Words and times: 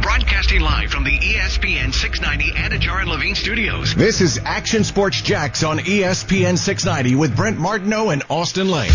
Broadcasting 0.00 0.60
live 0.62 0.90
from 0.90 1.04
the 1.04 1.18
ESPN 1.18 1.92
690 1.92 2.52
Anajar 2.52 3.02
and 3.02 3.10
Levine 3.10 3.34
studios. 3.34 3.94
This 3.94 4.22
is 4.22 4.40
Action 4.42 4.84
Sports 4.84 5.20
Jax 5.20 5.62
on 5.62 5.80
ESPN 5.80 6.56
690 6.56 7.14
with 7.14 7.36
Brent 7.36 7.58
Martineau 7.58 8.08
and 8.08 8.22
Austen 8.30 8.70
Lane. 8.70 8.90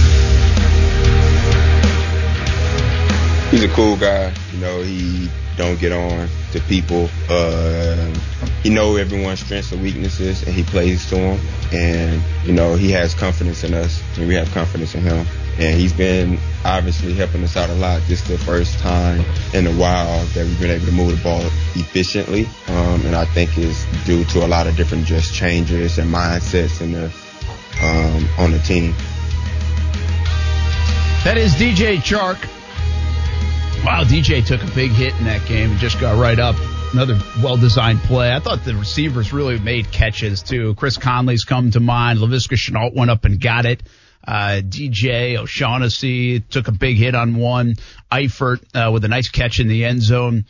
He's 3.52 3.64
a 3.64 3.70
cool 3.76 3.96
guy. 3.96 4.34
You 4.54 4.60
know, 4.60 4.82
he 4.82 5.30
don't 5.55 5.80
get 5.80 5.91
on 5.91 6.28
to 6.54 6.60
people. 6.62 7.10
Uh, 7.30 8.12
he 8.64 8.72
know 8.72 8.96
everyone's 8.96 9.41
strengths 9.41 9.72
and 9.72 9.84
weaknesses, 9.84 10.41
and 10.44 10.54
he 10.54 10.64
plays 10.64 11.08
to 11.10 11.16
them. 11.16 11.40
And 11.72 12.24
you 12.44 12.54
know, 12.54 12.74
he 12.74 12.91
has 12.91 13.14
confidence 13.14 13.64
in 13.64 13.76
us, 13.76 14.02
and 14.18 14.27
we 14.27 14.34
have 14.34 14.50
confidence 14.52 14.96
in 14.96 15.04
him. 15.04 15.27
And 15.60 15.80
he's 15.80 15.94
been 15.94 16.38
obviously 16.64 17.14
helping 17.14 17.44
us 17.44 17.58
out 17.58 17.70
a 17.70 17.76
lot. 17.76 18.02
This 18.08 18.22
is 18.22 18.28
the 18.28 18.38
first 18.38 18.78
time 18.80 19.26
in 19.54 19.66
a 19.66 19.72
while 19.72 20.24
that 20.26 20.46
we've 20.46 20.60
been 20.60 20.70
able 20.70 20.86
to 20.86 20.92
move 20.92 21.18
the 21.18 21.24
ball 21.24 21.42
efficiently, 21.76 22.46
um, 22.68 23.06
and 23.06 23.16
I 23.16 23.26
think 23.26 23.58
is 23.58 23.86
due 24.05 24.24
to 24.26 24.46
a 24.46 24.48
lot 24.48 24.68
of 24.68 24.76
different 24.76 25.05
just 25.05 25.34
changes 25.34 25.98
and 25.98 26.14
mindsets 26.14 26.82
in 26.82 26.91
the 26.91 27.05
um, 27.82 28.27
on 28.38 28.52
the 28.52 28.60
team. 28.60 28.94
That 31.24 31.38
is 31.38 31.54
DJ 31.55 31.98
Chark. 31.98 32.38
Wow, 33.84 34.04
DJ 34.04 34.46
took 34.46 34.64
a 34.64 34.71
big 34.76 34.92
hit 34.92 35.14
in 35.18 35.26
that 35.26 35.46
game 35.48 35.71
and 35.71 35.80
just 35.80 35.99
got 35.99 36.20
right 36.20 36.40
up. 36.40 36.55
Another 36.94 37.20
well 37.44 37.58
designed 37.58 37.99
play. 38.02 38.34
I 38.34 38.40
thought 38.40 38.64
the 38.64 38.76
receivers 38.76 39.34
really 39.34 39.60
made 39.60 39.92
catches 39.92 40.42
too. 40.42 40.74
Chris 40.76 40.98
Conley's 40.98 41.44
come 41.44 41.71
to 41.71 41.80
mind. 41.80 42.20
Laviska 42.20 42.55
Shenault 42.55 42.96
went 42.96 43.12
up 43.12 43.26
and 43.26 43.42
got 43.42 43.66
it. 43.66 43.84
Uh, 44.28 44.62
DJ 44.62 45.38
O'Shaughnessy 45.38 46.42
took 46.42 46.68
a 46.68 46.74
big 46.74 46.98
hit 46.98 47.16
on 47.16 47.36
one. 47.36 47.76
Eifert 48.12 48.62
uh, 48.76 48.92
with 48.92 49.06
a 49.06 49.08
nice 49.08 49.30
catch 49.30 49.60
in 49.60 49.70
the 49.70 49.86
end 49.86 50.02
zone. 50.04 50.46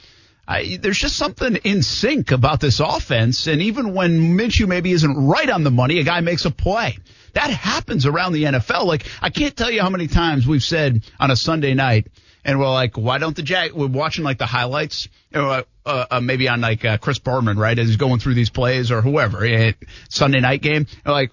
There's 0.80 0.98
just 0.98 1.18
something 1.18 1.58
in 1.58 1.84
sync 1.84 2.32
about 2.32 2.60
this 2.60 2.80
offense. 2.80 3.48
And 3.48 3.62
even 3.62 3.94
when 3.94 4.38
Minshew 4.38 4.68
maybe 4.68 4.92
isn't 4.92 5.28
right 5.28 5.50
on 5.50 5.64
the 5.64 5.72
money, 5.72 6.00
a 6.00 6.04
guy 6.04 6.22
makes 6.22 6.46
a 6.46 6.52
play. 6.52 6.98
That 7.34 7.50
happens 7.52 8.06
around 8.06 8.34
the 8.34 8.46
NFL. 8.46 8.86
Like, 8.86 9.06
I 9.22 9.30
can't 9.30 9.56
tell 9.56 9.70
you 9.70 9.82
how 9.82 9.90
many 9.90 10.08
times 10.08 10.48
we've 10.48 10.64
said 10.64 11.04
on 11.20 11.30
a 11.30 11.36
Sunday 11.36 11.74
night, 11.74 12.08
and 12.44 12.60
we're 12.60 12.72
like, 12.72 12.98
why 12.98 13.18
don't 13.18 13.36
the 13.36 13.44
Jag, 13.44 13.74
we're 13.74 13.88
watching 13.88 14.24
like 14.24 14.38
the 14.38 14.46
highlights, 14.46 15.10
or, 15.36 15.66
uh, 15.86 16.06
uh, 16.10 16.20
maybe 16.22 16.48
on 16.48 16.62
like, 16.62 16.86
uh, 16.86 16.98
Chris 16.98 17.20
Berman, 17.20 17.60
right, 17.60 17.78
as 17.78 17.88
he's 17.88 17.98
going 17.98 18.20
through 18.20 18.36
these 18.36 18.50
plays 18.50 18.90
or 18.90 19.02
whoever, 19.02 19.44
eh, 19.46 19.74
Sunday 20.10 20.40
night 20.40 20.62
game, 20.62 20.88
like, 21.06 21.32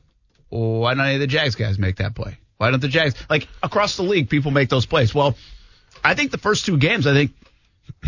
why 0.55 0.95
don't 0.95 1.05
any 1.05 1.15
of 1.15 1.21
the 1.21 1.27
Jags 1.27 1.55
guys 1.55 1.79
make 1.79 1.97
that 1.97 2.15
play? 2.15 2.39
Why 2.59 2.71
don't 2.71 2.81
the 2.81 2.89
Jags, 2.89 3.15
like, 3.29 3.49
across 3.63 3.97
the 3.97 4.03
league, 4.03 4.31
people 4.31 4.51
make 4.51 4.69
those 4.69 4.87
plays? 4.87 5.15
Well, 5.15 5.37
I 6.03 6.15
think 6.15 6.31
the 6.31 6.39
first 6.39 6.65
two 6.65 6.77
games, 6.77 7.07
I 7.07 7.13
think 7.13 7.33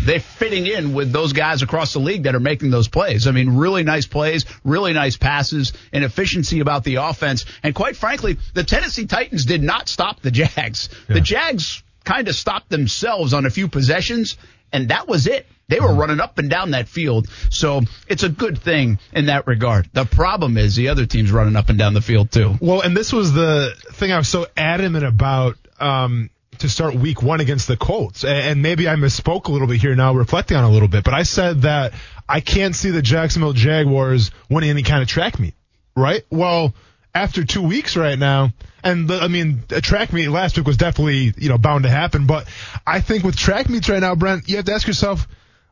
they're 0.05 0.19
fitting 0.19 0.65
in 0.65 0.93
with 0.93 1.11
those 1.11 1.33
guys 1.33 1.61
across 1.61 1.93
the 1.93 1.99
league 1.99 2.23
that 2.23 2.35
are 2.35 2.39
making 2.39 2.71
those 2.71 2.87
plays. 2.87 3.27
I 3.27 3.31
mean, 3.31 3.57
really 3.57 3.83
nice 3.83 4.07
plays, 4.07 4.45
really 4.63 4.93
nice 4.93 5.17
passes, 5.17 5.73
and 5.91 6.03
efficiency 6.03 6.61
about 6.61 6.83
the 6.83 6.95
offense. 6.95 7.45
And 7.63 7.75
quite 7.75 7.97
frankly, 7.97 8.37
the 8.53 8.63
Tennessee 8.63 9.05
Titans 9.05 9.45
did 9.45 9.61
not 9.61 9.89
stop 9.89 10.21
the 10.21 10.31
Jags. 10.31 10.89
Yeah. 11.07 11.15
The 11.15 11.21
Jags 11.21 11.83
kind 12.05 12.27
of 12.27 12.35
stopped 12.35 12.69
themselves 12.69 13.33
on 13.33 13.45
a 13.45 13.49
few 13.49 13.67
possessions, 13.67 14.37
and 14.71 14.89
that 14.89 15.07
was 15.07 15.27
it. 15.27 15.45
They 15.69 15.81
were 15.81 15.93
running 15.93 16.21
up 16.21 16.37
and 16.37 16.49
down 16.49 16.71
that 16.71 16.87
field. 16.87 17.27
So 17.49 17.81
it's 18.07 18.23
a 18.23 18.29
good 18.29 18.57
thing 18.57 18.99
in 19.11 19.25
that 19.25 19.47
regard. 19.47 19.89
The 19.91 20.05
problem 20.05 20.57
is 20.57 20.75
the 20.75 20.87
other 20.89 21.05
team's 21.05 21.31
running 21.31 21.57
up 21.57 21.69
and 21.69 21.77
down 21.77 21.93
the 21.93 22.01
field 22.01 22.31
too. 22.31 22.55
Well, 22.61 22.81
and 22.81 22.95
this 22.95 23.11
was 23.11 23.33
the 23.33 23.73
thing 23.91 24.11
I 24.13 24.17
was 24.17 24.29
so 24.29 24.47
adamant 24.55 25.03
about 25.03 25.57
um, 25.79 26.29
to 26.59 26.69
start 26.69 26.95
week 26.95 27.21
one 27.21 27.41
against 27.41 27.67
the 27.67 27.75
Colts. 27.75 28.23
And 28.23 28.61
maybe 28.61 28.87
I 28.87 28.95
misspoke 28.95 29.47
a 29.47 29.51
little 29.51 29.67
bit 29.67 29.81
here 29.81 29.95
now, 29.95 30.13
reflecting 30.13 30.55
on 30.55 30.63
a 30.63 30.71
little 30.71 30.87
bit, 30.87 31.03
but 31.03 31.13
I 31.13 31.23
said 31.23 31.63
that 31.63 31.93
I 32.29 32.39
can't 32.39 32.75
see 32.75 32.91
the 32.91 33.01
Jacksonville 33.01 33.53
Jaguars 33.53 34.31
winning 34.49 34.69
any 34.69 34.83
kind 34.83 35.01
of 35.01 35.09
track 35.09 35.37
meet, 35.37 35.53
right? 35.95 36.23
Well, 36.29 36.73
after 37.13 37.43
two 37.43 37.63
weeks 37.63 37.97
right 37.97 38.17
now, 38.17 38.53
and 38.83 39.07
the, 39.09 39.19
I 39.19 39.27
mean, 39.27 39.63
a 39.71 39.81
track 39.81 40.13
meet 40.13 40.29
last 40.29 40.55
week 40.57 40.65
was 40.65 40.77
definitely, 40.77 41.33
you 41.37 41.49
know, 41.49 41.57
bound 41.57 41.83
to 41.83 41.89
happen, 41.89 42.25
but 42.25 42.47
I 42.85 43.01
think 43.01 43.23
with 43.23 43.35
track 43.35 43.69
meets 43.69 43.89
right 43.89 43.99
now, 43.99 44.15
Brent, 44.15 44.47
you 44.47 44.55
have 44.57 44.65
to 44.65 44.73
ask 44.73 44.87
yourself, 44.87 45.27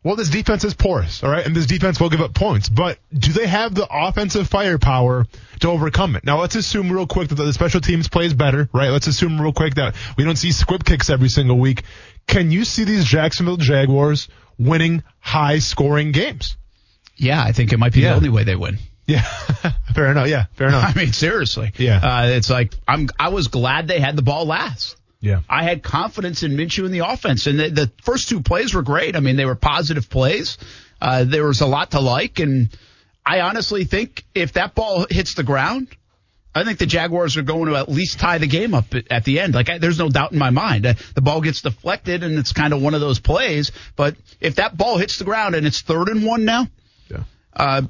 well, 0.05 0.15
this 0.15 0.29
defense 0.29 0.63
is 0.63 0.75
porous, 0.75 1.23
all 1.23 1.31
right, 1.31 1.43
and 1.45 1.55
this 1.55 1.65
defense 1.65 1.99
will 1.99 2.09
give 2.11 2.21
up 2.21 2.35
points. 2.35 2.69
But 2.69 2.99
do 3.11 3.33
they 3.33 3.47
have 3.47 3.73
the 3.73 3.87
offensive 3.89 4.47
firepower 4.47 5.25
to 5.61 5.67
overcome 5.69 6.15
it? 6.15 6.23
Now, 6.23 6.39
let's 6.39 6.53
assume 6.55 6.91
real 6.91 7.07
quick 7.07 7.29
that 7.29 7.35
the 7.35 7.51
special 7.53 7.81
teams 7.81 8.07
plays 8.07 8.33
better, 8.35 8.69
right? 8.71 8.91
Let's 8.91 9.07
assume 9.07 9.41
real 9.41 9.51
quick 9.51 9.75
that 9.75 9.95
we 10.15 10.23
don't 10.23 10.35
see 10.35 10.51
squib 10.51 10.85
kicks 10.85 11.09
every 11.09 11.29
single 11.29 11.57
week. 11.57 11.81
Can 12.27 12.51
you 12.51 12.65
see 12.65 12.83
these 12.83 13.03
Jacksonville 13.03 13.57
Jaguars 13.57 14.27
winning 14.59 15.01
high 15.19 15.57
scoring 15.57 16.11
games? 16.11 16.55
Yeah, 17.17 17.41
I 17.43 17.51
think 17.51 17.73
it 17.73 17.79
might 17.79 17.93
be 17.93 18.01
Yeah. 18.01 18.11
the 18.11 18.15
only 18.17 18.29
way 18.29 18.43
they 18.43 18.55
win. 18.55 18.77
Yeah, 19.07 19.21
fair 19.95 20.11
enough. 20.11 20.27
Yeah, 20.27 20.45
fair 20.53 20.67
enough. 20.67 20.83
I 20.95 20.99
mean, 20.99 21.13
seriously. 21.13 21.71
Yeah. 21.77 21.97
Uh, 22.03 22.25
it's 22.27 22.49
like 22.49 22.73
I'm. 22.87 23.07
I 23.19 23.29
was 23.29 23.47
glad 23.47 23.87
they 23.87 23.99
had 23.99 24.15
the 24.15 24.21
ball 24.23 24.45
last. 24.45 24.97
Yeah. 25.21 25.41
I 25.49 25.63
had 25.63 25.81
confidence 25.81 26.43
in 26.43 26.51
Minshew 26.55 26.85
in 26.85 26.91
the 26.91 26.99
offense, 27.07 27.47
and 27.47 27.59
the, 27.59 27.69
the 27.69 27.91
first 28.03 28.29
two 28.29 28.41
plays 28.41 28.73
were 28.73 28.83
great. 28.83 29.15
I 29.15 29.19
mean, 29.21 29.35
they 29.37 29.45
were 29.45 29.55
positive 29.55 30.09
plays. 30.09 30.57
Uh, 31.01 31.23
there 31.23 31.45
was 31.45 31.61
a 31.61 31.65
lot 31.67 31.91
to 31.91 31.99
like, 31.99 32.39
and 32.39 32.69
I 33.25 33.41
honestly 33.41 33.85
think 33.85 34.23
if 34.35 34.53
that 34.53 34.75
ball 34.75 35.07
hits 35.09 35.33
the 35.33 35.43
ground, 35.43 35.87
I 36.53 36.63
think 36.63 36.79
the 36.79 36.85
Jaguars 36.85 37.35
are 37.37 37.41
going 37.41 37.65
to 37.65 37.75
at 37.75 37.89
least 37.89 38.19
tie 38.19 38.37
the 38.37 38.47
game 38.47 38.73
up 38.73 38.85
at, 39.11 39.25
the 39.25 39.39
end. 39.41 39.55
Like, 39.55 39.69
I, 39.69 39.77
there's 39.77 39.99
no 39.99 40.07
doubt 40.09 40.31
in 40.31 40.37
my 40.37 40.51
mind. 40.51 40.85
Uh, 40.85 40.93
the 41.13 41.21
ball 41.21 41.41
gets 41.41 41.61
deflected, 41.61 42.23
and 42.23 42.37
it's 42.37 42.53
kind 42.53 42.73
of 42.73 42.81
one 42.81 42.93
of 42.93 43.01
those 43.01 43.19
plays. 43.19 43.71
But 43.95 44.15
if 44.39 44.55
that 44.55 44.77
ball 44.77 44.97
hits 44.97 45.17
the 45.17 45.25
ground 45.25 45.55
and 45.55 45.65
it's 45.67 45.81
third 45.81 46.07
and 46.07 46.25
one 46.25 46.45
now, 46.45 46.67
Yeah. 47.09 47.23
uh, 47.53 47.81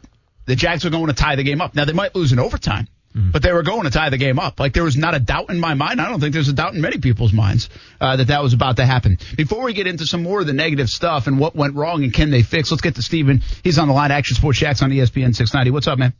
the 0.45 0.55
Jags 0.55 0.85
are 0.85 0.89
going 0.89 1.07
to 1.07 1.13
tie 1.13 1.35
the 1.35 1.43
game 1.43 1.61
up. 1.61 1.75
Now 1.75 1.85
they 1.85 1.93
might 1.93 2.15
lose 2.15 2.31
in 2.31 2.39
overtime, 2.39 2.87
but 3.15 3.41
they 3.41 3.53
were 3.53 3.63
going 3.63 3.83
to 3.83 3.89
tie 3.89 4.09
the 4.09 4.17
game 4.17 4.39
up. 4.39 4.59
Like 4.59 4.73
there 4.73 4.83
was 4.83 4.97
not 4.97 5.15
a 5.15 5.19
doubt 5.19 5.49
in 5.49 5.59
my 5.59 5.73
mind. 5.73 6.01
I 6.01 6.09
don't 6.09 6.19
think 6.19 6.33
there's 6.33 6.49
a 6.49 6.53
doubt 6.53 6.73
in 6.73 6.81
many 6.81 6.99
people's 6.99 7.31
minds 7.31 7.69
uh, 8.01 8.17
that 8.17 8.27
that 8.27 8.43
was 8.43 8.53
about 8.53 8.75
to 8.77 8.85
happen. 8.85 9.17
Before 9.37 9.63
we 9.63 9.73
get 9.73 9.87
into 9.87 10.05
some 10.05 10.21
more 10.21 10.41
of 10.41 10.47
the 10.47 10.53
negative 10.53 10.89
stuff 10.89 11.27
and 11.27 11.39
what 11.39 11.55
went 11.55 11.75
wrong 11.75 12.03
and 12.03 12.13
can 12.13 12.29
they 12.29 12.43
fix, 12.43 12.71
let's 12.71 12.81
get 12.81 12.95
to 12.95 13.01
Steven. 13.01 13.41
He's 13.63 13.79
on 13.79 13.87
the 13.87 13.93
line. 13.93 14.11
Action 14.11 14.35
Sports 14.35 14.59
Jax 14.59 14.81
on 14.81 14.89
ESPN 14.89 15.33
690. 15.33 15.71
What's 15.71 15.87
up, 15.87 15.97
man? 15.97 16.13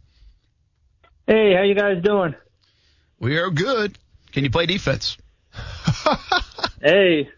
Hey, 1.28 1.54
how 1.56 1.64
you 1.64 1.76
guys 1.76 2.02
doing? 2.02 2.36
We 3.20 3.38
are 3.38 3.50
good. 3.50 3.98
Can 4.32 4.44
you 4.44 4.50
play 4.50 4.66
defense? 4.66 5.18
Hey, 6.82 7.30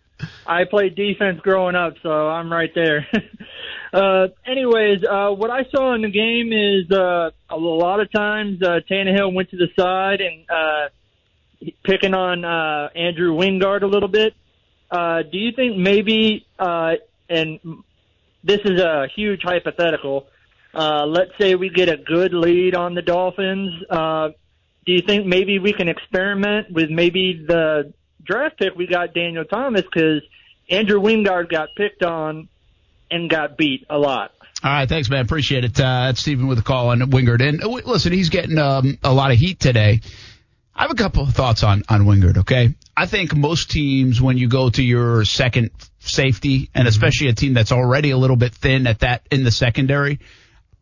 I 0.46 0.64
played 0.66 0.96
defense 0.96 1.40
growing 1.42 1.76
up, 1.76 1.96
so 2.02 2.10
I'm 2.10 2.52
right 2.52 2.72
there. 2.74 3.08
uh, 3.94 4.28
anyways, 4.46 5.04
uh, 5.04 5.30
what 5.30 5.52
I 5.52 5.66
saw 5.70 5.94
in 5.94 6.02
the 6.02 6.10
game 6.10 6.52
is 6.54 6.90
uh, 6.92 7.32
a 7.50 7.58
lot 7.58 8.00
of 8.00 8.12
times 8.12 8.62
uh, 8.62 8.80
Tannehill 8.90 9.34
went 9.34 9.52
to 9.52 9.58
the 9.58 9.68
side 9.78 10.22
and 10.22 10.46
uh, 10.50 11.72
picking 11.84 12.14
on 12.14 12.46
uh, 12.46 12.90
Andrew 12.96 13.34
Wingard 13.34 13.84
a 13.84 13.88
little 13.88 14.10
bit. 14.10 14.34
Uh, 14.90 15.24
do 15.24 15.38
you 15.38 15.52
think 15.52 15.78
maybe, 15.78 16.46
uh, 16.58 16.94
and 17.30 17.60
this 18.44 18.60
is 18.64 18.80
a 18.80 19.08
huge 19.16 19.42
hypothetical, 19.44 20.28
uh, 20.74 21.06
let's 21.06 21.32
say 21.40 21.56
we 21.56 21.70
get 21.70 21.90
a 21.90 21.98
good 21.98 22.34
lead 22.34 22.76
on 22.76 22.94
the 22.94 23.02
Dolphins. 23.02 23.72
Uh, 23.90 24.30
do 24.86 24.94
you 24.94 25.02
think 25.06 25.26
maybe 25.26 25.60
we 25.60 25.74
can 25.74 25.90
experiment 25.90 26.72
with 26.72 26.90
maybe 26.90 27.44
the 27.46 27.94
draft 28.24 28.58
pick 28.58 28.76
we 28.76 28.88
got 28.88 29.14
Daniel 29.14 29.46
Thomas 29.46 29.84
because 29.84 30.22
Andrew 30.70 31.00
Wingard 31.00 31.50
got 31.50 31.70
picked 31.76 32.04
on 32.04 32.50
and 33.10 33.30
got 33.30 33.58
beat 33.58 33.86
a 33.90 33.98
lot. 33.98 34.32
All 34.64 34.72
right, 34.72 34.90
thanks, 34.90 35.10
man. 35.10 35.24
Appreciate 35.24 35.64
it. 35.64 35.80
Uh, 35.80 36.08
that's 36.08 36.20
Stephen 36.20 36.48
with 36.48 36.58
a 36.58 36.64
call 36.64 36.90
on 36.90 37.00
Wingard. 37.00 37.48
And 37.48 37.64
uh, 37.64 37.68
listen, 37.70 38.12
he's 38.12 38.30
getting 38.30 38.58
um, 38.58 38.98
a 39.04 39.14
lot 39.14 39.32
of 39.32 39.38
heat 39.38 39.60
today. 39.60 40.02
I 40.76 40.82
have 40.84 40.92
a 40.92 40.96
couple 40.96 41.24
of 41.24 41.34
thoughts 41.34 41.64
on 41.64 41.84
on 41.90 42.06
Wingard. 42.06 42.40
Okay, 42.40 42.76
I 42.96 43.06
think 43.06 43.36
most 43.36 43.72
teams, 43.72 44.22
when 44.22 44.38
you 44.38 44.48
go 44.48 44.70
to 44.70 44.84
your 44.84 45.26
second 45.26 45.72
safety, 46.00 46.70
and 46.74 46.88
especially 46.88 47.30
a 47.30 47.34
team 47.34 47.54
that's 47.54 47.72
already 47.72 48.12
a 48.12 48.18
little 48.18 48.36
bit 48.36 48.54
thin 48.54 48.88
at 48.88 49.00
that 49.00 49.28
in 49.32 49.44
the 49.44 49.52
secondary, 49.52 50.20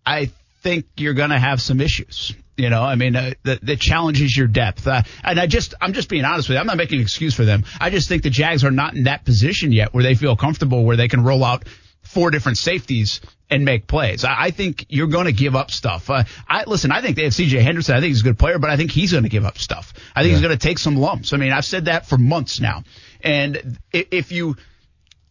I 0.06 0.32
think 0.62 0.86
you're 0.98 1.14
going 1.14 1.30
to 1.30 1.40
have 1.40 1.62
some 1.62 1.82
issues. 1.82 2.34
You 2.58 2.70
know, 2.70 2.82
I 2.82 2.96
mean, 2.96 3.16
uh, 3.16 3.34
that, 3.44 3.66
that 3.66 3.80
challenges 3.80 4.36
your 4.36 4.48
depth. 4.48 4.88
Uh, 4.88 5.04
and 5.24 5.40
I 5.40 5.46
just, 5.46 5.74
I'm 5.82 5.92
just 5.92 6.08
being 6.08 6.24
honest 6.24 6.48
with 6.48 6.56
you. 6.56 6.60
I'm 6.60 6.68
not 6.68 6.78
making 6.78 7.00
an 7.00 7.02
excuse 7.02 7.34
for 7.34 7.44
them. 7.44 7.66
I 7.82 7.90
just 7.90 8.08
think 8.08 8.24
the 8.24 8.30
Jags 8.30 8.64
are 8.64 8.72
not 8.72 8.96
in 8.96 9.04
that 9.04 9.26
position 9.26 9.74
yet 9.74 9.94
where 9.94 10.04
they 10.04 10.16
feel 10.16 10.38
comfortable, 10.38 10.86
where 10.86 10.96
they 10.96 11.10
can 11.10 11.24
roll 11.24 11.44
out 11.44 11.66
four 12.02 12.32
different 12.32 12.58
safeties 12.58 13.20
and 13.50 13.66
make 13.66 13.88
plays. 13.88 14.24
I, 14.24 14.36
I 14.38 14.52
think 14.52 14.86
you're 14.90 15.08
going 15.08 15.26
to 15.26 15.34
give 15.34 15.56
up 15.56 15.70
stuff. 15.70 16.10
Uh, 16.10 16.24
I 16.48 16.64
listen. 16.66 16.92
I 16.92 17.02
think 17.02 17.18
they 17.18 17.24
have 17.24 17.34
C.J. 17.34 17.60
Henderson. 17.62 17.96
I 17.96 18.00
think 18.00 18.10
he's 18.10 18.22
a 18.22 18.24
good 18.24 18.40
player, 18.40 18.58
but 18.58 18.70
I 18.70 18.78
think 18.78 18.92
he's 18.92 19.12
going 19.12 19.24
to 19.24 19.30
give 19.30 19.46
up 19.46 19.58
stuff. 19.58 19.94
I 20.16 20.22
think 20.22 20.32
yeah. 20.32 20.38
he's 20.38 20.46
going 20.46 20.58
to 20.58 20.68
take 20.68 20.80
some 20.80 20.96
lumps. 20.96 21.34
I 21.34 21.38
mean, 21.38 21.52
I've 21.52 21.66
said 21.66 21.86
that 21.86 22.06
for 22.06 22.18
months 22.18 22.60
now. 22.60 22.84
And 23.22 23.80
if 23.92 24.32
you 24.32 24.56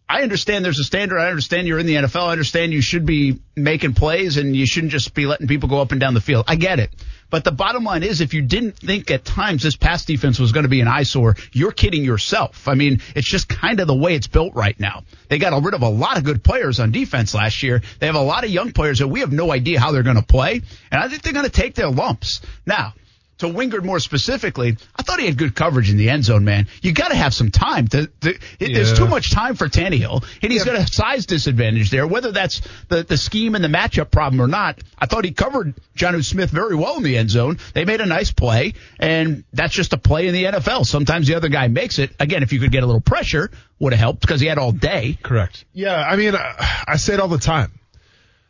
I 0.09 0.23
understand 0.23 0.65
there's 0.65 0.79
a 0.79 0.85
standard. 0.85 1.19
I 1.19 1.31
understand 1.31 1.67
you're 1.67 1.79
in 1.79 1.87
the 1.87 1.95
NFL. 1.95 2.29
I 2.29 2.33
understand 2.33 2.73
you 2.73 2.83
should 2.83 3.07
be 3.07 3.41
making 3.57 3.95
plays 3.95 4.37
and 4.37 4.55
you 4.55 4.67
shouldn't 4.67 4.93
just 4.93 5.15
be 5.15 5.27
letting 5.27 5.49
people 5.49 5.69
go 5.69 5.81
up 5.81 5.93
and 5.93 6.01
down 6.01 6.15
the 6.15 6.21
field. 6.21 6.45
I 6.47 6.57
get 6.57 6.79
it. 6.79 6.91
But 7.31 7.45
the 7.45 7.53
bottom 7.53 7.85
line 7.85 8.03
is 8.03 8.21
if 8.21 8.35
you 8.35 8.43
didn't 8.43 8.79
think 8.79 9.11
at 9.11 9.25
times 9.25 9.63
this 9.63 9.77
pass 9.77 10.05
defense 10.05 10.39
was 10.39 10.53
going 10.53 10.65
to 10.65 10.69
be 10.69 10.81
an 10.81 10.89
eyesore, 10.89 11.37
you're 11.53 11.73
kidding 11.73 12.05
yourself. 12.05 12.69
I 12.69 12.75
mean, 12.75 13.01
it's 13.15 13.29
just 13.29 13.49
kind 13.49 13.81
of 13.81 13.87
the 13.87 13.95
way 13.95 14.15
it's 14.15 14.27
built 14.27 14.55
right 14.55 14.79
now. 14.79 15.05
They 15.29 15.39
got 15.39 15.61
rid 15.63 15.75
of 15.75 15.83
a 15.83 15.89
lot 15.89 16.19
of 16.19 16.25
good 16.25 16.45
players 16.45 16.81
on 16.81 16.93
defense 16.93 17.35
last 17.35 17.63
year. 17.63 17.83
They 17.99 18.07
have 18.07 18.15
a 18.15 18.21
lot 18.21 18.45
of 18.45 18.51
young 18.51 18.73
players 18.73 18.99
that 18.99 19.09
we 19.09 19.21
have 19.21 19.33
no 19.33 19.53
idea 19.53 19.81
how 19.81 19.93
they're 19.93 20.03
going 20.03 20.17
to 20.17 20.23
play. 20.23 20.63
And 20.91 21.03
I 21.03 21.09
think 21.09 21.23
they're 21.23 21.33
going 21.33 21.47
to 21.47 21.51
take 21.51 21.75
their 21.75 21.91
lumps. 21.91 22.41
Now, 22.67 22.95
to 23.39 23.47
Wingard 23.47 23.85
more 23.85 23.99
specifically, 23.99 24.77
I 24.97 25.03
thought 25.03 25.19
he 25.19 25.27
had 25.27 25.37
good 25.37 25.55
coverage 25.55 25.91
in 25.91 25.97
the 25.97 26.11
end 26.11 26.25
zone, 26.25 26.45
man. 26.45 26.69
You 26.83 26.93
got 26.93 27.09
to 27.09 27.17
have 27.17 27.35
some 27.35 27.51
time. 27.51 27.89
To, 27.89 28.07
to 28.07 28.39
yeah. 28.61 28.69
There's 28.75 28.97
too 28.97 29.09
much 29.09 29.33
time 29.33 29.57
for 29.57 29.69
Tannehill, 29.69 30.25
and 30.43 30.53
he's 30.53 30.65
yeah. 30.65 30.75
got 30.75 30.89
a 30.89 30.93
size 30.93 31.27
disadvantage 31.27 31.91
there. 31.91 32.07
Whether 32.07 32.33
that's 32.33 32.63
the, 32.89 33.03
the 33.03 33.17
scheme 33.17 33.55
and 33.55 33.65
the 33.65 33.69
matchup 33.69 34.11
problem 34.11 34.41
or 34.41 34.47
not, 34.47 34.79
I 34.99 35.07
thought 35.07 35.25
he 35.25 35.33
covered 35.33 35.75
Jonnu 35.97 36.25
Smith 36.25 36.51
very 36.51 36.77
well 36.77 36.97
in 36.97 37.03
the 37.03 37.17
end 37.17 37.31
zone. 37.31 37.59
They 37.73 37.85
made 37.85 38.01
a 38.01 38.07
nice 38.07 38.31
play, 38.31 38.75
and 38.99 39.45
that's 39.53 39.75
just 39.75 39.93
a 39.93 39.99
play 39.99 40.29
in 40.29 40.35
the 40.35 40.45
NFL. 40.45 40.87
Sometimes 40.87 41.27
the 41.27 41.35
other 41.35 41.49
guy 41.49 41.69
makes 41.69 41.99
it. 41.99 42.11
Again, 42.21 42.43
if 42.43 42.53
you 42.53 42.61
could 42.61 42.73
get 42.73 42.83
a 42.83 42.87
little 42.87 43.01
pressure, 43.01 43.51
would 43.79 43.93
have 43.93 44.01
helped 44.01 44.21
because 44.21 44.41
he 44.41 44.47
had 44.47 44.59
all 44.59 44.73
day. 44.73 45.19
Correct. 45.23 45.65
Yeah, 45.73 45.97
I 45.97 46.17
mean, 46.17 46.35
I 46.37 46.97
say 46.97 47.15
it 47.15 47.21
all 47.21 47.29
the 47.29 47.39
time. 47.39 47.73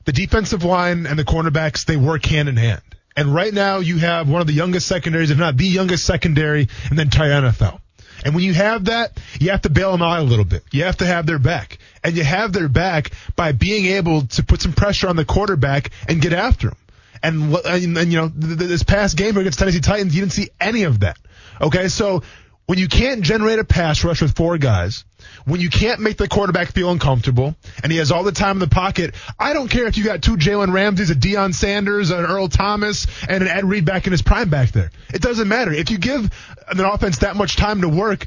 The 0.04 0.12
defensive 0.12 0.64
line 0.64 1.06
and 1.06 1.19
the 1.19 1.25
cornerbacks, 1.25 1.87
they 1.87 1.96
work 1.96 2.26
hand 2.26 2.48
in 2.48 2.56
hand. 2.56 2.82
And 3.16 3.32
right 3.32 3.52
now 3.52 3.78
you 3.78 3.99
have 3.99 4.28
one 4.28 4.40
of 4.40 4.46
the 4.46 4.52
youngest 4.52 4.87
secondaries, 4.87 5.31
if 5.31 5.38
not 5.38 5.56
the 5.56 5.66
youngest 5.66 6.05
secondary 6.05 6.69
and 6.90 6.99
then 6.99 7.06
entire 7.06 7.31
NFL. 7.31 7.81
And 8.25 8.34
when 8.34 8.44
you 8.44 8.55
have 8.55 8.87
that, 8.87 9.19
you 9.38 9.50
have 9.50 9.62
to 9.62 9.70
bail 9.70 9.93
them 9.93 10.02
out 10.02 10.20
a 10.20 10.22
little 10.22 10.44
bit. 10.44 10.62
You 10.72 10.84
have 10.84 10.96
to 10.99 11.06
have 11.06 11.26
their 11.26 11.38
back. 11.38 11.78
And 12.02 12.16
you 12.16 12.25
have 12.25 12.52
their 12.52 12.69
back 12.69 13.11
by 13.37 13.52
being 13.52 13.87
able 13.87 14.26
to 14.28 14.43
put 14.43 14.62
some 14.62 14.72
pressure 14.72 15.08
on 15.08 15.16
the 15.16 15.25
quarterback 15.25 15.90
and 16.08 16.20
get 16.20 16.32
after 16.32 16.69
him. 16.69 16.76
And, 17.22 17.55
and, 17.55 17.96
and 17.96 18.12
you 18.12 18.19
know, 18.19 18.28
this 18.28 18.82
past 18.82 19.16
game 19.16 19.37
against 19.37 19.58
Tennessee 19.58 19.81
Titans, 19.81 20.14
you 20.14 20.20
didn't 20.22 20.32
see 20.32 20.50
any 20.61 20.82
of 20.84 21.00
that. 21.00 21.19
Okay, 21.61 21.88
so 21.88 22.22
when 22.66 22.78
you 22.78 22.88
can't 22.88 23.22
generate 23.22 23.58
a 23.58 23.64
pass 23.64 24.05
rush 24.05 24.22
with 24.22 24.34
four 24.34 24.56
guys, 24.58 25.05
when 25.44 25.61
you 25.61 25.69
can't 25.69 26.00
make 26.00 26.16
the 26.16 26.28
quarterback 26.28 26.72
feel 26.72 26.90
uncomfortable, 26.90 27.55
and 27.82 27.93
he 27.93 27.99
has 27.99 28.11
all 28.11 28.22
the 28.22 28.32
time 28.32 28.56
in 28.56 28.61
the 28.61 28.69
pocket, 28.69 29.14
I 29.38 29.52
don't 29.52 29.69
care 29.69 29.87
if 29.87 29.99
you 29.99 30.05
got 30.05 30.22
two 30.22 30.37
Jalen 30.37 30.72
Ramseys, 30.72 31.11
a 31.11 31.14
Deion 31.14 31.55
Sanders, 31.55 32.11
an 32.11 32.25
Earl 32.25 32.49
Thomas, 32.49 33.06
and 33.28 33.43
an 33.43 33.49
Ed 33.49 33.64
Reed 33.64 33.84
back 33.84 34.06
in 34.06 34.12
his 34.12 34.22
prime 34.22 34.49
back 34.49 34.72
there. 34.72 34.90
It 35.12 35.20
doesn't 35.20 35.49
matter. 35.49 35.72
If 35.72 35.90
you 35.90 35.99
give 35.99 36.31
an 36.69 36.81
offense 36.81 37.19
that 37.19 37.37
much 37.37 37.56
time 37.56 37.82
to 37.82 37.88
work, 37.88 38.26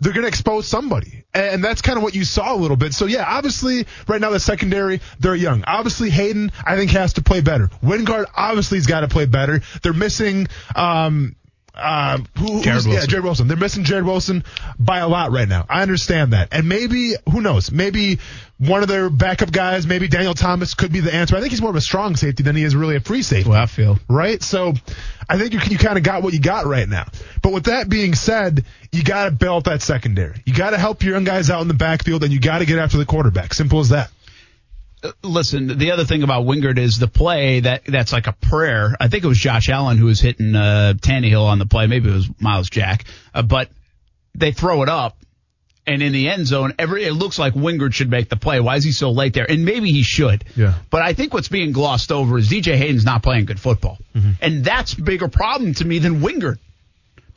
they're 0.00 0.12
going 0.12 0.22
to 0.22 0.28
expose 0.28 0.66
somebody. 0.66 1.24
And 1.32 1.64
that's 1.64 1.80
kind 1.80 1.96
of 1.96 2.02
what 2.02 2.14
you 2.14 2.24
saw 2.24 2.54
a 2.54 2.58
little 2.58 2.76
bit. 2.76 2.92
So 2.92 3.06
yeah, 3.06 3.24
obviously 3.26 3.86
right 4.08 4.20
now 4.20 4.30
the 4.30 4.40
secondary, 4.40 5.00
they're 5.20 5.34
young. 5.34 5.64
Obviously 5.66 6.10
Hayden, 6.10 6.52
I 6.64 6.76
think 6.76 6.90
has 6.90 7.14
to 7.14 7.22
play 7.22 7.40
better. 7.40 7.68
Wingard 7.82 8.26
obviously 8.34 8.78
has 8.78 8.86
got 8.86 9.00
to 9.00 9.08
play 9.08 9.26
better. 9.26 9.62
They're 9.82 9.94
missing, 9.94 10.48
um, 10.74 11.36
uh, 11.76 12.18
who, 12.38 12.62
Jarrod 12.62 12.86
Wilson. 12.86 12.92
Yeah, 12.92 13.00
Jarrod 13.00 13.22
Wilson. 13.22 13.48
They're 13.48 13.56
missing 13.56 13.84
Jarrod 13.84 14.04
Wilson 14.04 14.44
by 14.78 14.98
a 14.98 15.08
lot 15.08 15.30
right 15.30 15.48
now. 15.48 15.66
I 15.68 15.82
understand 15.82 16.32
that. 16.32 16.48
And 16.52 16.68
maybe, 16.68 17.14
who 17.30 17.40
knows, 17.40 17.70
maybe 17.70 18.18
one 18.58 18.82
of 18.82 18.88
their 18.88 19.10
backup 19.10 19.52
guys, 19.52 19.86
maybe 19.86 20.08
Daniel 20.08 20.34
Thomas 20.34 20.74
could 20.74 20.92
be 20.92 21.00
the 21.00 21.14
answer. 21.14 21.36
I 21.36 21.40
think 21.40 21.50
he's 21.50 21.60
more 21.60 21.70
of 21.70 21.76
a 21.76 21.80
strong 21.80 22.16
safety 22.16 22.42
than 22.42 22.56
he 22.56 22.62
is 22.62 22.74
really 22.74 22.96
a 22.96 23.00
free 23.00 23.22
safety. 23.22 23.50
Well, 23.50 23.60
I 23.60 23.66
feel. 23.66 23.98
Right? 24.08 24.42
So 24.42 24.72
I 25.28 25.38
think 25.38 25.52
you, 25.52 25.60
you 25.68 25.78
kind 25.78 25.98
of 25.98 26.04
got 26.04 26.22
what 26.22 26.32
you 26.32 26.40
got 26.40 26.66
right 26.66 26.88
now. 26.88 27.06
But 27.42 27.52
with 27.52 27.64
that 27.64 27.88
being 27.88 28.14
said, 28.14 28.64
you 28.92 29.04
got 29.04 29.26
to 29.26 29.30
build 29.30 29.64
that 29.64 29.82
secondary. 29.82 30.42
You 30.46 30.54
got 30.54 30.70
to 30.70 30.78
help 30.78 31.02
your 31.02 31.14
young 31.14 31.24
guys 31.24 31.50
out 31.50 31.60
in 31.60 31.68
the 31.68 31.74
backfield 31.74 32.24
and 32.24 32.32
you 32.32 32.40
got 32.40 32.60
to 32.60 32.64
get 32.64 32.78
after 32.78 32.96
the 32.96 33.06
quarterback. 33.06 33.52
Simple 33.52 33.80
as 33.80 33.90
that 33.90 34.10
listen, 35.22 35.78
the 35.78 35.92
other 35.92 36.04
thing 36.04 36.22
about 36.22 36.44
Wingard 36.44 36.78
is 36.78 36.98
the 36.98 37.08
play 37.08 37.60
that 37.60 37.84
that's 37.86 38.12
like 38.12 38.26
a 38.26 38.32
prayer. 38.32 38.94
I 38.98 39.08
think 39.08 39.24
it 39.24 39.28
was 39.28 39.38
Josh 39.38 39.68
Allen 39.68 39.98
who 39.98 40.06
was 40.06 40.20
hitting 40.20 40.54
uh, 40.54 40.94
Tannehill 40.96 41.44
on 41.44 41.58
the 41.58 41.66
play. 41.66 41.86
Maybe 41.86 42.10
it 42.10 42.14
was 42.14 42.28
Myles 42.40 42.70
Jack, 42.70 43.04
uh, 43.34 43.42
but 43.42 43.70
they 44.34 44.52
throw 44.52 44.82
it 44.82 44.88
up. 44.88 45.16
And 45.88 46.02
in 46.02 46.12
the 46.12 46.28
end 46.28 46.48
zone, 46.48 46.74
every 46.80 47.04
it 47.04 47.12
looks 47.12 47.38
like 47.38 47.54
Wingard 47.54 47.94
should 47.94 48.10
make 48.10 48.28
the 48.28 48.36
play. 48.36 48.58
Why 48.58 48.74
is 48.74 48.82
he 48.82 48.90
so 48.90 49.12
late 49.12 49.34
there? 49.34 49.48
And 49.48 49.64
maybe 49.64 49.92
he 49.92 50.02
should. 50.02 50.44
Yeah. 50.56 50.74
But 50.90 51.02
I 51.02 51.12
think 51.12 51.32
what's 51.32 51.46
being 51.46 51.70
glossed 51.70 52.10
over 52.10 52.38
is 52.38 52.48
DJ 52.48 52.74
Hayden's 52.74 53.04
not 53.04 53.22
playing 53.22 53.44
good 53.44 53.60
football, 53.60 53.98
mm-hmm. 54.12 54.32
and 54.40 54.64
that's 54.64 54.94
a 54.94 55.02
bigger 55.02 55.28
problem 55.28 55.74
to 55.74 55.84
me 55.84 56.00
than 56.00 56.22
Wingard, 56.22 56.58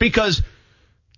because 0.00 0.42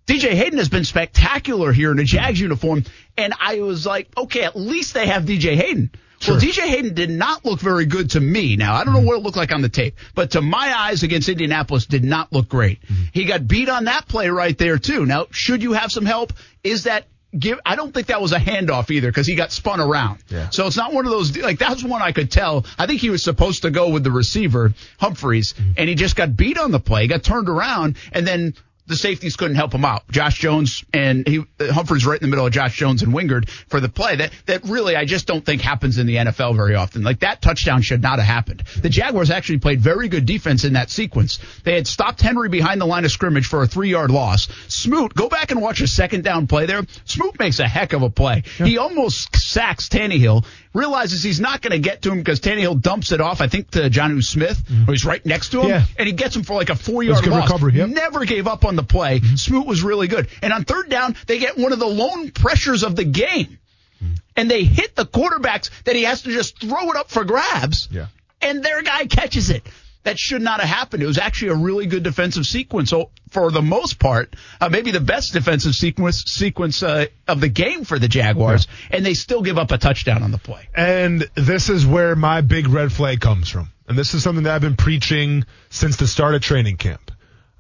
DJ 0.06 0.35
Hayden 0.35 0.59
has 0.59 0.69
been 0.69 0.85
spectacular 0.85 1.73
here 1.73 1.91
in 1.91 1.99
a 1.99 2.05
Jags 2.05 2.39
uniform, 2.39 2.85
and 3.17 3.33
I 3.41 3.61
was 3.61 3.87
like, 3.87 4.09
okay, 4.15 4.43
at 4.43 4.55
least 4.55 4.93
they 4.93 5.06
have 5.06 5.25
DJ 5.25 5.55
Hayden. 5.55 5.91
Sure. 6.22 6.34
Well, 6.34 6.40
DJ 6.40 6.69
Hayden 6.69 6.94
did 6.94 7.10
not 7.10 7.44
look 7.44 7.60
very 7.60 7.84
good 7.84 8.10
to 8.10 8.20
me. 8.20 8.54
Now, 8.54 8.74
I 8.74 8.84
don't 8.84 8.92
know 8.92 9.00
mm-hmm. 9.00 9.08
what 9.08 9.19
it 9.19 9.22
looked 9.22 9.36
like 9.36 9.52
on 9.52 9.60
the 9.60 9.69
tape, 9.69 9.96
but 10.14 10.32
to 10.32 10.40
my 10.40 10.72
eyes 10.72 11.02
against 11.02 11.28
Indianapolis 11.28 11.86
did 11.86 12.04
not 12.04 12.32
look 12.32 12.48
great. 12.48 12.80
Mm-hmm. 12.82 13.02
He 13.12 13.24
got 13.24 13.48
beat 13.48 13.69
on 13.69 13.84
that 13.84 14.06
play 14.06 14.28
right 14.28 14.56
there 14.56 14.78
too. 14.78 15.04
Now, 15.04 15.26
should 15.32 15.62
you 15.64 15.72
have 15.72 15.90
some 15.90 16.06
help? 16.06 16.32
Is 16.62 16.84
that 16.84 17.06
give 17.36 17.58
I 17.64 17.76
don't 17.76 17.92
think 17.92 18.08
that 18.08 18.20
was 18.20 18.32
a 18.32 18.38
handoff 18.38 18.90
either 18.90 19.08
because 19.08 19.26
he 19.26 19.34
got 19.34 19.52
spun 19.52 19.80
around. 19.80 20.22
Yeah. 20.28 20.50
So 20.50 20.66
it's 20.66 20.76
not 20.76 20.92
one 20.92 21.06
of 21.06 21.10
those 21.10 21.36
like 21.36 21.58
that's 21.58 21.82
one 21.82 22.02
I 22.02 22.12
could 22.12 22.30
tell. 22.30 22.66
I 22.78 22.86
think 22.86 23.00
he 23.00 23.10
was 23.10 23.24
supposed 23.24 23.62
to 23.62 23.70
go 23.70 23.88
with 23.90 24.04
the 24.04 24.10
receiver 24.10 24.74
Humphries 25.00 25.54
mm-hmm. 25.54 25.72
and 25.76 25.88
he 25.88 25.94
just 25.94 26.14
got 26.14 26.36
beat 26.36 26.58
on 26.58 26.70
the 26.70 26.80
play, 26.80 27.06
got 27.06 27.22
turned 27.22 27.48
around 27.48 27.96
and 28.12 28.26
then 28.26 28.54
the 28.87 28.96
safeties 28.96 29.37
couldn't 29.37 29.56
help 29.56 29.73
him 29.75 29.84
out. 29.84 30.08
Josh 30.11 30.38
Jones 30.38 30.84
and 30.93 31.26
he, 31.26 31.44
Humphries 31.61 32.05
right 32.05 32.20
in 32.20 32.23
the 32.23 32.31
middle 32.31 32.46
of 32.46 32.52
Josh 32.52 32.76
Jones 32.76 33.02
and 33.02 33.12
Wingard 33.12 33.49
for 33.49 33.81
the 33.81 33.88
play 33.88 34.17
that, 34.17 34.32
that 34.46 34.64
really 34.64 34.96
I 34.96 35.05
just 35.05 35.26
don't 35.26 35.44
think 35.44 35.62
happens 35.62 35.99
in 35.99 36.06
the 36.06 36.17
NFL 36.17 36.56
very 36.56 36.75
often. 36.75 37.02
Like 37.02 37.20
that 37.20 37.40
touchdown 37.40 37.82
should 37.82 38.02
not 38.02 38.19
have 38.19 38.26
happened. 38.26 38.61
The 38.61 38.88
Jaguars 38.88 39.31
actually 39.31 39.58
played 39.58 39.81
very 39.81 40.08
good 40.08 40.26
defense 40.26 40.64
in 40.64 40.73
that 40.75 40.90
sequence. 40.90 41.38
They 41.64 41.75
had 41.75 41.87
stopped 41.87 42.20
Henry 42.20 42.49
behind 42.49 42.81
the 42.81 42.87
line 42.87 43.05
of 43.05 43.12
scrimmage 43.12 43.46
for 43.46 43.62
a 43.62 43.67
three 43.67 43.90
yard 43.90 44.11
loss. 44.11 44.49
Smoot, 44.69 45.14
go 45.14 45.29
back 45.29 45.50
and 45.50 45.62
watch 45.62 45.81
a 45.81 45.87
second 45.87 46.25
down 46.25 46.46
play 46.46 46.67
there. 46.67 46.82
Smoot 47.05 47.38
makes 47.38 47.61
a 47.61 47.69
heck 47.69 47.93
of 47.93 48.02
a 48.02 48.11
play. 48.11 48.43
Yeah. 48.58 48.67
He 48.67 48.79
almost 48.79 49.37
sacks 49.37 49.88
Tannehill 49.88 50.44
realizes 50.75 51.23
he's 51.23 51.40
not 51.40 51.61
going 51.61 51.73
to 51.73 51.79
get 51.79 52.02
to 52.02 52.11
him 52.11 52.19
because 52.19 52.40
Tannehill 52.40 52.81
dumps 52.81 53.12
it 53.12 53.20
off, 53.20 53.41
I 53.41 53.48
think, 53.48 53.70
to 53.72 53.91
Jonnu 53.91 54.24
Smith, 54.24 54.65
mm-hmm. 54.65 54.84
who's 54.84 55.05
right 55.05 55.24
next 55.24 55.51
to 55.51 55.60
him, 55.60 55.69
yeah. 55.69 55.84
and 55.98 56.06
he 56.06 56.12
gets 56.12 56.34
him 56.34 56.43
for 56.43 56.55
like 56.55 56.70
a 56.70 56.77
four 56.77 57.03
yard 57.03 57.27
loss. 57.27 57.44
Recovery, 57.44 57.74
yep. 57.74 57.89
Never 57.89 58.24
gave 58.24 58.46
up 58.46 58.65
on 58.65 58.71
the 58.76 58.82
play. 58.82 59.20
Mm-hmm. 59.20 59.36
Smoot 59.36 59.67
was 59.67 59.82
really 59.82 60.08
good. 60.08 60.29
And 60.43 60.52
on 60.52 60.64
third 60.64 60.88
down, 60.88 61.17
they 61.26 61.38
get 61.38 61.56
one 61.58 61.72
of 61.72 61.79
the 61.79 61.86
lone 61.86 62.31
pressures 62.31 62.82
of 62.82 62.96
the 62.96 63.05
game. 63.05 63.58
Mm-hmm. 64.02 64.14
And 64.36 64.50
they 64.50 64.64
hit 64.64 64.96
the 64.96 65.06
quarterbacks 65.06 65.70
that 65.84 65.96
he 65.96 66.05
has 66.05 66.22
to 66.22 66.32
just 66.32 66.60
throw 66.60 66.91
it 66.91 66.96
up 66.96 67.10
for 67.10 67.24
grabs. 67.24 67.88
Yeah. 67.91 68.06
And 68.41 68.62
their 68.62 68.82
guy 68.82 69.06
catches 69.06 69.50
it 69.50 69.67
that 70.05 70.19
should 70.19 70.43
not 70.43 70.60
have 70.60 70.69
happened. 70.69 71.02
It 71.02 71.06
was 71.06 71.19
actually 71.19 71.52
a 71.52 71.55
really 71.55 71.86
good 71.86 72.02
defensive 72.02 72.44
sequence. 72.44 72.91
So 72.91 73.10
for 73.31 73.50
the 73.50 73.62
most 73.62 73.98
part, 73.98 74.34
uh, 74.60 74.69
maybe 74.69 74.91
the 74.91 75.00
best 75.00 75.32
defensive 75.32 75.74
sequence 75.74 76.24
sequence 76.26 76.82
uh, 76.82 77.06
of 77.29 77.41
the 77.41 77.48
game 77.48 77.84
for 77.84 77.98
the 77.98 78.08
Jaguars, 78.08 78.67
yeah. 78.67 78.96
and 78.96 79.06
they 79.06 79.14
still 79.14 79.43
give 79.43 79.58
up 79.58 79.70
a 79.70 79.79
touchdown 79.79 80.22
on 80.22 80.31
the 80.32 80.38
play. 80.38 80.69
And 80.74 81.29
this 81.34 81.69
is 81.69 81.86
where 81.86 82.17
my 82.17 82.41
big 82.41 82.69
red 82.69 82.93
flag 82.93 83.20
comes 83.20 83.48
from. 83.48 83.70
And 83.88 83.96
this 83.96 84.14
is 84.14 84.22
something 84.22 84.44
that 84.44 84.55
I've 84.55 84.60
been 84.60 84.76
preaching 84.76 85.44
since 85.70 85.96
the 85.96 86.06
start 86.06 86.34
of 86.34 86.43
training 86.43 86.79
camp. 86.79 87.11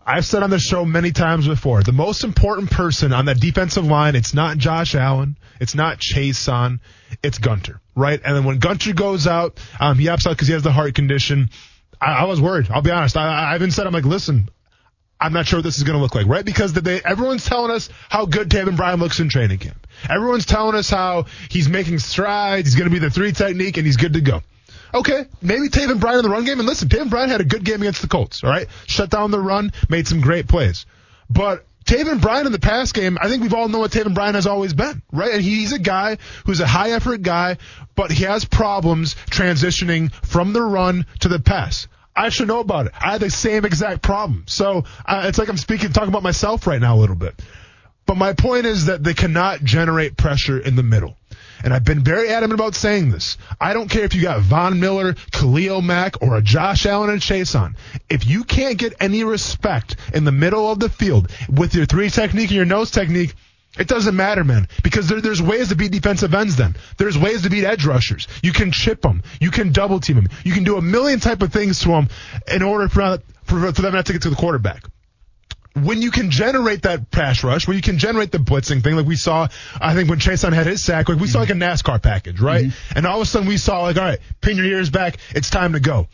I've 0.04 0.26
said 0.26 0.42
on 0.42 0.50
the 0.50 0.58
show 0.58 0.84
many 0.84 1.12
times 1.12 1.46
before, 1.46 1.82
the 1.82 1.92
most 1.92 2.24
important 2.24 2.70
person 2.70 3.12
on 3.12 3.26
that 3.26 3.40
defensive 3.40 3.86
line, 3.86 4.16
it's 4.16 4.34
not 4.34 4.58
Josh 4.58 4.94
Allen, 4.94 5.38
it's 5.60 5.74
not 5.74 5.98
Chaisson, 5.98 6.80
it's 7.22 7.38
Gunter, 7.38 7.80
right? 7.94 8.20
And 8.24 8.36
then 8.36 8.44
when 8.44 8.58
Gunter 8.58 8.94
goes 8.94 9.26
out, 9.26 9.60
um, 9.78 9.98
he 9.98 10.06
opts 10.06 10.26
out 10.26 10.30
because 10.30 10.48
he 10.48 10.54
has 10.54 10.62
the 10.62 10.72
heart 10.72 10.94
condition. 10.94 11.50
I, 12.00 12.12
I 12.12 12.24
was 12.24 12.40
worried. 12.40 12.68
I'll 12.70 12.82
be 12.82 12.90
honest. 12.90 13.16
I, 13.16 13.52
I 13.52 13.54
even 13.54 13.70
said, 13.70 13.86
I'm 13.86 13.92
like, 13.92 14.04
listen, 14.04 14.48
I'm 15.20 15.32
not 15.32 15.46
sure 15.46 15.58
what 15.58 15.64
this 15.64 15.78
is 15.78 15.84
going 15.84 15.96
to 15.96 16.02
look 16.02 16.16
like, 16.16 16.26
right? 16.26 16.44
Because 16.44 16.72
they, 16.72 17.00
everyone's 17.02 17.44
telling 17.44 17.70
us 17.70 17.88
how 18.08 18.26
good 18.26 18.48
Taven 18.48 18.76
Bryan 18.76 18.98
looks 18.98 19.20
in 19.20 19.28
training 19.28 19.58
camp. 19.58 19.86
Everyone's 20.10 20.46
telling 20.46 20.74
us 20.74 20.90
how 20.90 21.26
he's 21.48 21.68
making 21.68 22.00
strides. 22.00 22.66
He's 22.66 22.74
going 22.74 22.90
to 22.90 22.92
be 22.92 22.98
the 22.98 23.10
three 23.10 23.30
technique 23.30 23.76
and 23.76 23.86
he's 23.86 23.96
good 23.96 24.14
to 24.14 24.20
go. 24.20 24.42
Okay, 24.94 25.26
maybe 25.40 25.68
Taven 25.68 26.00
Bryan 26.00 26.18
in 26.18 26.24
the 26.24 26.30
run 26.30 26.44
game. 26.44 26.58
And 26.58 26.68
listen, 26.68 26.88
Taven 26.88 27.10
Bryan 27.10 27.30
had 27.30 27.40
a 27.40 27.44
good 27.44 27.64
game 27.64 27.80
against 27.80 28.02
the 28.02 28.08
Colts, 28.08 28.44
all 28.44 28.50
right? 28.50 28.68
Shut 28.86 29.10
down 29.10 29.30
the 29.30 29.40
run, 29.40 29.72
made 29.88 30.06
some 30.06 30.20
great 30.20 30.48
plays. 30.48 30.84
But 31.30 31.64
Taven 31.84 32.20
Bryan 32.20 32.46
in 32.46 32.52
the 32.52 32.58
pass 32.58 32.92
game, 32.92 33.18
I 33.20 33.28
think 33.28 33.42
we've 33.42 33.54
all 33.54 33.68
known 33.68 33.80
what 33.80 33.90
Taven 33.90 34.14
Bryan 34.14 34.34
has 34.34 34.46
always 34.46 34.74
been, 34.74 35.02
right? 35.10 35.32
And 35.32 35.42
he's 35.42 35.72
a 35.72 35.78
guy 35.78 36.18
who's 36.44 36.60
a 36.60 36.66
high 36.66 36.92
effort 36.92 37.22
guy, 37.22 37.58
but 37.94 38.10
he 38.10 38.24
has 38.24 38.44
problems 38.44 39.14
transitioning 39.30 40.12
from 40.12 40.52
the 40.52 40.62
run 40.62 41.06
to 41.20 41.28
the 41.28 41.40
pass. 41.40 41.88
I 42.14 42.28
should 42.28 42.48
know 42.48 42.60
about 42.60 42.86
it. 42.86 42.92
I 43.00 43.12
had 43.12 43.22
the 43.22 43.30
same 43.30 43.64
exact 43.64 44.02
problem. 44.02 44.44
So 44.46 44.84
uh, 45.06 45.24
it's 45.26 45.38
like 45.38 45.48
I'm 45.48 45.56
speaking, 45.56 45.92
talking 45.92 46.10
about 46.10 46.22
myself 46.22 46.66
right 46.66 46.80
now 46.80 46.96
a 46.96 47.00
little 47.00 47.16
bit. 47.16 47.34
But 48.04 48.16
my 48.16 48.34
point 48.34 48.66
is 48.66 48.86
that 48.86 49.02
they 49.02 49.14
cannot 49.14 49.64
generate 49.64 50.16
pressure 50.16 50.58
in 50.58 50.76
the 50.76 50.82
middle. 50.82 51.16
And 51.62 51.72
I've 51.72 51.84
been 51.84 52.02
very 52.02 52.28
adamant 52.28 52.60
about 52.60 52.74
saying 52.74 53.10
this. 53.10 53.38
I 53.60 53.72
don't 53.72 53.88
care 53.88 54.04
if 54.04 54.14
you 54.14 54.22
got 54.22 54.40
Von 54.40 54.80
Miller, 54.80 55.14
Khalil 55.32 55.82
Mack, 55.82 56.22
or 56.22 56.36
a 56.36 56.42
Josh 56.42 56.86
Allen 56.86 57.10
and 57.10 57.20
Chaisson. 57.20 57.76
If 58.08 58.26
you 58.26 58.44
can't 58.44 58.78
get 58.78 58.94
any 59.00 59.24
respect 59.24 59.96
in 60.12 60.24
the 60.24 60.32
middle 60.32 60.70
of 60.70 60.78
the 60.78 60.88
field 60.88 61.30
with 61.48 61.74
your 61.74 61.86
three 61.86 62.10
technique 62.10 62.50
and 62.50 62.56
your 62.56 62.64
nose 62.64 62.90
technique, 62.90 63.34
it 63.78 63.88
doesn't 63.88 64.14
matter, 64.14 64.44
man, 64.44 64.68
because 64.82 65.08
there, 65.08 65.20
there's 65.20 65.40
ways 65.40 65.70
to 65.70 65.76
beat 65.76 65.92
defensive 65.92 66.34
ends. 66.34 66.56
Then 66.56 66.76
there's 66.98 67.16
ways 67.16 67.42
to 67.42 67.50
beat 67.50 67.64
edge 67.64 67.86
rushers. 67.86 68.28
You 68.42 68.52
can 68.52 68.70
chip 68.70 69.00
them, 69.00 69.22
you 69.40 69.50
can 69.50 69.72
double 69.72 69.98
team 70.00 70.16
them, 70.16 70.28
you 70.44 70.52
can 70.52 70.64
do 70.64 70.76
a 70.76 70.82
million 70.82 71.20
type 71.20 71.40
of 71.42 71.52
things 71.52 71.80
to 71.80 71.88
them 71.88 72.08
in 72.46 72.62
order 72.62 72.88
for, 72.88 73.18
for, 73.44 73.72
for 73.72 73.82
them 73.82 73.94
not 73.94 74.06
to 74.06 74.12
get 74.12 74.22
to 74.22 74.30
the 74.30 74.36
quarterback 74.36 74.84
when 75.74 76.02
you 76.02 76.10
can 76.10 76.30
generate 76.30 76.82
that 76.82 77.10
pass 77.10 77.42
rush, 77.42 77.66
when 77.66 77.76
you 77.76 77.82
can 77.82 77.98
generate 77.98 78.30
the 78.30 78.38
blitzing 78.38 78.82
thing, 78.82 78.96
like 78.96 79.06
we 79.06 79.16
saw, 79.16 79.48
I 79.80 79.94
think 79.94 80.10
when 80.10 80.18
Chaisson 80.18 80.52
had 80.52 80.66
his 80.66 80.82
sack, 80.82 81.08
like 81.08 81.18
we 81.18 81.24
mm-hmm. 81.24 81.32
saw 81.32 81.40
like 81.40 81.50
a 81.50 81.54
NASCAR 81.54 82.02
package, 82.02 82.40
right? 82.40 82.66
Mm-hmm. 82.66 82.98
And 82.98 83.06
all 83.06 83.16
of 83.16 83.22
a 83.22 83.26
sudden 83.26 83.48
we 83.48 83.56
saw 83.56 83.82
like, 83.82 83.96
all 83.96 84.04
right, 84.04 84.18
pin 84.40 84.56
your 84.56 84.66
ears 84.66 84.90
back, 84.90 85.16
it's 85.34 85.50
time 85.50 85.72
to 85.72 85.80
go. 85.80 86.08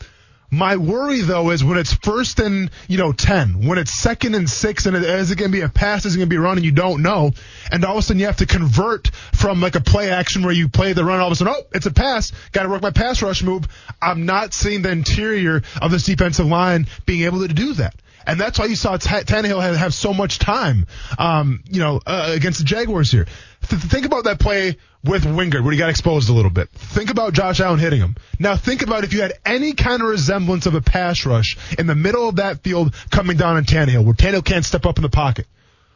My 0.51 0.77
worry 0.77 1.21
though 1.21 1.51
is 1.51 1.63
when 1.63 1.77
it's 1.77 1.93
first 1.93 2.41
and 2.41 2.71
you 2.89 2.97
know 2.97 3.13
ten, 3.13 3.67
when 3.67 3.77
it's 3.77 3.93
second 3.93 4.35
and 4.35 4.49
six, 4.49 4.87
and 4.87 4.97
it, 4.97 5.03
is 5.03 5.31
it 5.31 5.37
going 5.37 5.51
to 5.51 5.57
be 5.57 5.61
a 5.61 5.69
pass? 5.69 6.07
Is 6.07 6.15
it 6.15 6.19
going 6.19 6.29
to 6.29 6.31
be 6.31 6.37
a 6.37 6.41
run? 6.41 6.57
And 6.57 6.65
you 6.65 6.73
don't 6.73 7.03
know, 7.03 7.33
and 7.71 7.85
all 7.85 7.93
of 7.93 7.99
a 7.99 8.03
sudden 8.03 8.19
you 8.19 8.25
have 8.27 8.39
to 8.39 8.47
convert 8.47 9.09
from 9.09 9.61
like 9.61 9.75
a 9.75 9.83
play 9.83 10.11
action 10.11 10.43
where 10.43 10.55
you 10.55 10.71
play 10.71 10.95
the 10.95 11.05
run. 11.05 11.21
All 11.21 11.27
of 11.27 11.33
a 11.33 11.37
sudden, 11.37 11.53
oh, 11.55 11.67
it's 11.75 11.85
a 11.85 11.91
pass. 11.91 12.33
Got 12.53 12.63
to 12.63 12.71
work 12.71 12.81
my 12.81 12.93
pass 12.93 13.21
rush 13.21 13.43
move. 13.43 13.69
I'm 14.01 14.25
not 14.25 14.55
seeing 14.55 14.81
the 14.81 14.91
interior 14.91 15.61
of 15.83 15.91
this 15.91 16.05
defensive 16.05 16.47
line 16.47 16.87
being 17.05 17.25
able 17.25 17.47
to 17.47 17.53
do 17.53 17.75
that 17.75 17.95
and 18.29 18.39
that's 18.39 18.59
why 18.59 18.67
you 18.67 18.77
saw 18.77 18.99
T- 18.99 19.09
Tannehill 19.09 19.63
have, 19.63 19.75
have 19.75 19.95
so 19.95 20.13
much 20.13 20.39
time, 20.39 20.87
um, 21.19 21.65
you 21.65 21.81
know, 21.81 21.99
uh, 22.07 22.31
against 22.35 22.59
the 22.59 22.65
Jaguars 22.67 23.11
here. 23.11 23.27
Th- 23.69 23.81
think 23.81 24.05
about 24.05 24.25
that 24.25 24.39
play 24.39 24.77
with 25.03 25.25
Wingard 25.25 25.65
where 25.65 25.73
he 25.73 25.79
got 25.79 25.89
exposed 25.89 26.29
a 26.29 26.35
little 26.35 26.51
bit. 26.51 26.69
Think 26.71 27.11
about 27.11 27.33
Josh 27.33 27.59
Allen 27.61 27.79
hitting 27.79 28.01
him. 28.01 28.17
Now 28.39 28.55
think 28.57 28.83
about 28.83 29.05
if 29.05 29.15
you 29.15 29.23
had 29.23 29.33
any 29.47 29.73
kind 29.73 30.03
of 30.03 30.09
resemblance 30.09 30.67
of 30.67 30.75
a 30.75 30.83
pass 30.83 31.25
rush 31.25 31.57
in 31.79 31.87
the 31.87 31.95
middle 31.95 32.29
of 32.29 32.37
that 32.37 32.63
field 32.63 32.95
coming 33.11 33.39
down 33.39 33.57
on 33.57 33.65
Tannehill, 33.65 34.05
where 34.05 34.15
Tannehill 34.15 34.45
can't 34.45 34.65
step 34.65 34.85
up 34.85 34.99
in 34.99 35.03
the 35.03 35.09
pocket. 35.09 35.47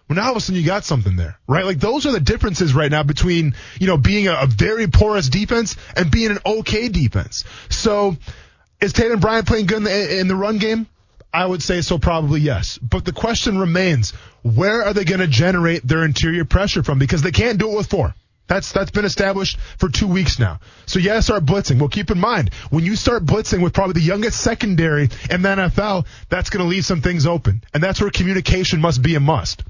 Well, 0.09 0.17
now 0.17 0.25
all 0.25 0.31
of 0.31 0.37
a 0.39 0.41
sudden 0.41 0.59
you 0.61 0.67
got 0.67 0.85
something 0.85 1.17
there, 1.17 1.39
right? 1.47 1.67
Like 1.67 1.81
those 1.81 2.07
are 2.07 2.13
the 2.13 2.21
differences 2.21 2.75
right 2.75 2.91
now 2.91 3.03
between, 3.03 3.55
you 3.79 3.87
know, 3.87 3.99
being 3.99 4.29
a, 4.29 4.35
a 4.35 4.47
very 4.47 4.87
porous 4.87 5.29
defense 5.29 5.77
and 5.97 6.11
being 6.11 6.31
an 6.31 6.39
okay 6.47 6.89
defense. 6.89 7.45
So 7.69 8.17
is 8.81 8.95
Taven 8.95 9.21
Bryan 9.21 9.45
playing 9.45 9.67
good 9.67 9.79
in 9.79 9.85
the, 9.85 10.21
in 10.21 10.29
the 10.29 10.37
run 10.37 10.57
game? 10.57 10.87
I 11.33 11.47
would 11.47 11.63
say 11.63 11.81
so, 11.81 11.99
probably 11.99 12.41
yes. 12.41 12.79
But 12.79 13.05
the 13.05 13.13
question 13.13 13.59
remains, 13.59 14.13
where 14.43 14.85
are 14.85 14.93
they 14.93 15.05
going 15.05 15.21
to 15.21 15.27
generate 15.27 15.87
their 15.87 16.05
interior 16.05 16.45
pressure 16.45 16.83
from? 16.83 16.99
Because 16.99 17.23
they 17.23 17.31
can't 17.31 17.59
do 17.59 17.73
it 17.73 17.77
with 17.77 17.87
four. 17.89 18.15
That's 18.49 18.73
that's 18.73 18.91
been 18.91 19.05
established 19.05 19.59
for 19.79 19.89
two 19.89 20.07
weeks 20.07 20.39
now. 20.39 20.61
So 20.85 20.99
yeah, 20.99 21.21
start 21.21 21.47
blitzing. 21.47 21.79
Well, 21.79 21.89
keep 21.89 22.11
in 22.11 22.19
mind 22.19 22.53
when 22.71 22.85
you 22.85 22.97
start 22.97 23.25
blitzing 23.25 23.63
with 23.63 23.73
probably 23.73 23.95
the 23.95 24.07
youngest 24.07 24.41
secondary 24.41 25.09
in 25.31 25.43
the 25.43 25.49
NFL, 25.49 26.07
that's 26.29 26.51
going 26.51 26.63
to 26.63 26.69
leave 26.69 26.85
some 26.85 27.01
things 27.01 27.25
open, 27.25 27.63
and 27.73 27.83
that's 27.83 28.01
where 28.01 28.11
communication 28.11 28.81
must 28.81 29.01
be 29.01 29.15
a 29.15 29.21
must. 29.21 29.63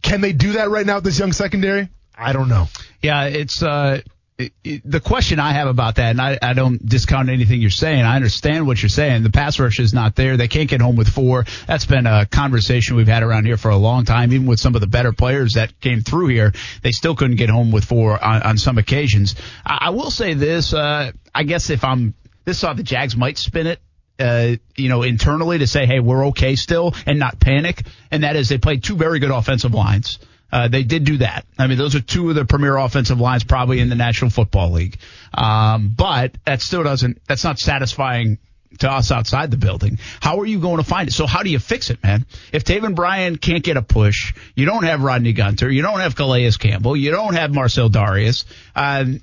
Can 0.00 0.20
they 0.20 0.32
do 0.32 0.52
that 0.52 0.70
right 0.70 0.86
now 0.86 0.96
with 0.96 1.04
this 1.04 1.18
young 1.18 1.32
secondary? 1.32 1.88
I 2.16 2.32
don't 2.32 2.48
know. 2.48 2.68
Yeah, 3.02 3.24
it's 3.24 3.62
uh, 3.62 4.00
the 4.36 5.00
question 5.00 5.38
I 5.38 5.52
have 5.52 5.68
about 5.68 5.96
that, 5.96 6.10
and 6.10 6.20
I, 6.20 6.38
I, 6.42 6.54
don't 6.54 6.84
discount 6.84 7.28
anything 7.28 7.60
you're 7.60 7.70
saying. 7.70 8.02
I 8.02 8.16
understand 8.16 8.66
what 8.66 8.82
you're 8.82 8.88
saying. 8.88 9.22
The 9.22 9.30
pass 9.30 9.60
rush 9.60 9.78
is 9.78 9.94
not 9.94 10.16
there. 10.16 10.36
They 10.36 10.48
can't 10.48 10.68
get 10.68 10.80
home 10.80 10.96
with 10.96 11.08
four. 11.08 11.44
That's 11.68 11.86
been 11.86 12.06
a 12.06 12.26
conversation 12.26 12.96
we've 12.96 13.06
had 13.06 13.22
around 13.22 13.46
here 13.46 13.56
for 13.56 13.70
a 13.70 13.76
long 13.76 14.04
time. 14.04 14.32
Even 14.32 14.48
with 14.48 14.58
some 14.58 14.74
of 14.74 14.80
the 14.80 14.88
better 14.88 15.12
players 15.12 15.54
that 15.54 15.80
came 15.80 16.00
through 16.00 16.28
here, 16.28 16.52
they 16.82 16.90
still 16.90 17.14
couldn't 17.14 17.36
get 17.36 17.48
home 17.48 17.70
with 17.70 17.84
four 17.84 18.22
on, 18.22 18.42
on 18.42 18.58
some 18.58 18.76
occasions. 18.76 19.36
I, 19.64 19.78
I, 19.82 19.90
will 19.90 20.10
say 20.10 20.34
this. 20.34 20.74
Uh, 20.74 21.12
I 21.32 21.44
guess 21.44 21.70
if 21.70 21.84
I'm 21.84 22.14
this 22.44 22.58
saw 22.58 22.74
the 22.74 22.82
Jags 22.82 23.16
might 23.16 23.38
spin 23.38 23.68
it 23.68 23.80
uh, 24.18 24.56
you 24.76 24.88
know, 24.88 25.02
internally 25.02 25.58
to 25.58 25.66
say, 25.66 25.86
hey, 25.86 26.00
we're 26.00 26.26
okay 26.28 26.56
still 26.56 26.94
and 27.06 27.18
not 27.18 27.40
panic. 27.40 27.82
And 28.10 28.22
that 28.24 28.36
is 28.36 28.48
they 28.48 28.58
played 28.58 28.82
two 28.82 28.96
very 28.96 29.18
good 29.18 29.30
offensive 29.30 29.74
lines. 29.74 30.18
Uh, 30.52 30.68
they 30.68 30.84
did 30.84 31.04
do 31.04 31.18
that. 31.18 31.44
I 31.58 31.66
mean, 31.66 31.78
those 31.78 31.94
are 31.96 32.00
two 32.00 32.28
of 32.28 32.36
the 32.36 32.44
premier 32.44 32.76
offensive 32.76 33.20
lines 33.20 33.42
probably 33.42 33.80
in 33.80 33.88
the 33.88 33.96
National 33.96 34.30
Football 34.30 34.70
League. 34.72 34.98
Um, 35.32 35.92
but 35.96 36.36
that 36.44 36.62
still 36.62 36.84
doesn't, 36.84 37.20
that's 37.26 37.42
not 37.42 37.58
satisfying 37.58 38.38
to 38.78 38.90
us 38.90 39.10
outside 39.10 39.50
the 39.50 39.56
building. 39.56 39.98
How 40.20 40.40
are 40.40 40.46
you 40.46 40.60
going 40.60 40.78
to 40.78 40.84
find 40.84 41.08
it? 41.08 41.12
So 41.12 41.26
how 41.26 41.42
do 41.42 41.50
you 41.50 41.58
fix 41.58 41.90
it, 41.90 42.02
man? 42.02 42.26
If 42.52 42.64
Taven 42.64 42.94
Bryan 42.94 43.36
can't 43.36 43.62
get 43.62 43.76
a 43.76 43.82
push, 43.82 44.34
you 44.54 44.66
don't 44.66 44.84
have 44.84 45.02
Rodney 45.02 45.32
Gunter, 45.32 45.70
you 45.70 45.82
don't 45.82 46.00
have 46.00 46.16
Calais 46.16 46.50
Campbell, 46.52 46.96
you 46.96 47.10
don't 47.10 47.34
have 47.34 47.52
Marcell 47.52 47.88
Dareus. 47.88 48.44
Um, 48.74 49.20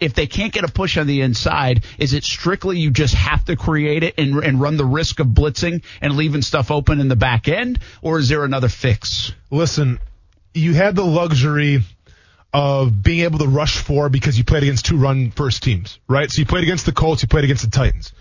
if 0.00 0.14
they 0.14 0.26
can't 0.26 0.52
get 0.52 0.64
a 0.64 0.68
push 0.68 0.96
on 0.96 1.06
the 1.06 1.22
inside, 1.22 1.84
is 1.98 2.12
it 2.12 2.22
strictly 2.22 2.78
you 2.78 2.90
just 2.90 3.14
have 3.14 3.44
to 3.46 3.56
create 3.56 4.04
it 4.04 4.14
and, 4.16 4.44
and 4.44 4.60
run 4.60 4.76
the 4.76 4.84
risk 4.84 5.18
of 5.18 5.26
blitzing 5.28 5.82
and 6.00 6.16
leaving 6.16 6.42
stuff 6.42 6.70
open 6.70 7.00
in 7.00 7.08
the 7.08 7.16
back 7.16 7.48
end, 7.48 7.80
or 8.00 8.18
is 8.18 8.28
there 8.28 8.44
another 8.44 8.68
fix? 8.68 9.32
Listen, 9.50 9.98
you 10.54 10.74
had 10.74 10.96
the 10.96 11.04
luxury 11.04 11.82
of 12.52 13.02
being 13.02 13.20
able 13.20 13.38
to 13.40 13.46
rush 13.46 13.78
four 13.78 14.08
because 14.08 14.38
you 14.38 14.44
played 14.44 14.62
against 14.62 14.86
two 14.86 14.96
run 14.96 15.30
first 15.30 15.62
teams, 15.62 15.98
right? 16.08 16.30
So 16.30 16.40
you 16.40 16.46
played 16.46 16.64
against 16.64 16.86
the 16.86 16.92
Colts, 16.92 17.22
you 17.22 17.28
played 17.28 17.44
against 17.44 17.64
the 17.64 17.70
Titans. 17.70 18.12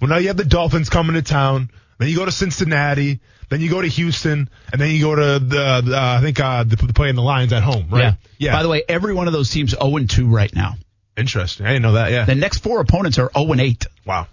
Well, 0.00 0.10
now 0.10 0.18
you 0.18 0.28
have 0.28 0.36
the 0.36 0.44
Dolphins 0.44 0.90
coming 0.90 1.14
to 1.14 1.22
town. 1.22 1.70
Then 1.98 2.08
you 2.08 2.16
go 2.16 2.24
to 2.24 2.32
Cincinnati. 2.32 3.20
Then 3.48 3.60
you 3.60 3.70
go 3.70 3.80
to 3.80 3.86
Houston, 3.86 4.50
and 4.72 4.80
then 4.80 4.90
you 4.90 5.00
go 5.00 5.14
to 5.14 5.38
the, 5.38 5.82
the 5.84 5.96
uh, 5.96 6.18
I 6.18 6.20
think 6.20 6.40
uh, 6.40 6.64
the, 6.64 6.74
the 6.74 6.92
play 6.92 7.10
in 7.10 7.16
the 7.16 7.22
Lions 7.22 7.52
at 7.52 7.62
home, 7.62 7.86
right? 7.90 8.00
Yeah. 8.00 8.14
yeah. 8.38 8.52
By 8.52 8.64
the 8.64 8.68
way, 8.68 8.82
every 8.88 9.14
one 9.14 9.28
of 9.28 9.32
those 9.32 9.50
teams 9.50 9.70
0 9.70 9.98
2 9.98 10.26
right 10.26 10.52
now. 10.52 10.74
Interesting. 11.16 11.64
I 11.64 11.70
didn't 11.70 11.82
know 11.82 11.92
that. 11.92 12.10
Yeah. 12.10 12.24
The 12.24 12.34
next 12.34 12.58
four 12.58 12.80
opponents 12.80 13.18
are 13.18 13.30
0 13.36 13.54
8. 13.54 13.86
Wow. 14.04 14.26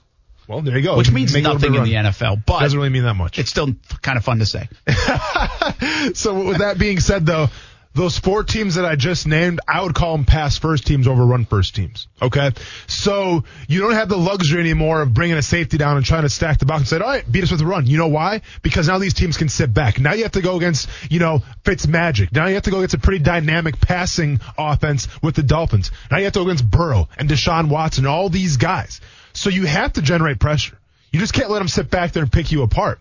Well, 0.54 0.62
there 0.62 0.78
you 0.78 0.84
go. 0.84 0.98
Which 0.98 1.12
means 1.12 1.34
Make 1.34 1.44
nothing 1.44 1.74
in 1.74 1.84
the 1.84 1.94
NFL, 1.94 2.46
but 2.46 2.60
doesn't 2.60 2.78
really 2.78 2.92
mean 2.92 3.04
that 3.04 3.16
much. 3.16 3.40
It's 3.40 3.50
still 3.50 3.74
kind 4.02 4.18
of 4.18 4.24
fun 4.24 4.40
to 4.40 4.46
say. 4.46 4.70
so 6.14 6.46
with 6.46 6.60
that 6.60 6.76
being 6.78 7.00
said, 7.00 7.26
though, 7.26 7.48
those 7.96 8.18
four 8.18 8.44
teams 8.44 8.76
that 8.76 8.86
I 8.86 8.96
just 8.96 9.28
named, 9.28 9.60
I 9.68 9.82
would 9.82 9.94
call 9.94 10.16
them 10.16 10.26
pass 10.26 10.58
first 10.58 10.88
teams 10.88 11.08
over 11.08 11.26
run 11.26 11.46
first 11.46 11.76
teams. 11.76 12.08
Okay. 12.22 12.52
So 12.88 13.44
you 13.68 13.82
don't 13.82 13.94
have 13.94 14.10
the 14.10 14.18
luxury 14.18 14.60
anymore 14.60 15.02
of 15.02 15.14
bringing 15.14 15.38
a 15.38 15.42
safety 15.42 15.78
down 15.78 15.98
and 15.98 16.06
trying 16.06 16.24
to 16.24 16.30
stack 16.30 16.58
the 16.58 16.66
box 16.66 16.82
and 16.82 16.88
say, 16.88 16.98
all 16.98 17.04
right, 17.04 17.32
beat 17.32 17.44
us 17.44 17.52
with 17.52 17.62
a 17.62 17.66
run. 17.66 17.86
You 17.86 17.98
know 17.98 18.08
why? 18.08 18.42
Because 18.64 18.88
now 18.88 18.98
these 18.98 19.14
teams 19.14 19.38
can 19.38 19.50
sit 19.50 19.74
back. 19.74 20.00
Now 20.00 20.14
you 20.14 20.24
have 20.24 20.32
to 20.34 20.42
go 20.42 20.58
against, 20.58 20.90
you 21.10 21.20
know, 21.20 21.44
Fitz 21.64 21.88
Magic. 21.88 22.32
Now 22.32 22.48
you 22.48 22.56
have 22.56 22.64
to 22.64 22.72
go 22.72 22.78
against 22.78 22.96
a 22.96 23.00
pretty 23.00 23.24
dynamic 23.24 23.80
passing 23.80 24.40
offense 24.58 25.08
with 25.22 25.36
the 25.36 25.44
Dolphins. 25.44 25.92
Now 26.10 26.18
you 26.18 26.24
have 26.24 26.34
to 26.34 26.40
go 26.40 26.46
against 26.46 26.70
Burrow 26.70 27.10
and 27.18 27.30
Deshaun 27.30 27.70
Watson, 27.70 28.08
all 28.08 28.30
these 28.30 28.58
guys. 28.58 29.02
So 29.34 29.50
you 29.50 29.66
have 29.66 29.94
to 29.94 30.02
generate 30.02 30.40
pressure. 30.40 30.78
You 31.12 31.20
just 31.20 31.34
can't 31.34 31.50
let 31.50 31.60
them 31.60 31.68
sit 31.68 31.90
back 31.90 32.12
there 32.12 32.24
and 32.24 32.32
pick 32.32 32.52
you 32.52 32.64
apart 32.64 33.00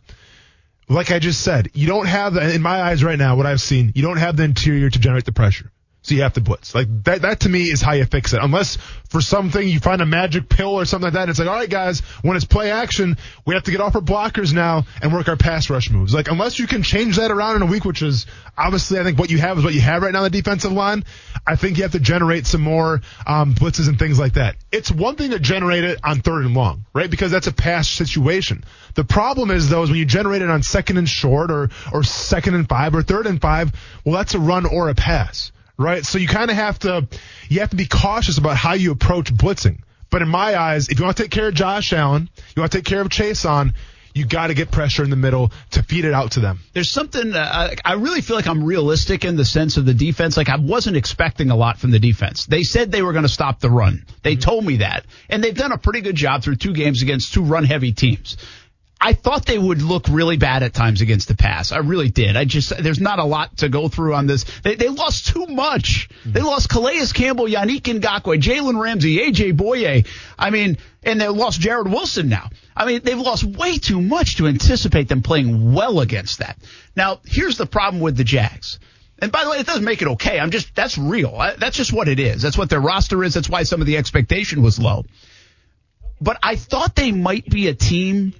like 0.93 1.11
I 1.11 1.19
just 1.19 1.41
said, 1.41 1.71
you 1.75 1.87
don't 1.87 2.07
have, 2.07 2.37
in 2.37 2.62
my 2.62 2.83
eyes 2.83 3.03
right 3.03 3.19
now, 3.19 3.37
what 3.37 3.47
I've 3.47 3.61
seen, 3.61 3.93
you 3.95 4.03
don't 4.03 4.19
have 4.19 4.37
the 4.37 4.45
interior 4.45 4.91
to 4.91 4.99
generate 4.99 5.25
the 5.25 5.33
pressure. 5.33 5.71
So 6.02 6.16
you 6.16 6.23
have 6.23 6.32
to 6.32 6.40
blitz. 6.40 6.75
Like 6.75 6.88
that, 7.04 7.23
that 7.23 7.40
to 7.40 7.49
me 7.49 7.71
is 7.71 7.80
how 7.80 7.92
you 7.92 8.04
fix 8.04 8.32
it. 8.32 8.40
Unless 8.42 8.76
for 9.09 9.21
something 9.21 9.66
you 9.66 9.78
find 9.78 10.02
a 10.02 10.06
magic 10.06 10.49
pill 10.49 10.71
or 10.71 10.85
something 10.85 11.04
like 11.04 11.12
that. 11.12 11.23
And 11.23 11.30
it's 11.30 11.38
like, 11.38 11.49
all 11.49 11.54
right, 11.54 11.71
guys, 11.71 12.00
when 12.23 12.37
it's 12.37 12.44
play 12.44 12.73
action, 12.73 13.18
we 13.47 13.54
have 13.54 13.62
to 13.64 13.71
get 13.71 13.80
off 13.80 13.94
our 13.94 14.00
blockers 14.00 14.52
now 14.52 14.85
and 15.00 15.12
work 15.12 15.28
our 15.28 15.37
pass 15.37 15.71
rush 15.71 15.90
moves. 15.90 16.12
Like 16.12 16.28
unless 16.28 16.59
you 16.59 16.66
can 16.66 16.82
change 16.82 17.16
that 17.16 17.30
around 17.30 17.56
in 17.56 17.62
a 17.62 17.66
week, 17.66 17.85
which 17.85 18.02
is 18.02 18.26
obviously 18.59 18.99
I 18.99 19.04
think 19.04 19.16
what 19.16 19.30
you 19.30 19.38
have 19.38 19.59
is 19.59 19.64
what 19.64 19.75
you 19.75 19.80
have 19.80 20.02
right 20.02 20.12
now 20.12 20.18
on 20.18 20.25
the 20.25 20.30
defensive 20.30 20.73
line. 20.73 21.04
I 21.47 21.54
think 21.54 21.76
you 21.76 21.85
have 21.85 21.92
to 21.92 22.00
generate 22.00 22.49
some 22.49 22.62
more 22.62 23.00
um, 23.25 23.54
blitzes 23.54 23.88
and 23.88 23.97
things 23.97 24.18
like 24.18 24.35
that. 24.35 24.56
It's 24.73 24.90
one 24.90 25.14
thing 25.14 25.30
to 25.30 25.38
generate 25.38 25.85
it 25.85 26.00
on 26.02 26.21
third 26.21 26.44
and 26.44 26.54
long, 26.54 26.85
right? 26.92 27.11
Because 27.11 27.30
that's 27.30 27.47
a 27.47 27.52
pass 27.52 27.88
situation. 27.88 28.64
The 28.94 29.04
problem 29.04 29.52
is 29.52 29.68
though 29.68 29.85
is 29.85 29.90
when 29.90 30.00
you 30.00 30.04
generate 30.04 30.42
it 30.42 30.50
on 30.50 30.64
second 30.64 30.99
and 30.99 31.09
short 31.09 31.52
or 31.52 31.71
or 31.92 32.02
second 32.02 32.56
and 32.56 32.68
five 32.68 32.97
or 32.97 33.02
third 33.02 33.26
and 33.28 33.40
five, 33.40 33.73
well 34.04 34.16
that's 34.16 34.35
a 34.35 34.40
run 34.40 34.66
or 34.66 34.88
a 34.88 34.97
pass 34.97 35.52
right? 35.79 36.05
So 36.05 36.19
you 36.19 36.29
kind 36.29 36.50
of 36.50 36.57
have 36.57 36.79
to 36.81 37.07
you 37.49 37.61
have 37.61 37.71
to 37.71 37.76
be 37.76 37.87
cautious 37.87 38.38
about 38.38 38.57
how 38.57 38.75
you 38.75 38.93
approach 38.93 39.33
blitzing. 39.33 39.79
But 40.11 40.23
in 40.23 40.29
my 40.29 40.59
eyes, 40.59 40.88
if 40.88 40.99
you 40.99 41.05
want 41.05 41.17
to 41.17 41.23
take 41.23 41.33
care 41.33 41.49
of 41.49 41.55
Josh 41.55 41.93
Allen, 41.93 42.29
you 42.55 42.61
want 42.61 42.73
to 42.73 42.79
take 42.79 42.85
care 42.85 43.00
of 43.00 43.09
Chaisson, 43.09 43.73
you 44.14 44.26
got 44.26 44.49
to 44.49 44.55
get 44.55 44.71
pressure 44.71 45.02
in 45.02 45.09
the 45.09 45.17
middle 45.17 45.50
to 45.71 45.83
feed 45.83 46.05
it 46.05 46.12
out 46.12 46.33
to 46.33 46.41
them. 46.41 46.61
There's 46.75 46.91
something 46.91 47.35
uh, 47.35 47.75
I 47.85 47.95
really 47.95 48.21
feel 48.21 48.37
like 48.37 48.47
I'm 48.47 48.62
realistic 48.62 49.25
in 49.25 49.37
the 49.37 49.45
sense 49.45 49.79
of 49.79 49.87
the 49.87 49.95
defense. 49.95 50.37
Like 50.37 50.49
I 50.49 50.57
wasn't 50.57 50.97
expecting 50.97 51.50
a 51.50 51.57
lot 51.57 51.79
from 51.79 51.93
the 51.93 51.99
defense. 51.99 52.47
They 52.47 52.62
said 52.62 52.93
they 52.93 53.02
were 53.02 53.12
going 53.12 53.25
to 53.25 53.29
stop 53.29 53.61
the 53.61 53.71
run. 53.71 54.05
They 54.23 54.33
mm-hmm. 54.33 54.41
told 54.41 54.67
me 54.67 54.76
that, 54.79 55.07
and 55.31 55.43
they've 55.43 55.57
done 55.57 55.73
a 55.73 55.79
pretty 55.79 56.02
good 56.02 56.17
job 56.17 56.43
through 56.43 56.57
two 56.57 56.75
games 56.75 57.02
against 57.02 57.33
two 57.33 57.43
run 57.43 57.64
heavy 57.64 57.93
teams. 57.93 58.37
I 59.04 59.14
thought 59.14 59.47
they 59.47 59.59
would 59.59 59.82
look 59.82 60.06
really 60.09 60.37
bad 60.37 60.62
at 60.62 60.73
times 60.73 61.00
against 61.00 61.26
the 61.26 61.35
pass. 61.35 61.73
I 61.73 61.78
really 61.78 62.09
did. 62.09 62.37
I 62.37 62.44
just 62.44 62.73
there's 62.80 63.00
not 63.00 63.18
a 63.18 63.25
lot 63.25 63.56
to 63.59 63.68
go 63.68 63.88
through 63.88 64.14
on 64.14 64.28
this. 64.28 64.44
They, 64.62 64.76
they 64.76 64.88
lost 64.88 65.26
too 65.26 65.47
much. 65.47 66.09
Mm-hmm. 66.09 66.32
They 66.32 66.40
lost 66.40 66.68
Calais 66.68 67.06
Campbell, 67.12 67.47
Yannick 67.47 67.82
Ngakoue, 67.82 68.40
Jalen 68.40 68.80
Ramsey, 68.80 69.18
AJ 69.18 69.56
Bouye. 69.56 70.06
I 70.38 70.50
mean, 70.50 70.78
and 71.02 71.21
they 71.21 71.26
lost 71.26 71.61
Jarrod 71.61 71.90
Wilson 71.90 72.28
now. 72.28 72.49
I 72.76 72.87
mean, 72.87 73.00
they've 73.02 73.18
lost 73.18 73.42
way 73.42 73.78
too 73.78 74.00
much 74.00 74.37
to 74.37 74.47
anticipate 74.47 75.09
them 75.09 75.23
playing 75.23 75.75
well 75.75 75.99
against 75.99 76.38
that. 76.38 76.56
Now, 76.94 77.18
here's 77.25 77.59
the 77.59 77.66
problem 77.66 78.00
with 78.00 78.16
the 78.16 78.25
Jags. 78.25 78.78
And 79.18 79.32
by 79.32 79.42
the 79.42 79.50
way, 79.50 79.59
it 79.59 79.66
doesn't 79.66 79.85
make 79.85 80.02
it 80.02 80.09
okay. 80.09 80.38
I'm 80.38 80.52
just 80.52 80.76
that's 80.76 80.97
real. 80.97 81.35
I, 81.35 81.54
that's 81.54 81.76
just 81.76 81.92
what 81.92 82.06
it 82.06 82.21
is. 82.21 82.40
That's 82.40 82.56
what 82.56 82.71
their 82.71 82.80
roster 82.80 83.25
is. 83.25 83.35
That's 83.35 83.50
why 83.50 83.64
some 83.64 83.80
of 83.80 83.88
the 83.88 83.97
expectation 83.97 84.62
was 84.62 84.78
low. 84.78 85.04
But 86.21 86.38
I 86.40 86.54
thought 86.54 86.94
they 86.94 87.11
might 87.11 87.47
be 87.47 87.66
a 87.66 87.75
team 87.75 88.35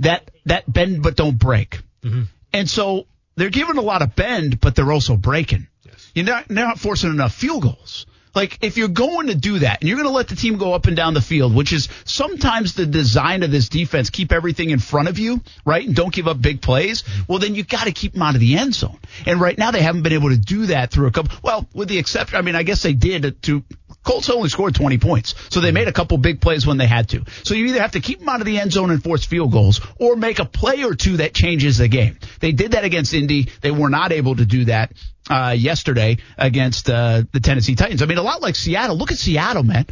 that 0.00 0.30
that 0.46 0.70
bend 0.70 1.02
but 1.02 1.16
don't 1.16 1.38
break. 1.38 1.80
Mm-hmm. 2.02 2.22
And 2.52 2.70
so 2.70 3.06
they're 3.36 3.50
giving 3.50 3.78
a 3.78 3.82
lot 3.82 4.02
of 4.02 4.14
bend, 4.14 4.60
but 4.60 4.74
they're 4.74 4.92
also 4.92 5.16
breaking. 5.16 5.66
You're 6.14 6.26
not, 6.26 6.46
they're 6.48 6.66
not 6.66 6.78
forcing 6.78 7.10
enough 7.10 7.34
field 7.34 7.62
goals. 7.62 8.06
Like 8.34 8.58
if 8.62 8.76
you're 8.76 8.88
going 8.88 9.28
to 9.28 9.34
do 9.34 9.60
that 9.60 9.80
and 9.80 9.88
you're 9.88 9.96
going 9.96 10.08
to 10.08 10.14
let 10.14 10.28
the 10.28 10.34
team 10.34 10.58
go 10.58 10.72
up 10.74 10.86
and 10.86 10.96
down 10.96 11.14
the 11.14 11.20
field, 11.20 11.54
which 11.54 11.72
is 11.72 11.88
sometimes 12.04 12.74
the 12.74 12.86
design 12.86 13.44
of 13.44 13.50
this 13.50 13.68
defense, 13.68 14.10
keep 14.10 14.32
everything 14.32 14.70
in 14.70 14.80
front 14.80 15.08
of 15.08 15.18
you, 15.20 15.40
right? 15.64 15.86
And 15.86 15.94
don't 15.94 16.12
give 16.12 16.26
up 16.26 16.40
big 16.40 16.60
plays. 16.60 17.04
Well, 17.28 17.38
then 17.38 17.54
you've 17.54 17.68
got 17.68 17.84
to 17.84 17.92
keep 17.92 18.12
them 18.12 18.22
out 18.22 18.34
of 18.34 18.40
the 18.40 18.56
end 18.56 18.74
zone. 18.74 18.98
And 19.24 19.40
right 19.40 19.56
now 19.56 19.70
they 19.70 19.82
haven't 19.82 20.02
been 20.02 20.12
able 20.12 20.30
to 20.30 20.36
do 20.36 20.66
that 20.66 20.90
through 20.90 21.06
a 21.06 21.12
couple, 21.12 21.36
well, 21.42 21.68
with 21.74 21.88
the 21.88 21.98
exception, 21.98 22.36
I 22.36 22.42
mean, 22.42 22.56
I 22.56 22.64
guess 22.64 22.82
they 22.82 22.92
did 22.92 23.40
to, 23.42 23.62
Colts 24.04 24.30
only 24.30 24.48
scored 24.48 24.74
20 24.74 24.98
points. 24.98 25.34
So 25.50 25.60
they 25.60 25.72
made 25.72 25.88
a 25.88 25.92
couple 25.92 26.18
big 26.18 26.40
plays 26.40 26.66
when 26.66 26.76
they 26.76 26.86
had 26.86 27.08
to. 27.10 27.24
So 27.42 27.54
you 27.54 27.66
either 27.66 27.80
have 27.80 27.92
to 27.92 28.00
keep 28.00 28.20
them 28.20 28.28
out 28.28 28.40
of 28.40 28.46
the 28.46 28.58
end 28.58 28.72
zone 28.72 28.90
and 28.90 29.02
force 29.02 29.24
field 29.24 29.50
goals 29.50 29.80
or 29.98 30.14
make 30.14 30.38
a 30.38 30.44
play 30.44 30.84
or 30.84 30.94
two 30.94 31.16
that 31.16 31.34
changes 31.34 31.78
the 31.78 31.88
game. 31.88 32.18
They 32.40 32.52
did 32.52 32.72
that 32.72 32.84
against 32.84 33.14
Indy. 33.14 33.48
They 33.60 33.70
were 33.70 33.90
not 33.90 34.12
able 34.12 34.36
to 34.36 34.44
do 34.44 34.66
that 34.66 34.92
uh, 35.30 35.54
yesterday 35.56 36.18
against 36.36 36.88
uh, 36.90 37.22
the 37.32 37.40
Tennessee 37.40 37.74
Titans. 37.74 38.02
I 38.02 38.06
mean, 38.06 38.18
a 38.18 38.22
lot 38.22 38.42
like 38.42 38.56
Seattle. 38.56 38.96
Look 38.96 39.10
at 39.10 39.18
Seattle, 39.18 39.62
man. 39.62 39.86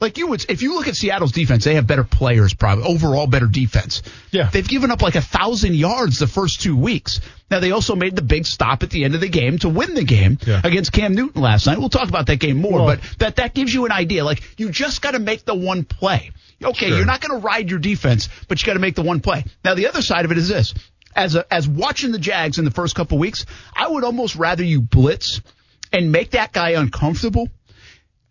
Like 0.00 0.16
you 0.16 0.28
would, 0.28 0.46
if 0.48 0.62
you 0.62 0.74
look 0.74 0.88
at 0.88 0.96
Seattle's 0.96 1.32
defense, 1.32 1.64
they 1.64 1.74
have 1.74 1.86
better 1.86 2.04
players, 2.04 2.54
probably 2.54 2.84
overall 2.84 3.26
better 3.26 3.46
defense. 3.46 4.02
Yeah. 4.30 4.48
They've 4.50 4.66
given 4.66 4.90
up 4.90 5.02
like 5.02 5.14
a 5.14 5.20
thousand 5.20 5.74
yards 5.74 6.18
the 6.18 6.26
first 6.26 6.62
two 6.62 6.74
weeks. 6.74 7.20
Now 7.50 7.60
they 7.60 7.70
also 7.72 7.94
made 7.96 8.16
the 8.16 8.22
big 8.22 8.46
stop 8.46 8.82
at 8.82 8.88
the 8.90 9.04
end 9.04 9.14
of 9.14 9.20
the 9.20 9.28
game 9.28 9.58
to 9.58 9.68
win 9.68 9.94
the 9.94 10.04
game 10.04 10.38
Yeah. 10.46 10.62
against 10.64 10.92
Cam 10.92 11.14
Newton 11.14 11.42
last 11.42 11.66
night. 11.66 11.78
We'll 11.78 11.90
talk 11.90 12.08
about 12.08 12.26
that 12.28 12.36
game 12.36 12.56
more, 12.56 12.82
Well- 12.82 12.86
but 12.86 13.00
that 13.18 13.36
that 13.36 13.52
gives 13.54 13.74
you 13.74 13.84
an 13.84 13.92
idea. 13.92 14.24
Like 14.24 14.42
you 14.58 14.70
just 14.70 15.02
got 15.02 15.10
to 15.10 15.18
make 15.18 15.44
the 15.44 15.54
one 15.54 15.84
play. 15.84 16.30
Okay, 16.64 16.88
Sure. 16.88 16.96
you're 16.96 17.06
not 17.06 17.20
going 17.20 17.38
to 17.38 17.44
ride 17.46 17.68
your 17.68 17.78
defense, 17.78 18.28
but 18.48 18.60
you 18.60 18.66
got 18.66 18.74
to 18.74 18.78
make 18.80 18.94
the 18.94 19.02
one 19.02 19.20
play. 19.20 19.44
Now 19.64 19.74
the 19.74 19.86
other 19.88 20.00
side 20.02 20.24
of 20.24 20.32
it 20.32 20.38
is 20.38 20.48
this: 20.48 20.72
as 21.14 21.34
a, 21.34 21.44
as 21.52 21.68
watching 21.68 22.12
the 22.12 22.18
Jags 22.18 22.58
in 22.58 22.64
the 22.64 22.70
first 22.70 22.94
couple 22.94 23.18
weeks, 23.18 23.44
I 23.76 23.88
would 23.88 24.04
almost 24.04 24.36
rather 24.36 24.62
you 24.64 24.80
blitz 24.80 25.40
and 25.92 26.10
make 26.12 26.30
that 26.30 26.52
guy 26.52 26.70
uncomfortable 26.70 27.48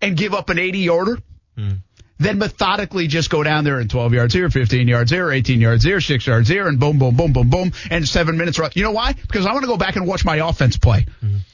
and 0.02 0.16
give 0.18 0.34
up 0.34 0.50
an 0.50 0.58
80 0.60 0.80
yarder 0.80 1.20
then 2.20 2.38
methodically 2.38 3.08
just 3.08 3.30
go 3.30 3.44
down 3.44 3.64
there 3.64 3.80
and 3.80 3.90
12 3.90 4.14
yards 4.14 4.34
here, 4.34 4.50
15 4.50 4.88
yards 4.88 5.10
here, 5.10 5.32
18 5.32 5.62
yards 5.62 5.84
here, 5.84 6.02
6 6.02 6.28
yards 6.28 6.50
here, 6.50 6.68
and 6.68 6.80
boom, 6.80 7.00
boom, 7.00 7.16
boom, 7.16 7.32
boom, 7.32 7.50
boom, 7.50 7.72
and 7.90 8.08
seven 8.08 8.38
minutes. 8.38 8.60
You 8.76 8.84
know 8.84 8.92
why? 8.92 9.14
Because 9.14 9.46
I 9.46 9.54
want 9.54 9.64
to 9.64 9.68
go 9.68 9.78
back 9.78 9.96
and 9.96 10.06
watch 10.06 10.26
my 10.26 10.36
offense 10.48 10.78
play. 10.78 11.06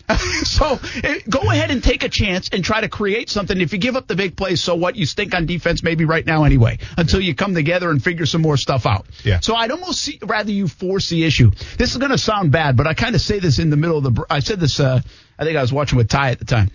so 0.43 0.79
eh, 1.03 1.19
go 1.29 1.39
ahead 1.51 1.71
and 1.71 1.83
take 1.83 2.03
a 2.03 2.09
chance 2.09 2.49
and 2.49 2.63
try 2.63 2.81
to 2.81 2.89
create 2.89 3.29
something. 3.29 3.59
If 3.59 3.73
you 3.73 3.79
give 3.79 3.95
up 3.95 4.07
the 4.07 4.15
big 4.15 4.35
plays, 4.35 4.61
so 4.61 4.75
what? 4.75 4.95
You 4.95 5.05
stink 5.05 5.35
on 5.35 5.45
defense 5.45 5.83
maybe 5.83 6.05
right 6.05 6.25
now 6.25 6.43
anyway, 6.43 6.79
until 6.97 7.21
you 7.21 7.35
come 7.35 7.53
together 7.53 7.89
and 7.89 8.03
figure 8.03 8.25
some 8.25 8.41
more 8.41 8.57
stuff 8.57 8.85
out. 8.85 9.05
Yeah. 9.23 9.39
So 9.41 9.55
I'd 9.55 9.71
almost 9.71 10.01
see, 10.01 10.19
rather 10.23 10.51
you 10.51 10.67
force 10.67 11.09
the 11.09 11.23
issue. 11.23 11.51
This 11.77 11.91
is 11.91 11.97
going 11.97 12.11
to 12.11 12.17
sound 12.17 12.51
bad, 12.51 12.75
but 12.75 12.87
I 12.87 12.93
kind 12.93 13.15
of 13.15 13.21
say 13.21 13.39
this 13.39 13.59
in 13.59 13.69
the 13.69 13.77
middle 13.77 13.97
of 13.97 14.03
the. 14.03 14.25
I 14.29 14.39
said 14.39 14.59
this. 14.59 14.79
Uh, 14.79 15.01
I 15.37 15.43
think 15.43 15.57
I 15.57 15.61
was 15.61 15.73
watching 15.73 15.97
with 15.97 16.09
Ty 16.09 16.31
at 16.31 16.39
the 16.39 16.45
time. 16.45 16.71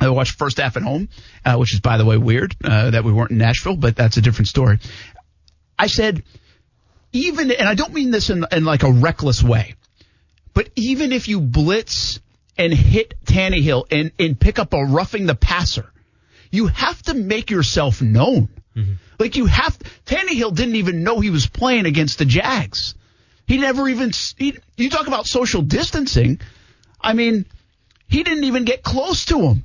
I 0.00 0.10
watched 0.10 0.38
first 0.38 0.58
half 0.58 0.76
at 0.76 0.82
home, 0.82 1.08
uh, 1.44 1.56
which 1.56 1.72
is 1.72 1.80
by 1.80 1.98
the 1.98 2.04
way 2.04 2.16
weird 2.16 2.56
uh, 2.64 2.90
that 2.90 3.04
we 3.04 3.12
weren't 3.12 3.30
in 3.30 3.38
Nashville, 3.38 3.76
but 3.76 3.94
that's 3.94 4.16
a 4.16 4.20
different 4.20 4.48
story. 4.48 4.78
I 5.78 5.86
said, 5.86 6.22
even, 7.12 7.50
and 7.52 7.68
I 7.68 7.74
don't 7.74 7.92
mean 7.92 8.10
this 8.10 8.30
in, 8.30 8.44
in 8.50 8.64
like 8.64 8.82
a 8.82 8.90
reckless 8.90 9.42
way, 9.42 9.74
but 10.52 10.68
even 10.74 11.12
if 11.12 11.28
you 11.28 11.40
blitz 11.40 12.20
and 12.58 12.72
hit 12.72 13.14
Tannehill 13.24 13.86
and, 13.90 14.12
and 14.18 14.38
pick 14.38 14.58
up 14.58 14.72
a 14.72 14.84
roughing 14.84 15.26
the 15.26 15.34
passer, 15.34 15.90
you 16.50 16.66
have 16.68 17.00
to 17.04 17.14
make 17.14 17.50
yourself 17.50 18.02
known. 18.02 18.48
Like 19.18 19.36
you 19.36 19.46
have, 19.46 19.78
Tannehill 20.06 20.54
didn't 20.54 20.76
even 20.76 21.04
know 21.04 21.20
he 21.20 21.30
was 21.30 21.46
playing 21.46 21.86
against 21.86 22.18
the 22.18 22.24
Jags. 22.24 22.94
He 23.46 23.58
never 23.58 23.88
even, 23.88 24.10
he, 24.36 24.56
you 24.76 24.90
talk 24.90 25.06
about 25.06 25.26
social 25.26 25.62
distancing. 25.62 26.40
I 27.00 27.12
mean, 27.12 27.46
he 28.08 28.22
didn't 28.22 28.44
even 28.44 28.64
get 28.64 28.82
close 28.82 29.26
to 29.26 29.40
him. 29.40 29.64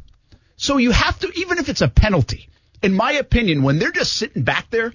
So 0.59 0.75
you 0.75 0.91
have 0.91 1.17
to, 1.19 1.31
even 1.35 1.57
if 1.57 1.69
it's 1.69 1.79
a 1.79 1.87
penalty, 1.87 2.49
in 2.83 2.93
my 2.93 3.13
opinion, 3.13 3.63
when 3.63 3.79
they're 3.79 3.93
just 3.93 4.13
sitting 4.13 4.43
back 4.43 4.69
there, 4.69 4.93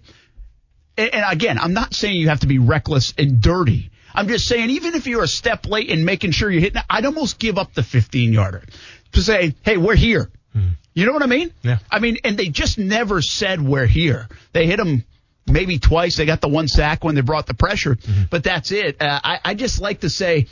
and, 0.98 1.14
and 1.14 1.24
again, 1.32 1.58
I'm 1.58 1.72
not 1.72 1.94
saying 1.94 2.16
you 2.16 2.28
have 2.28 2.40
to 2.40 2.46
be 2.46 2.58
reckless 2.58 3.14
and 3.16 3.40
dirty. 3.40 3.90
I'm 4.14 4.28
just 4.28 4.46
saying, 4.46 4.68
even 4.70 4.94
if 4.94 5.06
you're 5.06 5.22
a 5.24 5.28
step 5.28 5.66
late 5.66 5.88
in 5.88 6.04
making 6.04 6.32
sure 6.32 6.50
you're 6.50 6.60
hitting, 6.60 6.82
I'd 6.88 7.06
almost 7.06 7.38
give 7.38 7.56
up 7.56 7.72
the 7.72 7.82
15 7.82 8.34
yarder 8.34 8.62
to 9.12 9.22
say, 9.22 9.54
hey, 9.62 9.78
we're 9.78 9.96
here. 9.96 10.30
You 10.92 11.06
know 11.06 11.12
what 11.12 11.22
I 11.22 11.26
mean? 11.26 11.52
Yeah. 11.62 11.78
I 11.90 11.98
mean, 11.98 12.18
and 12.24 12.36
they 12.36 12.48
just 12.48 12.78
never 12.78 13.22
said 13.22 13.60
we're 13.60 13.86
here. 13.86 14.28
They 14.52 14.66
hit 14.66 14.78
him 14.78 15.02
maybe 15.46 15.78
twice. 15.78 16.16
They 16.16 16.26
got 16.26 16.40
the 16.42 16.48
one 16.48 16.68
sack 16.68 17.02
when 17.02 17.14
they 17.14 17.22
brought 17.22 17.46
the 17.46 17.54
pressure, 17.54 17.96
but 18.30 18.44
that's 18.44 18.70
it. 18.70 19.00
Uh, 19.02 19.18
I, 19.24 19.40
I 19.44 19.54
just 19.54 19.80
like 19.80 20.00
to 20.00 20.10
say, 20.10 20.46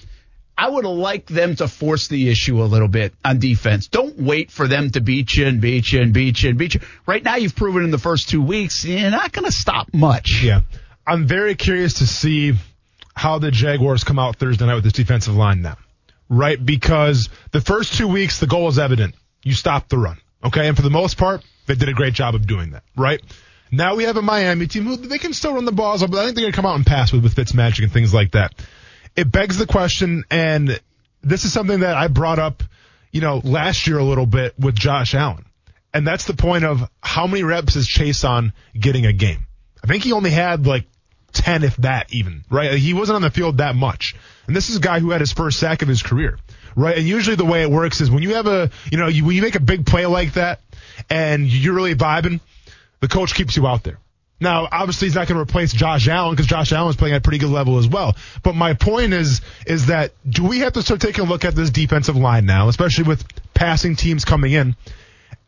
I 0.57 0.69
would 0.69 0.85
like 0.85 1.27
them 1.27 1.57
to 1.57 1.67
force 1.67 2.09
the 2.09 2.29
issue 2.31 2.63
a 2.63 2.65
little 2.65 2.89
bit 2.89 3.15
on 3.25 3.39
defense. 3.39 3.89
Don't 3.89 4.19
wait 4.19 4.51
for 4.51 4.69
them 4.69 4.91
to 4.91 5.01
beat 5.01 5.35
you 5.35 5.47
and 5.47 5.61
beat 5.61 5.91
you 5.91 6.01
and 6.01 6.13
beat 6.13 6.43
you 6.43 6.51
and 6.51 6.59
beat 6.59 6.75
you. 6.75 6.81
Right 7.07 7.25
now, 7.25 7.37
you've 7.37 7.57
proven 7.57 7.85
in 7.85 7.91
the 7.91 7.99
first 7.99 8.29
two 8.29 8.43
weeks, 8.43 8.85
you're 8.85 9.11
not 9.11 9.33
going 9.33 9.47
to 9.47 9.53
stop 9.53 9.93
much. 9.95 10.43
Yeah. 10.43 10.61
I'm 11.07 11.27
very 11.27 11.55
curious 11.55 11.95
to 11.95 12.07
see 12.07 12.55
how 13.15 13.39
the 13.39 13.51
Jaguars 13.51 14.05
come 14.05 14.19
out 14.19 14.37
Thursday 14.37 14.67
night 14.67 14.75
with 14.75 14.85
this 14.85 14.93
defensive 14.93 15.35
line 15.35 15.63
now. 15.63 15.79
Right? 16.29 16.65
Because 16.65 17.29
the 17.51 17.61
first 17.61 17.95
two 17.95 18.09
weeks, 18.09 18.39
the 18.39 18.47
goal 18.47 18.69
is 18.69 18.79
evident. 18.79 19.15
You 19.43 19.55
stop 19.55 19.89
the 19.89 19.99
run. 19.99 20.19
Okay. 20.45 20.69
And 20.69 20.77
for 20.77 20.83
the 20.83 20.91
most 20.91 21.19
part, 21.19 21.43
they 21.67 21.75
did 21.75 21.89
a 21.89 21.95
great 21.95 22.15
job 22.15 22.35
of 22.35 22.47
doing 22.47 22.71
that. 22.71 22.85
Right? 22.97 23.21
Now 23.71 23.97
we 23.97 24.05
have 24.05 24.19
a 24.19 24.23
Miami 24.23 24.67
team 24.67 24.85
who 24.85 24.97
they 24.97 25.19
can 25.19 25.33
still 25.33 25.55
run 25.55 25.65
the 25.65 25.73
balls, 25.73 26.07
but 26.07 26.19
I 26.19 26.25
think 26.25 26.37
they're 26.37 26.43
going 26.43 26.53
to 26.53 26.57
come 26.57 26.67
out 26.67 26.77
and 26.77 26.87
pass 26.87 27.11
with, 27.11 27.23
with 27.23 27.35
Fitzmagic 27.35 27.83
and 27.83 27.93
things 27.93 28.13
like 28.13 28.33
that. 28.33 28.53
It 29.17 29.31
begs 29.31 29.59
the 29.59 29.67
question, 29.67 30.25
and 30.31 30.81
this 31.23 31.45
is 31.45 31.53
something 31.53 31.81
that 31.81 31.97
I 31.97 32.09
brought 32.09 32.39
up, 32.39 32.63
you 33.11 33.21
know, 33.21 33.41
last 33.45 33.87
year 33.87 33.99
a 33.99 34.05
little 34.05 34.27
bit 34.27 34.59
with 34.59 34.75
Josh 34.75 35.15
Allen. 35.15 35.45
And 35.95 36.07
that's 36.07 36.25
the 36.25 36.35
point 36.35 36.65
of 36.65 36.89
how 37.03 37.27
many 37.27 37.43
reps 37.43 37.77
is 37.77 37.87
Chaisson 37.87 38.53
getting 38.79 39.05
a 39.05 39.13
game? 39.13 39.47
I 39.85 39.87
think 39.87 40.05
he 40.05 40.13
only 40.13 40.31
had 40.31 40.67
like 40.67 40.87
10, 41.33 41.65
if 41.65 41.77
that 41.79 42.13
even, 42.13 42.45
right? 42.51 42.75
He 42.75 42.95
wasn't 42.95 43.17
on 43.17 43.23
the 43.23 43.31
field 43.31 43.59
that 43.59 43.75
much. 43.75 44.15
And 44.47 44.57
this 44.57 44.71
is 44.71 44.77
a 44.77 44.81
guy 44.81 45.01
who 45.01 45.11
had 45.11 45.21
his 45.21 45.33
first 45.33 45.59
sack 45.59 45.83
of 45.83 45.89
his 45.89 46.03
career, 46.03 46.39
right? 46.77 46.97
And 46.97 47.07
usually 47.07 47.37
the 47.37 47.45
way 47.45 47.63
it 47.63 47.71
works 47.71 48.01
is 48.01 48.11
when 48.11 48.23
you 48.23 48.35
have 48.35 48.47
a, 48.47 48.71
you 48.91 48.99
know, 48.99 49.09
you, 49.09 49.25
when 49.25 49.37
you 49.37 49.43
make 49.43 49.55
a 49.55 49.61
big 49.61 49.87
play 49.87 50.07
like 50.07 50.35
that 50.35 50.61
and 51.11 51.47
you're 51.47 51.75
really 51.75 51.95
vibing, 51.95 52.41
the 53.01 53.09
coach 53.09 53.35
keeps 53.35 53.57
you 53.57 53.67
out 53.67 53.83
there. 53.83 53.99
Now, 54.43 54.69
obviously, 54.71 55.07
he's 55.07 55.15
not 55.15 55.29
going 55.29 55.37
to 55.37 55.43
replace 55.43 55.73
Josh 55.73 56.09
Allen 56.09 56.33
because 56.33 56.47
Josh 56.47 56.73
Allen 56.73 56.91
is 56.91 56.97
playing 56.97 57.15
at 57.15 57.19
a 57.19 57.23
pretty 57.23 57.39
good 57.39 57.51
level 57.51 57.79
as 57.79 57.87
well. 57.87 58.17
But 58.43 58.57
my 58.57 58.75
point 58.75 59.13
is, 59.13 59.41
is 59.67 59.87
that 59.87 60.13
do 60.29 60.45
we 60.45 60.59
have 60.61 60.73
to 60.73 60.83
start 60.83 61.01
taking 61.01 61.25
a 61.25 61.29
look 61.29 61.45
at 61.45 61.55
this 61.55 61.71
defensive 61.71 62.17
line 62.17 62.45
now, 62.45 62.69
especially 62.69 63.05
with 63.05 63.25
passing 63.55 63.95
teams 63.95 64.25
coming 64.25 64.53
in? 64.53 64.75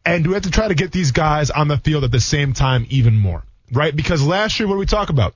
And 0.07 0.23
do 0.23 0.31
we 0.31 0.35
have 0.35 0.45
to 0.45 0.51
try 0.51 0.69
to 0.69 0.75
get 0.75 0.93
these 0.93 1.11
guys 1.11 1.51
on 1.51 1.67
the 1.67 1.77
field 1.77 2.05
at 2.05 2.13
the 2.13 2.21
same 2.21 2.53
time 2.53 2.87
even 2.89 3.17
more? 3.17 3.43
Right? 3.73 3.95
Because 3.95 4.23
last 4.23 4.61
year, 4.61 4.69
what 4.69 4.75
did 4.75 4.81
we 4.81 4.87
talk 4.87 5.11
about? 5.11 5.35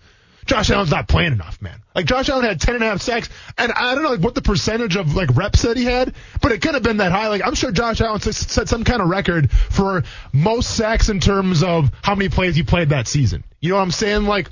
Josh 0.48 0.70
Allen's 0.70 0.90
not 0.90 1.06
playing 1.06 1.32
enough, 1.32 1.60
man. 1.62 1.80
Like 1.94 2.06
Josh 2.06 2.28
Allen 2.28 2.44
had 2.44 2.60
ten 2.60 2.74
and 2.74 2.82
a 2.82 2.86
half 2.86 3.02
sacks, 3.02 3.28
and 3.56 3.70
I 3.70 3.94
don't 3.94 4.02
know 4.02 4.10
like, 4.10 4.20
what 4.20 4.34
the 4.34 4.42
percentage 4.42 4.96
of 4.96 5.14
like 5.14 5.36
reps 5.36 5.62
that 5.62 5.76
he 5.76 5.84
had, 5.84 6.14
but 6.40 6.52
it 6.52 6.62
could 6.62 6.74
have 6.74 6.82
been 6.82 6.96
that 6.96 7.12
high. 7.12 7.28
Like 7.28 7.42
I'm 7.44 7.54
sure 7.54 7.70
Josh 7.70 8.00
Allen 8.00 8.20
set 8.20 8.68
some 8.68 8.82
kind 8.82 9.02
of 9.02 9.08
record 9.08 9.52
for 9.52 10.04
most 10.32 10.74
sacks 10.74 11.10
in 11.10 11.20
terms 11.20 11.62
of 11.62 11.92
how 12.02 12.14
many 12.14 12.30
plays 12.30 12.56
he 12.56 12.62
played 12.62 12.88
that 12.88 13.06
season. 13.06 13.44
You 13.60 13.70
know 13.70 13.76
what 13.76 13.82
I'm 13.82 13.90
saying? 13.90 14.24
Like, 14.24 14.50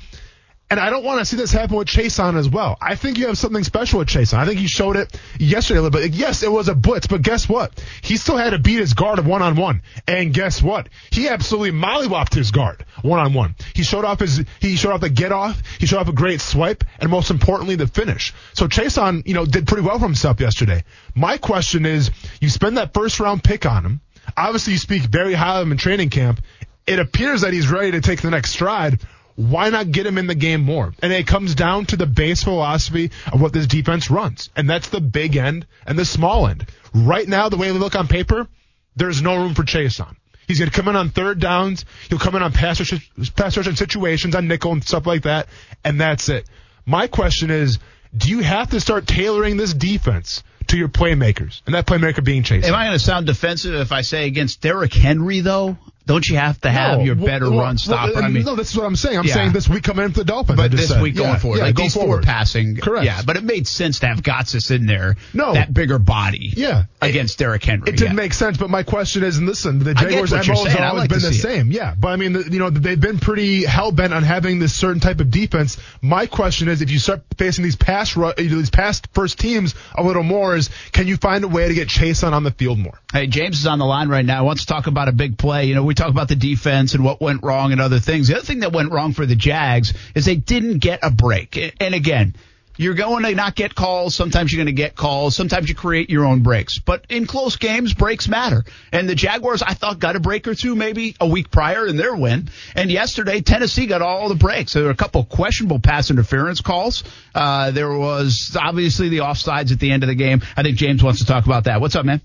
and 0.68 0.80
I 0.80 0.90
don't 0.90 1.04
want 1.04 1.20
to 1.20 1.24
see 1.24 1.36
this 1.36 1.52
happen 1.52 1.76
with 1.76 1.86
Chaisson 1.86 2.36
as 2.36 2.48
well. 2.48 2.76
I 2.80 2.96
think 2.96 3.18
you 3.18 3.28
have 3.28 3.38
something 3.38 3.62
special 3.62 4.00
with 4.00 4.08
Chaisson. 4.08 4.38
I 4.38 4.46
think 4.46 4.58
he 4.58 4.66
showed 4.66 4.96
it 4.96 5.16
yesterday 5.38 5.78
a 5.78 5.82
little 5.82 6.00
bit. 6.00 6.12
Yes, 6.12 6.42
it 6.42 6.50
was 6.50 6.68
a 6.68 6.74
blitz, 6.74 7.06
but 7.06 7.22
guess 7.22 7.48
what? 7.48 7.80
He 8.02 8.16
still 8.16 8.36
had 8.36 8.50
to 8.50 8.58
beat 8.58 8.80
his 8.80 8.92
guard 8.92 9.20
of 9.20 9.26
one 9.26 9.42
on 9.42 9.54
one. 9.54 9.82
And 10.08 10.34
guess 10.34 10.60
what? 10.60 10.88
He 11.10 11.28
absolutely 11.28 11.70
mollywopped 11.70 12.34
his 12.34 12.50
guard 12.50 12.84
one 13.02 13.20
on 13.20 13.32
one. 13.32 13.54
He 13.74 13.84
showed 13.84 14.04
off 14.04 14.18
his, 14.18 14.44
he 14.60 14.74
showed 14.74 14.92
off 14.92 15.02
the 15.02 15.08
get 15.08 15.30
off. 15.30 15.62
He 15.78 15.86
showed 15.86 15.98
off 15.98 16.08
a 16.08 16.12
great 16.12 16.40
swipe 16.40 16.82
and 16.98 17.10
most 17.10 17.30
importantly, 17.30 17.76
the 17.76 17.86
finish. 17.86 18.34
So 18.54 18.66
Chaisson, 18.66 19.24
you 19.24 19.34
know, 19.34 19.46
did 19.46 19.68
pretty 19.68 19.86
well 19.86 20.00
for 20.00 20.06
himself 20.06 20.40
yesterday. 20.40 20.82
My 21.14 21.38
question 21.38 21.86
is, 21.86 22.10
you 22.40 22.48
spend 22.48 22.76
that 22.76 22.92
first 22.92 23.20
round 23.20 23.44
pick 23.44 23.66
on 23.66 23.84
him. 23.84 24.00
Obviously 24.36 24.72
you 24.72 24.80
speak 24.80 25.02
very 25.02 25.34
highly 25.34 25.60
of 25.60 25.66
him 25.68 25.72
in 25.72 25.78
training 25.78 26.10
camp. 26.10 26.40
It 26.88 26.98
appears 26.98 27.42
that 27.42 27.52
he's 27.52 27.70
ready 27.70 27.92
to 27.92 28.00
take 28.00 28.20
the 28.20 28.30
next 28.30 28.50
stride 28.50 29.00
why 29.36 29.68
not 29.68 29.92
get 29.92 30.06
him 30.06 30.18
in 30.18 30.26
the 30.26 30.34
game 30.34 30.62
more? 30.62 30.92
And 31.02 31.12
it 31.12 31.26
comes 31.26 31.54
down 31.54 31.86
to 31.86 31.96
the 31.96 32.06
base 32.06 32.42
philosophy 32.42 33.10
of 33.30 33.40
what 33.40 33.52
this 33.52 33.66
defense 33.66 34.10
runs. 34.10 34.50
And 34.56 34.68
that's 34.68 34.88
the 34.88 35.00
big 35.00 35.36
end 35.36 35.66
and 35.86 35.98
the 35.98 36.04
small 36.04 36.48
end. 36.48 36.66
Right 36.94 37.28
now, 37.28 37.48
the 37.48 37.58
way 37.58 37.70
we 37.70 37.78
look 37.78 37.94
on 37.94 38.08
paper, 38.08 38.48
there's 38.96 39.20
no 39.22 39.36
room 39.36 39.54
for 39.54 39.62
Chaisson. 39.62 40.16
He's 40.48 40.58
going 40.58 40.70
to 40.70 40.76
come 40.76 40.88
in 40.88 40.96
on 40.96 41.10
third 41.10 41.38
downs. 41.40 41.84
He'll 42.08 42.18
come 42.18 42.34
in 42.36 42.42
on 42.42 42.52
pass 42.52 42.80
rush, 42.80 43.34
pass 43.34 43.56
rush 43.56 43.76
situations 43.76 44.34
on 44.34 44.48
nickel 44.48 44.72
and 44.72 44.82
stuff 44.82 45.06
like 45.06 45.22
that. 45.24 45.48
And 45.84 46.00
that's 46.00 46.28
it. 46.28 46.48
My 46.86 47.06
question 47.06 47.50
is, 47.50 47.78
do 48.16 48.30
you 48.30 48.40
have 48.40 48.70
to 48.70 48.80
start 48.80 49.06
tailoring 49.06 49.56
this 49.56 49.74
defense 49.74 50.42
to 50.68 50.78
your 50.78 50.88
playmakers? 50.88 51.62
And 51.66 51.74
that 51.74 51.86
playmaker 51.86 52.24
being 52.24 52.42
Chase. 52.42 52.64
Am 52.64 52.74
I 52.74 52.86
going 52.86 52.98
to 52.98 53.04
sound 53.04 53.26
defensive 53.26 53.74
if 53.74 53.92
I 53.92 54.02
say 54.02 54.26
against 54.26 54.60
Derrick 54.60 54.94
Henry 54.94 55.40
though? 55.40 55.76
Don't 56.06 56.26
you 56.28 56.36
have 56.36 56.60
to 56.60 56.70
have 56.70 56.98
No, 56.98 57.04
your 57.04 57.14
better 57.16 57.50
well, 57.50 57.60
run 57.60 57.78
stopper? 57.78 58.12
well, 58.14 58.24
I 58.24 58.28
mean, 58.28 58.44
no, 58.44 58.54
this 58.54 58.70
is 58.70 58.76
what 58.76 58.86
I'm 58.86 58.94
saying. 58.96 59.18
I'm 59.18 59.24
Yeah. 59.24 59.34
saying 59.34 59.52
this 59.52 59.68
week 59.68 59.82
coming 59.82 60.04
into 60.04 60.18
the 60.18 60.24
Dolphins. 60.24 60.56
But 60.56 60.70
this 60.70 60.88
said. 60.88 61.02
week 61.02 61.16
going 61.16 61.30
Yeah, 61.30 61.38
forward, 61.38 61.58
yeah, 61.58 61.64
like 61.64 61.74
go 61.74 61.82
these 61.82 61.94
four 61.94 62.04
forward. 62.04 62.22
passing, 62.24 62.76
Correct. 62.76 63.04
Yeah, 63.04 63.22
but 63.26 63.36
it 63.36 63.44
made 63.44 63.66
sense 63.66 63.98
to 64.00 64.06
have 64.06 64.22
Gotsis 64.22 64.70
in 64.70 64.86
there. 64.86 65.16
No. 65.34 65.52
that 65.54 65.74
bigger 65.74 65.98
body. 65.98 66.52
Yeah. 66.56 66.84
against 67.02 67.38
Derrick 67.38 67.64
Henry. 67.64 67.88
It 67.90 67.96
didn't 67.96 68.16
make 68.16 68.32
sense, 68.34 68.56
but 68.56 68.68
my 68.70 68.82
question 68.82 69.22
is, 69.22 69.36
and 69.38 69.46
listen, 69.46 69.78
the 69.78 69.94
Jaguars' 69.94 70.32
MO 70.32 70.38
has 70.38 70.48
always 70.76 71.00
like 71.02 71.10
been 71.10 71.20
the 71.20 71.32
see 71.32 71.38
it. 71.38 71.42
same. 71.42 71.70
Yeah, 71.70 71.94
but 71.98 72.08
I 72.08 72.16
mean, 72.16 72.32
the, 72.32 72.48
you 72.50 72.58
know, 72.58 72.70
they've 72.70 72.98
been 73.00 73.18
pretty 73.18 73.64
hell 73.64 73.92
bent 73.92 74.12
on 74.12 74.22
having 74.24 74.58
this 74.58 74.72
certain 74.74 74.98
type 75.00 75.20
of 75.20 75.30
defense. 75.30 75.76
My 76.02 76.26
question 76.26 76.68
is, 76.68 76.82
if 76.82 76.90
you 76.90 76.98
start 76.98 77.22
facing 77.36 77.64
these 77.64 77.76
pass 77.76 78.14
these 78.36 78.70
past 78.70 79.06
first 79.12 79.38
teams 79.38 79.74
a 79.96 80.02
little 80.02 80.22
more, 80.24 80.56
is 80.56 80.70
can 80.92 81.06
you 81.06 81.16
find 81.16 81.44
a 81.44 81.48
way 81.48 81.68
to 81.68 81.74
get 81.74 81.88
Chaisson 81.88 82.32
on 82.32 82.42
the 82.42 82.50
field 82.50 82.78
more? 82.78 82.98
Hey, 83.12 83.26
James 83.26 83.58
is 83.60 83.66
on 83.66 83.78
the 83.78 83.84
line 83.86 84.08
right 84.08 84.24
now. 84.24 84.44
Wants 84.44 84.62
to 84.62 84.66
talk 84.66 84.86
about 84.86 85.08
a 85.08 85.12
big 85.12 85.38
play. 85.38 85.66
You 85.66 85.74
know, 85.74 85.84
we 85.84 85.94
talk 85.96 86.10
about 86.10 86.28
the 86.28 86.36
defense 86.36 86.94
and 86.94 87.04
what 87.04 87.20
went 87.20 87.42
wrong 87.42 87.72
and 87.72 87.80
other 87.80 87.98
things. 87.98 88.28
The 88.28 88.36
other 88.36 88.44
thing 88.44 88.60
that 88.60 88.72
went 88.72 88.92
wrong 88.92 89.12
for 89.12 89.26
the 89.26 89.36
Jags 89.36 89.94
is 90.14 90.24
they 90.24 90.36
didn't 90.36 90.78
get 90.78 91.00
a 91.02 91.10
break. 91.10 91.74
And 91.80 91.94
again, 91.94 92.34
you're 92.78 92.94
going 92.94 93.24
to 93.24 93.34
not 93.34 93.54
get 93.54 93.74
calls. 93.74 94.14
Sometimes 94.14 94.52
you're 94.52 94.58
going 94.58 94.66
to 94.66 94.72
get 94.72 94.94
calls. 94.94 95.34
Sometimes 95.34 95.68
you 95.68 95.74
create 95.74 96.10
your 96.10 96.24
own 96.24 96.42
breaks. 96.42 96.78
But 96.78 97.06
in 97.08 97.26
close 97.26 97.56
games, 97.56 97.94
breaks 97.94 98.28
matter. 98.28 98.64
And 98.92 99.08
the 99.08 99.14
Jaguars, 99.14 99.62
I 99.62 99.74
thought, 99.74 99.98
got 99.98 100.16
a 100.16 100.20
break 100.20 100.46
or 100.46 100.54
two 100.54 100.76
maybe 100.76 101.16
a 101.20 101.26
week 101.26 101.50
prior 101.50 101.86
in 101.86 101.96
their 101.96 102.14
win. 102.14 102.50
And 102.74 102.90
yesterday, 102.90 103.40
Tennessee 103.40 103.86
got 103.86 104.02
all 104.02 104.28
the 104.28 104.34
breaks. 104.34 104.74
There 104.74 104.84
were 104.84 104.90
a 104.90 104.96
couple 104.96 105.22
of 105.22 105.28
questionable 105.28 105.78
pass 105.78 106.10
interference 106.10 106.60
calls. 106.60 107.02
Uh, 107.34 107.70
there 107.70 107.90
was 107.90 108.56
obviously 108.60 109.08
the 109.08 109.18
offsides 109.18 109.72
at 109.72 109.80
the 109.80 109.90
end 109.90 110.02
of 110.02 110.08
the 110.08 110.14
game. 110.14 110.42
I 110.56 110.62
think 110.62 110.76
James 110.76 111.02
wants 111.02 111.20
to 111.20 111.26
talk 111.26 111.46
about 111.46 111.64
that. 111.64 111.80
What's 111.80 111.96
up, 111.96 112.04
man? 112.04 112.20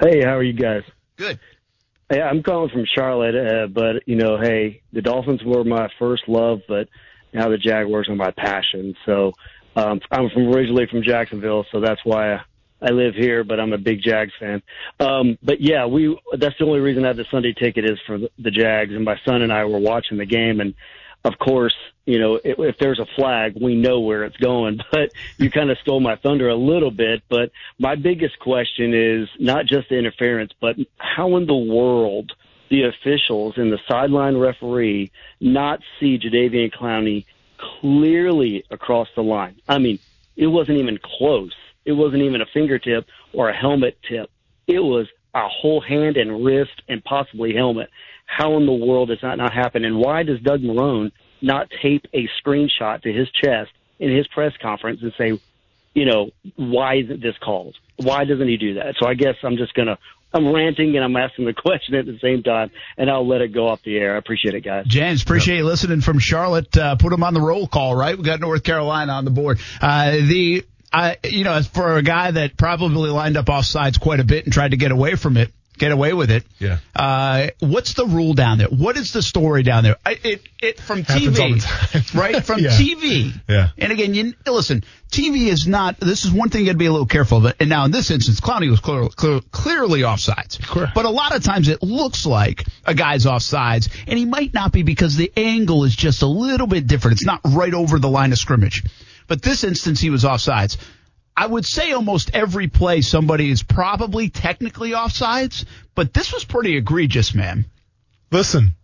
Hey, 0.00 0.22
how 0.22 0.36
are 0.36 0.42
you 0.42 0.52
guys? 0.52 0.82
Good. 1.16 1.38
Hey, 2.10 2.20
I'm 2.20 2.42
calling 2.42 2.70
from 2.70 2.84
Charlotte, 2.94 3.34
uh, 3.34 3.66
but 3.66 4.06
you 4.06 4.16
know, 4.16 4.38
hey, 4.38 4.82
the 4.92 5.00
Dolphins 5.00 5.42
were 5.42 5.64
my 5.64 5.88
first 5.98 6.28
love, 6.28 6.60
but 6.68 6.88
now 7.32 7.48
the 7.48 7.56
Jaguars 7.56 8.08
are 8.10 8.14
my 8.14 8.30
passion. 8.30 8.94
So 9.06 9.32
um, 9.74 10.00
I'm 10.10 10.28
from 10.30 10.48
originally 10.48 10.86
from 10.90 11.02
Jacksonville, 11.02 11.64
so 11.72 11.80
that's 11.80 12.00
why 12.04 12.34
I, 12.34 12.40
I 12.82 12.90
live 12.90 13.14
here. 13.14 13.42
But 13.42 13.58
I'm 13.58 13.72
a 13.72 13.78
big 13.78 14.02
Jags 14.02 14.32
fan. 14.38 14.62
Um, 15.00 15.38
but 15.42 15.62
yeah, 15.62 15.86
we 15.86 16.18
that's 16.38 16.56
the 16.58 16.66
only 16.66 16.80
reason 16.80 17.04
I 17.04 17.08
have 17.08 17.16
the 17.16 17.24
Sunday 17.30 17.54
ticket 17.54 17.86
is 17.86 17.98
for 18.06 18.18
the, 18.18 18.30
the 18.38 18.50
Jags, 18.50 18.92
and 18.92 19.04
my 19.04 19.18
son 19.24 19.40
and 19.40 19.52
I 19.52 19.64
were 19.64 19.78
watching 19.78 20.18
the 20.18 20.26
game, 20.26 20.60
and 20.60 20.74
of 21.24 21.38
course, 21.38 21.74
you 22.04 22.18
know, 22.18 22.38
if, 22.44 22.58
if 22.58 22.78
there's 22.78 22.98
a 22.98 23.06
flag, 23.16 23.54
we 23.60 23.74
know 23.74 24.00
where 24.00 24.24
it's 24.24 24.36
going. 24.36 24.78
But 24.90 25.10
you 25.38 25.50
kind 25.50 25.70
of 25.70 25.78
stole 25.78 26.00
my 26.00 26.16
thunder 26.16 26.48
a 26.48 26.54
little 26.54 26.90
bit. 26.90 27.22
But 27.28 27.50
my 27.78 27.94
biggest 27.96 28.38
question 28.38 28.94
is 28.94 29.28
not 29.38 29.66
just 29.66 29.88
the 29.88 29.96
interference, 29.96 30.52
but 30.60 30.76
how 30.98 31.36
in 31.36 31.46
the 31.46 31.56
world 31.56 32.32
the 32.68 32.84
officials 32.84 33.54
and 33.56 33.72
the 33.72 33.80
sideline 33.88 34.36
referee 34.36 35.10
not 35.40 35.80
see 35.98 36.18
Jadeveon 36.18 36.72
Clowney 36.72 37.24
clearly 37.80 38.64
across 38.70 39.08
the 39.16 39.22
line? 39.22 39.56
I 39.66 39.78
mean, 39.78 39.98
it 40.36 40.46
wasn't 40.46 40.78
even 40.78 40.98
close. 41.02 41.54
It 41.84 41.92
wasn't 41.92 42.22
even 42.22 42.40
a 42.40 42.46
fingertip 42.46 43.06
or 43.32 43.48
a 43.48 43.56
helmet 43.56 43.98
tip. 44.08 44.30
It 44.66 44.80
was 44.80 45.08
a 45.34 45.48
whole 45.48 45.80
hand 45.80 46.16
and 46.16 46.44
wrist 46.44 46.82
and 46.88 47.02
possibly 47.02 47.54
helmet. 47.54 47.90
How 48.26 48.56
in 48.56 48.66
the 48.66 48.72
world 48.72 49.08
does 49.08 49.18
that 49.22 49.36
not 49.36 49.52
happen? 49.52 49.84
And 49.84 49.98
why 49.98 50.22
does 50.22 50.40
Doug 50.40 50.60
Marrone 50.60 51.12
not 51.40 51.68
tape 51.82 52.06
a 52.12 52.28
screenshot 52.42 53.02
to 53.02 53.12
his 53.12 53.28
chest 53.30 53.70
in 53.98 54.14
his 54.14 54.26
press 54.28 54.52
conference 54.60 55.00
and 55.02 55.12
say, 55.16 55.40
you 55.94 56.04
know, 56.04 56.30
why 56.56 56.96
isn't 56.96 57.22
this 57.22 57.36
called? 57.38 57.76
Why 57.96 58.24
doesn't 58.24 58.48
he 58.48 58.56
do 58.56 58.74
that? 58.74 58.96
So 58.98 59.06
I 59.06 59.14
guess 59.14 59.36
I'm 59.44 59.56
just 59.56 59.74
gonna 59.74 59.98
I'm 60.34 60.52
ranting 60.52 60.96
and 60.96 61.04
I'm 61.04 61.16
asking 61.16 61.44
the 61.44 61.52
question 61.56 61.94
at 61.94 62.06
the 62.06 62.18
same 62.20 62.42
time, 62.42 62.70
and 62.98 63.08
I'll 63.08 63.26
let 63.26 63.40
it 63.40 63.54
go 63.54 63.68
off 63.68 63.82
the 63.84 63.96
air. 63.96 64.16
I 64.16 64.18
appreciate 64.18 64.54
it, 64.54 64.62
guys. 64.62 64.84
James, 64.86 65.22
appreciate 65.22 65.58
you 65.58 65.64
listening 65.64 66.00
from 66.00 66.18
Charlotte. 66.18 66.76
Uh, 66.76 66.96
put 66.96 67.12
him 67.12 67.22
on 67.22 67.34
the 67.34 67.40
roll 67.40 67.68
call, 67.68 67.94
right? 67.94 68.18
We 68.18 68.24
got 68.24 68.40
North 68.40 68.64
Carolina 68.64 69.12
on 69.12 69.24
the 69.24 69.30
board. 69.30 69.60
Uh, 69.80 70.10
the, 70.10 70.64
uh, 70.92 71.14
you 71.22 71.44
know, 71.44 71.62
for 71.62 71.96
a 71.96 72.02
guy 72.02 72.32
that 72.32 72.56
probably 72.56 73.10
lined 73.10 73.36
up 73.36 73.48
off 73.48 73.64
sides 73.64 73.98
quite 73.98 74.18
a 74.18 74.24
bit 74.24 74.44
and 74.44 74.52
tried 74.52 74.72
to 74.72 74.76
get 74.76 74.90
away 74.90 75.14
from 75.14 75.36
it, 75.36 75.52
get 75.78 75.92
away 75.92 76.12
with 76.12 76.30
it. 76.30 76.44
Yeah. 76.58 76.78
Uh, 76.94 77.48
what's 77.60 77.94
the 77.94 78.06
rule 78.06 78.32
down 78.34 78.58
there? 78.58 78.68
What 78.68 78.96
is 78.96 79.12
the 79.12 79.22
story 79.22 79.62
down 79.62 79.84
there? 79.84 79.96
I, 80.04 80.18
it, 80.22 80.42
it 80.60 80.80
from 80.80 81.02
Happens 81.02 81.36
TV, 81.38 82.14
right? 82.18 82.44
From 82.44 82.60
Yeah. 82.60 82.70
TV. 82.70 83.32
Yeah. 83.48 83.68
And 83.78 83.92
again, 83.92 84.14
you 84.14 84.34
listen. 84.46 84.84
TV 85.10 85.46
is 85.48 85.66
not. 85.66 86.00
This 86.00 86.24
is 86.24 86.32
one 86.32 86.48
thing 86.48 86.62
you 86.62 86.66
got 86.66 86.72
to 86.72 86.78
be 86.78 86.86
a 86.86 86.92
little 86.92 87.06
careful 87.06 87.46
of. 87.46 87.54
And 87.60 87.68
now 87.68 87.84
in 87.84 87.90
this 87.92 88.10
instance, 88.10 88.40
Clowney 88.40 88.68
was 88.70 88.80
clear, 88.80 89.08
clear, 89.08 89.40
clearly 89.52 90.00
offsides. 90.00 90.60
Correct. 90.60 90.92
But 90.94 91.04
a 91.04 91.10
lot 91.10 91.34
of 91.36 91.42
times 91.44 91.68
it 91.68 91.82
looks 91.82 92.26
like 92.26 92.64
a 92.84 92.94
guy's 92.94 93.24
offsides, 93.24 93.88
and 94.08 94.18
he 94.18 94.24
might 94.24 94.52
not 94.54 94.72
be 94.72 94.82
because 94.82 95.16
the 95.16 95.32
angle 95.36 95.84
is 95.84 95.94
just 95.94 96.22
a 96.22 96.26
little 96.26 96.66
bit 96.66 96.86
different. 96.86 97.18
It's 97.18 97.26
not 97.26 97.40
right 97.44 97.74
over 97.74 97.98
the 97.98 98.08
line 98.08 98.32
of 98.32 98.38
scrimmage. 98.38 98.82
But 99.26 99.40
this 99.40 99.64
instance, 99.64 100.00
he 100.00 100.10
was 100.10 100.24
offsides. 100.24 100.76
I 101.36 101.46
would 101.46 101.66
say 101.66 101.92
almost 101.92 102.30
every 102.32 102.68
play 102.68 103.00
somebody 103.00 103.50
is 103.50 103.62
probably 103.62 104.28
technically 104.28 104.90
offsides, 104.90 105.64
but 105.94 106.14
this 106.14 106.32
was 106.32 106.44
pretty 106.44 106.76
egregious, 106.76 107.34
man. 107.34 107.66
Listen, 108.30 108.74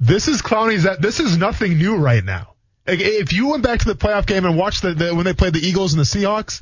this 0.00 0.28
is 0.28 0.42
Clowney's. 0.42 0.82
That 0.82 1.00
this 1.00 1.20
is 1.20 1.36
nothing 1.36 1.78
new 1.78 1.96
right 1.96 2.24
now. 2.24 2.54
If 2.86 3.32
you 3.32 3.48
went 3.48 3.62
back 3.62 3.80
to 3.80 3.86
the 3.86 3.94
playoff 3.94 4.26
game 4.26 4.44
and 4.44 4.56
watched 4.56 4.82
the, 4.82 4.94
the 4.94 5.14
when 5.14 5.24
they 5.24 5.34
played 5.34 5.52
the 5.52 5.66
Eagles 5.66 5.92
and 5.92 6.00
the 6.00 6.04
Seahawks, 6.04 6.60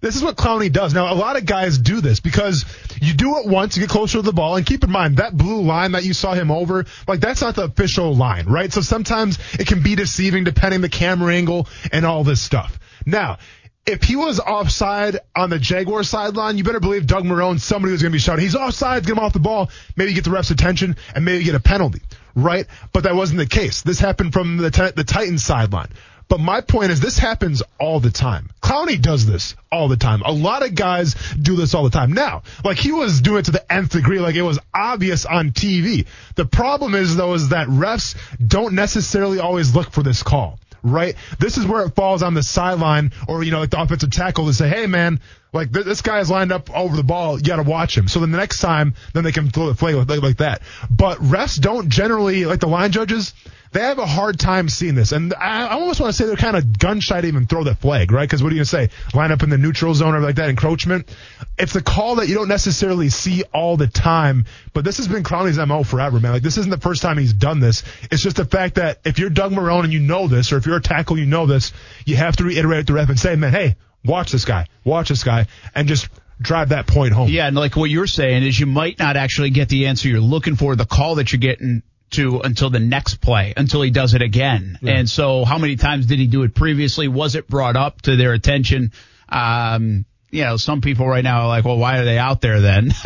this 0.00 0.16
is 0.16 0.22
what 0.22 0.36
Clowney 0.36 0.70
does. 0.70 0.92
Now, 0.92 1.12
a 1.12 1.14
lot 1.14 1.36
of 1.36 1.46
guys 1.46 1.78
do 1.78 2.00
this 2.00 2.20
because 2.20 2.64
you 3.00 3.14
do 3.14 3.38
it 3.38 3.46
once, 3.46 3.76
you 3.76 3.82
get 3.82 3.88
closer 3.88 4.18
to 4.18 4.22
the 4.22 4.32
ball, 4.32 4.56
and 4.56 4.66
keep 4.66 4.84
in 4.84 4.90
mind 4.90 5.18
that 5.18 5.36
blue 5.36 5.62
line 5.62 5.92
that 5.92 6.04
you 6.04 6.12
saw 6.12 6.34
him 6.34 6.50
over, 6.50 6.84
like 7.06 7.20
that's 7.20 7.40
not 7.40 7.54
the 7.54 7.64
official 7.64 8.14
line, 8.14 8.46
right? 8.46 8.72
So 8.72 8.80
sometimes 8.80 9.38
it 9.58 9.66
can 9.66 9.82
be 9.82 9.94
deceiving 9.94 10.44
depending 10.44 10.80
the 10.80 10.88
camera 10.88 11.34
angle 11.34 11.68
and 11.92 12.04
all 12.04 12.24
this 12.24 12.42
stuff. 12.42 12.78
Now, 13.06 13.38
if 13.86 14.04
he 14.04 14.16
was 14.16 14.38
offside 14.38 15.18
on 15.34 15.50
the 15.50 15.58
Jaguar 15.58 16.04
sideline, 16.04 16.56
you 16.56 16.64
better 16.64 16.80
believe 16.80 17.06
Doug 17.06 17.24
Marrone, 17.24 17.58
somebody 17.58 17.92
was 17.92 18.02
going 18.02 18.12
to 18.12 18.16
be 18.16 18.20
shouting, 18.20 18.44
he's 18.44 18.54
offside, 18.54 19.04
get 19.04 19.12
him 19.12 19.18
off 19.18 19.32
the 19.32 19.40
ball, 19.40 19.70
maybe 19.96 20.12
get 20.12 20.24
the 20.24 20.30
ref's 20.30 20.50
attention, 20.50 20.96
and 21.14 21.24
maybe 21.24 21.42
get 21.42 21.54
a 21.54 21.60
penalty, 21.60 22.00
right? 22.34 22.66
But 22.92 23.04
that 23.04 23.16
wasn't 23.16 23.38
the 23.38 23.46
case. 23.46 23.82
This 23.82 23.98
happened 23.98 24.32
from 24.32 24.56
the, 24.56 24.70
t- 24.70 24.92
the 24.94 25.04
Titans 25.04 25.44
sideline. 25.44 25.88
But 26.28 26.38
my 26.40 26.60
point 26.60 26.92
is, 26.92 27.00
this 27.00 27.18
happens 27.18 27.62
all 27.78 28.00
the 28.00 28.10
time. 28.10 28.50
Clowney 28.62 29.02
does 29.02 29.26
this 29.26 29.54
all 29.70 29.88
the 29.88 29.98
time. 29.98 30.22
A 30.24 30.32
lot 30.32 30.64
of 30.64 30.74
guys 30.74 31.14
do 31.40 31.56
this 31.56 31.74
all 31.74 31.84
the 31.84 31.90
time. 31.90 32.12
Now, 32.12 32.44
like 32.64 32.78
he 32.78 32.92
was 32.92 33.20
doing 33.20 33.40
it 33.40 33.44
to 33.46 33.50
the 33.50 33.72
nth 33.72 33.90
degree, 33.90 34.18
like 34.18 34.36
it 34.36 34.42
was 34.42 34.58
obvious 34.72 35.26
on 35.26 35.50
TV. 35.50 36.06
The 36.36 36.46
problem 36.46 36.94
is, 36.94 37.16
though, 37.16 37.34
is 37.34 37.50
that 37.50 37.68
refs 37.68 38.16
don't 38.38 38.74
necessarily 38.74 39.40
always 39.40 39.74
look 39.74 39.90
for 39.90 40.02
this 40.02 40.22
call 40.22 40.58
right? 40.82 41.14
This 41.38 41.58
is 41.58 41.66
where 41.66 41.84
it 41.84 41.94
falls 41.94 42.22
on 42.22 42.34
the 42.34 42.42
sideline 42.42 43.12
or, 43.28 43.42
you 43.42 43.50
know, 43.50 43.60
like 43.60 43.70
the 43.70 43.80
offensive 43.80 44.10
tackle 44.10 44.46
to 44.46 44.52
say, 44.52 44.68
hey, 44.68 44.86
man, 44.86 45.20
like 45.52 45.72
th- 45.72 45.84
this 45.84 46.00
guy 46.00 46.20
is 46.20 46.30
lined 46.30 46.52
up 46.52 46.70
over 46.74 46.96
the 46.96 47.02
ball. 47.02 47.38
You 47.38 47.44
got 47.44 47.56
to 47.56 47.62
watch 47.62 47.96
him. 47.96 48.08
So 48.08 48.20
then 48.20 48.30
the 48.30 48.38
next 48.38 48.60
time, 48.60 48.94
then 49.12 49.24
they 49.24 49.32
can 49.32 49.50
throw 49.50 49.66
the 49.66 49.74
flag 49.74 49.94
like, 49.94 50.22
like 50.22 50.36
that. 50.38 50.62
But 50.90 51.18
refs 51.18 51.60
don't 51.60 51.90
generally, 51.90 52.46
like 52.46 52.60
the 52.60 52.68
line 52.68 52.90
judges, 52.90 53.34
they 53.72 53.80
have 53.80 53.98
a 53.98 54.06
hard 54.06 54.38
time 54.38 54.68
seeing 54.68 54.94
this. 54.94 55.12
And 55.12 55.34
I, 55.34 55.66
I 55.66 55.72
almost 55.72 56.00
want 56.00 56.14
to 56.14 56.16
say 56.16 56.26
they're 56.26 56.36
kind 56.36 56.56
of 56.56 56.78
gun 56.78 57.00
shy 57.00 57.20
to 57.20 57.26
even 57.26 57.46
throw 57.46 57.64
the 57.64 57.74
flag, 57.74 58.12
right? 58.12 58.28
Because 58.28 58.42
what 58.42 58.52
are 58.52 58.54
you 58.54 58.62
to 58.62 58.66
say? 58.66 58.90
Line 59.14 59.32
up 59.32 59.42
in 59.42 59.50
the 59.50 59.58
neutral 59.58 59.94
zone 59.94 60.14
or 60.14 60.20
like 60.20 60.36
that 60.36 60.50
encroachment? 60.50 61.14
It's 61.58 61.74
a 61.74 61.82
call 61.82 62.16
that 62.16 62.28
you 62.28 62.34
don't 62.34 62.48
necessarily 62.48 63.08
see 63.08 63.44
all 63.52 63.76
the 63.76 63.86
time, 63.86 64.44
but 64.72 64.84
this 64.84 64.98
has 64.98 65.08
been 65.08 65.22
Clowney's 65.22 65.58
MO 65.58 65.84
forever, 65.84 66.20
man. 66.20 66.32
Like 66.32 66.42
this 66.42 66.58
isn't 66.58 66.70
the 66.70 66.78
first 66.78 67.02
time 67.02 67.18
he's 67.18 67.32
done 67.32 67.60
this. 67.60 67.82
It's 68.10 68.22
just 68.22 68.36
the 68.36 68.44
fact 68.44 68.76
that 68.76 69.00
if 69.04 69.18
you're 69.18 69.30
Doug 69.30 69.52
Marrone 69.52 69.84
and 69.84 69.92
you 69.92 70.00
know 70.00 70.28
this, 70.28 70.52
or 70.52 70.58
if 70.58 70.66
you're 70.66 70.76
a 70.76 70.82
tackle, 70.82 71.18
you 71.18 71.26
know 71.26 71.46
this, 71.46 71.72
you 72.04 72.16
have 72.16 72.36
to 72.36 72.44
reiterate 72.44 72.86
to 72.86 72.92
the 72.92 72.98
ref 72.98 73.08
and 73.08 73.18
say, 73.18 73.36
man, 73.36 73.52
hey, 73.52 73.76
watch 74.04 74.32
this 74.32 74.44
guy, 74.44 74.66
watch 74.84 75.08
this 75.08 75.24
guy, 75.24 75.46
and 75.74 75.88
just 75.88 76.08
drive 76.40 76.70
that 76.70 76.86
point 76.86 77.12
home. 77.14 77.28
Yeah, 77.28 77.46
and 77.46 77.56
like 77.56 77.76
what 77.76 77.90
you're 77.90 78.06
saying 78.06 78.42
is 78.42 78.58
you 78.58 78.66
might 78.66 78.98
not 78.98 79.16
actually 79.16 79.50
get 79.50 79.68
the 79.68 79.86
answer 79.86 80.08
you're 80.08 80.20
looking 80.20 80.56
for, 80.56 80.76
the 80.76 80.86
call 80.86 81.16
that 81.16 81.32
you're 81.32 81.40
getting 81.40 81.82
to 82.10 82.40
until 82.40 82.70
the 82.70 82.80
next 82.80 83.20
play, 83.20 83.54
until 83.56 83.82
he 83.82 83.90
does 83.90 84.14
it 84.14 84.22
again. 84.22 84.78
And 84.82 85.08
so 85.08 85.44
how 85.44 85.58
many 85.58 85.76
times 85.76 86.06
did 86.06 86.18
he 86.18 86.26
do 86.26 86.42
it 86.42 86.54
previously? 86.54 87.08
Was 87.08 87.36
it 87.36 87.48
brought 87.48 87.76
up 87.76 88.02
to 88.02 88.16
their 88.16 88.32
attention? 88.32 88.92
Um, 89.28 90.04
you 90.30 90.44
know, 90.44 90.56
some 90.56 90.80
people 90.80 91.06
right 91.06 91.24
now 91.24 91.42
are 91.42 91.48
like, 91.48 91.64
well, 91.64 91.78
why 91.78 91.98
are 91.98 92.04
they 92.04 92.18
out 92.18 92.40
there 92.40 92.60
then? 92.60 92.92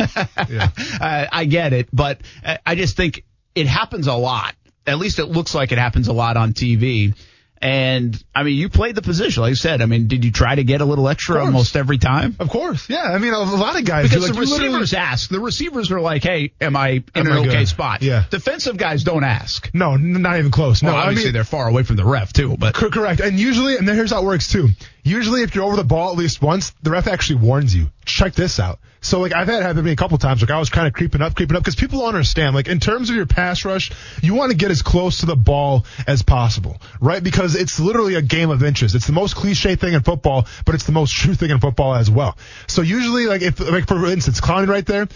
Yeah. 0.49 0.69
I, 0.77 1.27
I 1.31 1.45
get 1.45 1.73
it, 1.73 1.89
but 1.91 2.21
I 2.65 2.75
just 2.75 2.95
think 2.95 3.25
it 3.53 3.67
happens 3.67 4.07
a 4.07 4.13
lot. 4.13 4.55
At 4.85 4.97
least 4.97 5.19
it 5.19 5.25
looks 5.25 5.53
like 5.53 5.73
it 5.73 5.77
happens 5.77 6.07
a 6.07 6.13
lot 6.13 6.37
on 6.37 6.53
TV. 6.53 7.13
And 7.61 8.21
I 8.35 8.43
mean, 8.43 8.55
you 8.55 8.69
played 8.69 8.95
the 8.95 9.01
position, 9.01 9.41
like 9.41 9.51
I 9.51 9.53
said. 9.55 9.81
I 9.81 9.85
mean, 9.87 10.07
did 10.07 10.23
you 10.23 10.31
try 10.31 10.53
to 10.55 10.63
get 10.63 10.81
a 10.81 10.85
little 10.85 11.07
extra 11.09 11.43
almost 11.43 11.75
every 11.75 11.97
time? 11.97 12.35
Of 12.39 12.49
course. 12.49 12.89
Yeah. 12.89 13.03
I 13.03 13.17
mean, 13.17 13.33
a, 13.33 13.39
lot 13.39 13.77
of 13.77 13.85
guys 13.85 14.09
do. 14.09 14.15
Because 14.19 14.29
Like, 14.29 14.33
the 14.33 14.39
receivers 14.39 14.93
ask. 14.93 15.29
The 15.29 15.39
receivers 15.39 15.91
are 15.91 15.99
like, 15.99 16.23
hey, 16.23 16.53
am 16.61 16.75
I 16.75 16.89
in 16.89 17.03
Am 17.15 17.27
an 17.27 17.31
I 17.33 17.37
okay 17.39 17.49
good? 17.59 17.67
spot? 17.67 18.01
Yeah. 18.03 18.25
Defensive 18.29 18.77
guys 18.77 19.03
don't 19.03 19.23
ask. 19.23 19.69
No, 19.73 19.93
n- 19.93 20.21
not 20.21 20.37
even 20.37 20.51
close. 20.51 20.83
No, 20.83 20.89
well, 20.91 20.97
I 20.97 21.03
obviously 21.05 21.25
mean, 21.25 21.33
they're 21.33 21.43
far 21.43 21.67
away 21.67 21.83
from 21.83 21.95
the 21.95 22.05
ref 22.05 22.31
too, 22.33 22.55
but 22.57 22.75
cor- 22.75 22.89
correct. 22.89 23.21
And 23.21 23.39
usually, 23.39 23.75
and 23.77 23.87
then 23.87 23.95
here's 23.95 24.11
how 24.11 24.21
it 24.21 24.25
works 24.25 24.47
too. 24.51 24.69
Usually, 25.07 25.41
if 25.41 25.55
you're 25.55 25.63
over 25.63 25.77
the 25.77 25.85
ball 25.85 26.11
at 26.11 26.17
least 26.17 26.41
once, 26.41 26.73
the 26.83 26.91
ref 26.91 27.07
actually 27.07 27.37
warns 27.37 27.73
you. 27.73 27.87
Check 28.03 28.33
this 28.33 28.59
out. 28.59 28.79
So, 28.99 29.21
like, 29.21 29.33
I've 29.33 29.47
had 29.47 29.61
happen 29.61 29.77
to 29.77 29.83
me 29.83 29.91
a 29.91 29.95
couple 29.95 30.17
times. 30.17 30.41
Like, 30.41 30.51
I 30.51 30.59
was 30.59 30.69
kind 30.69 30.85
of 30.85 30.93
creeping 30.93 31.21
up, 31.21 31.33
creeping 31.33 31.55
up, 31.55 31.63
because 31.63 31.75
people 31.75 31.99
don't 31.99 32.09
understand. 32.09 32.55
Like, 32.55 32.67
in 32.67 32.79
terms 32.79 33.09
of 33.09 33.15
your 33.15 33.25
pass 33.25 33.63
rush, 33.63 33.91
you 34.21 34.33
want 34.33 34.51
to 34.51 34.57
get 34.57 34.69
as 34.69 34.81
close 34.81 35.19
to 35.21 35.25
the 35.25 35.35
ball 35.35 35.85
as 36.05 36.23
possible, 36.23 36.77
right? 36.99 37.23
Because 37.23 37.55
it's 37.55 37.79
literally 37.79 38.15
a 38.15 38.21
game 38.21 38.49
of 38.49 38.63
inches. 38.63 38.95
It's 38.95 39.07
the 39.07 39.13
most 39.13 39.35
cliche 39.35 39.75
thing 39.75 39.93
in 39.93 40.01
football, 40.01 40.45
but 40.65 40.75
it's 40.75 40.85
the 40.85 40.91
most 40.91 41.13
true 41.13 41.35
thing 41.35 41.51
in 41.51 41.59
football 41.59 41.95
as 41.95 42.11
well. 42.11 42.37
So 42.67 42.81
usually, 42.81 43.27
like, 43.27 43.41
if, 43.41 43.59
like, 43.61 43.87
for 43.87 44.05
instance, 44.07 44.41
Clowney 44.41 44.67
right 44.67 44.85
there, 44.85 45.07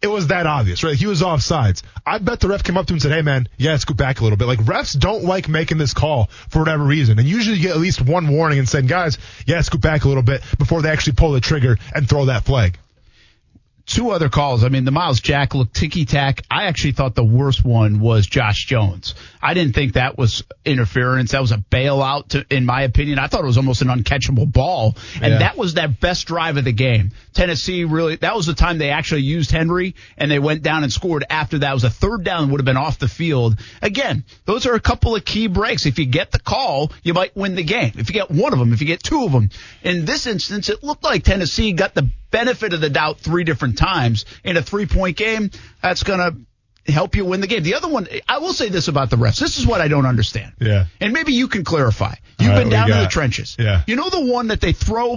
it 0.00 0.06
was 0.06 0.28
that 0.28 0.46
obvious, 0.46 0.84
right? 0.84 0.94
He 0.94 1.06
was 1.06 1.22
off 1.22 1.42
sides. 1.42 1.82
I 2.06 2.18
bet 2.18 2.40
the 2.40 2.48
ref 2.48 2.62
came 2.62 2.76
up 2.76 2.86
to 2.86 2.92
him 2.92 2.96
and 2.96 3.02
said, 3.02 3.12
Hey 3.12 3.22
man, 3.22 3.48
yeah, 3.56 3.76
scoot 3.76 3.96
back 3.96 4.20
a 4.20 4.22
little 4.22 4.38
bit. 4.38 4.46
Like 4.46 4.60
refs 4.60 4.98
don't 4.98 5.24
like 5.24 5.48
making 5.48 5.78
this 5.78 5.92
call 5.92 6.30
for 6.50 6.60
whatever 6.60 6.84
reason. 6.84 7.18
And 7.18 7.26
usually 7.26 7.56
you 7.56 7.62
get 7.62 7.72
at 7.72 7.80
least 7.80 8.00
one 8.00 8.28
warning 8.28 8.58
and 8.58 8.68
saying, 8.68 8.86
guys, 8.86 9.18
yeah, 9.46 9.60
scoot 9.60 9.80
back 9.80 10.04
a 10.04 10.08
little 10.08 10.22
bit 10.22 10.42
before 10.58 10.82
they 10.82 10.90
actually 10.90 11.14
pull 11.14 11.32
the 11.32 11.40
trigger 11.40 11.78
and 11.94 12.08
throw 12.08 12.26
that 12.26 12.44
flag 12.44 12.78
two 13.88 14.10
other 14.10 14.28
calls. 14.28 14.62
I 14.62 14.68
mean, 14.68 14.84
the 14.84 14.90
Myles 14.90 15.18
Jack 15.18 15.54
looked 15.54 15.74
ticky 15.74 16.04
tack. 16.04 16.42
I 16.50 16.64
actually 16.64 16.92
thought 16.92 17.14
the 17.14 17.24
worst 17.24 17.64
one 17.64 18.00
was 18.00 18.26
Josh 18.26 18.66
Jones. 18.66 19.14
I 19.42 19.54
didn't 19.54 19.74
think 19.74 19.94
that 19.94 20.16
was 20.16 20.44
interference. 20.64 21.32
That 21.32 21.40
was 21.40 21.52
a 21.52 21.56
bailout, 21.56 22.28
to, 22.28 22.46
in 22.50 22.66
my 22.66 22.82
opinion. 22.82 23.18
I 23.18 23.26
thought 23.26 23.40
it 23.40 23.46
was 23.46 23.56
almost 23.56 23.82
an 23.82 23.88
uncatchable 23.88 24.52
ball, 24.52 24.96
and 25.14 25.32
yeah. 25.32 25.38
that 25.38 25.56
was 25.56 25.74
their 25.74 25.88
best 25.88 26.26
drive 26.26 26.58
of 26.58 26.64
the 26.64 26.72
game. 26.72 27.12
Tennessee 27.32 27.84
really. 27.84 28.16
That 28.16 28.36
was 28.36 28.46
the 28.46 28.54
time 28.54 28.78
they 28.78 28.90
actually 28.90 29.22
used 29.22 29.50
Henry, 29.50 29.94
and 30.16 30.30
they 30.30 30.38
went 30.38 30.62
down 30.62 30.82
and 30.82 30.92
scored. 30.92 31.24
After 31.28 31.58
that, 31.58 31.70
it 31.70 31.74
was 31.74 31.84
a 31.84 31.90
third 31.90 32.24
down, 32.24 32.50
would 32.50 32.60
have 32.60 32.66
been 32.66 32.76
off 32.76 32.98
the 32.98 33.08
field. 33.08 33.58
Again, 33.80 34.24
those 34.44 34.66
are 34.66 34.74
a 34.74 34.80
couple 34.80 35.16
of 35.16 35.24
key 35.24 35.46
breaks. 35.46 35.86
If 35.86 35.98
you 35.98 36.06
get 36.06 36.30
the 36.30 36.40
call, 36.40 36.92
you 37.02 37.14
might 37.14 37.34
win 37.34 37.54
the 37.54 37.64
game. 37.64 37.92
If 37.96 38.10
you 38.10 38.14
get 38.14 38.30
one 38.30 38.52
of 38.52 38.58
them, 38.58 38.72
if 38.72 38.80
you 38.80 38.86
get 38.86 39.02
two 39.02 39.24
of 39.24 39.32
them. 39.32 39.50
In 39.82 40.04
this 40.04 40.26
instance, 40.26 40.68
it 40.68 40.82
looked 40.82 41.04
like 41.04 41.24
Tennessee 41.24 41.72
got 41.72 41.94
the 41.94 42.10
benefit 42.30 42.72
of 42.72 42.80
the 42.80 42.90
doubt 42.90 43.18
three 43.20 43.44
different 43.44 43.78
times 43.78 44.24
in 44.44 44.56
a 44.56 44.62
three 44.62 44.86
point 44.86 45.16
game, 45.16 45.50
that's 45.82 46.02
going 46.02 46.18
to 46.18 46.92
help 46.92 47.16
you 47.16 47.24
win 47.24 47.40
the 47.40 47.46
game. 47.46 47.62
The 47.62 47.74
other 47.74 47.88
one, 47.88 48.08
I 48.28 48.38
will 48.38 48.52
say 48.52 48.68
this 48.68 48.88
about 48.88 49.10
the 49.10 49.16
refs. 49.16 49.38
This 49.38 49.58
is 49.58 49.66
what 49.66 49.80
I 49.80 49.88
don't 49.88 50.06
understand. 50.06 50.52
Yeah. 50.60 50.86
And 51.00 51.12
maybe 51.12 51.32
you 51.32 51.48
can 51.48 51.64
clarify. 51.64 52.14
You've 52.38 52.50
right, 52.50 52.58
been 52.58 52.70
down 52.70 52.90
in 52.90 52.98
the 52.98 53.08
trenches. 53.08 53.56
Yeah. 53.58 53.82
You 53.86 53.96
know 53.96 54.08
the 54.08 54.24
one 54.24 54.48
that 54.48 54.60
they 54.60 54.72
throw 54.72 55.16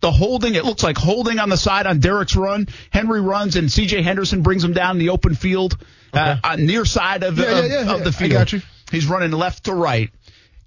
the 0.00 0.10
holding, 0.10 0.54
it 0.54 0.64
looks 0.64 0.82
like 0.82 0.98
holding 0.98 1.38
on 1.38 1.48
the 1.48 1.56
side 1.56 1.86
on 1.86 2.00
Derrick's 2.00 2.36
run. 2.36 2.68
Henry 2.90 3.20
runs 3.20 3.56
and 3.56 3.68
CJ 3.68 4.02
Henderson 4.02 4.42
brings 4.42 4.62
him 4.62 4.72
down 4.72 4.96
in 4.96 4.98
the 4.98 5.10
open 5.10 5.34
field, 5.34 5.78
uh, 6.12 6.18
okay. 6.18 6.40
uh, 6.42 6.52
on 6.52 6.66
near 6.66 6.84
side 6.84 7.22
of, 7.22 7.38
yeah, 7.38 7.44
of, 7.44 7.64
yeah, 7.64 7.82
yeah, 7.84 7.94
of 7.94 8.04
the 8.04 8.12
field. 8.12 8.32
I 8.32 8.34
got 8.34 8.52
you. 8.52 8.62
He's 8.90 9.06
running 9.06 9.32
left 9.32 9.64
to 9.64 9.74
right 9.74 10.10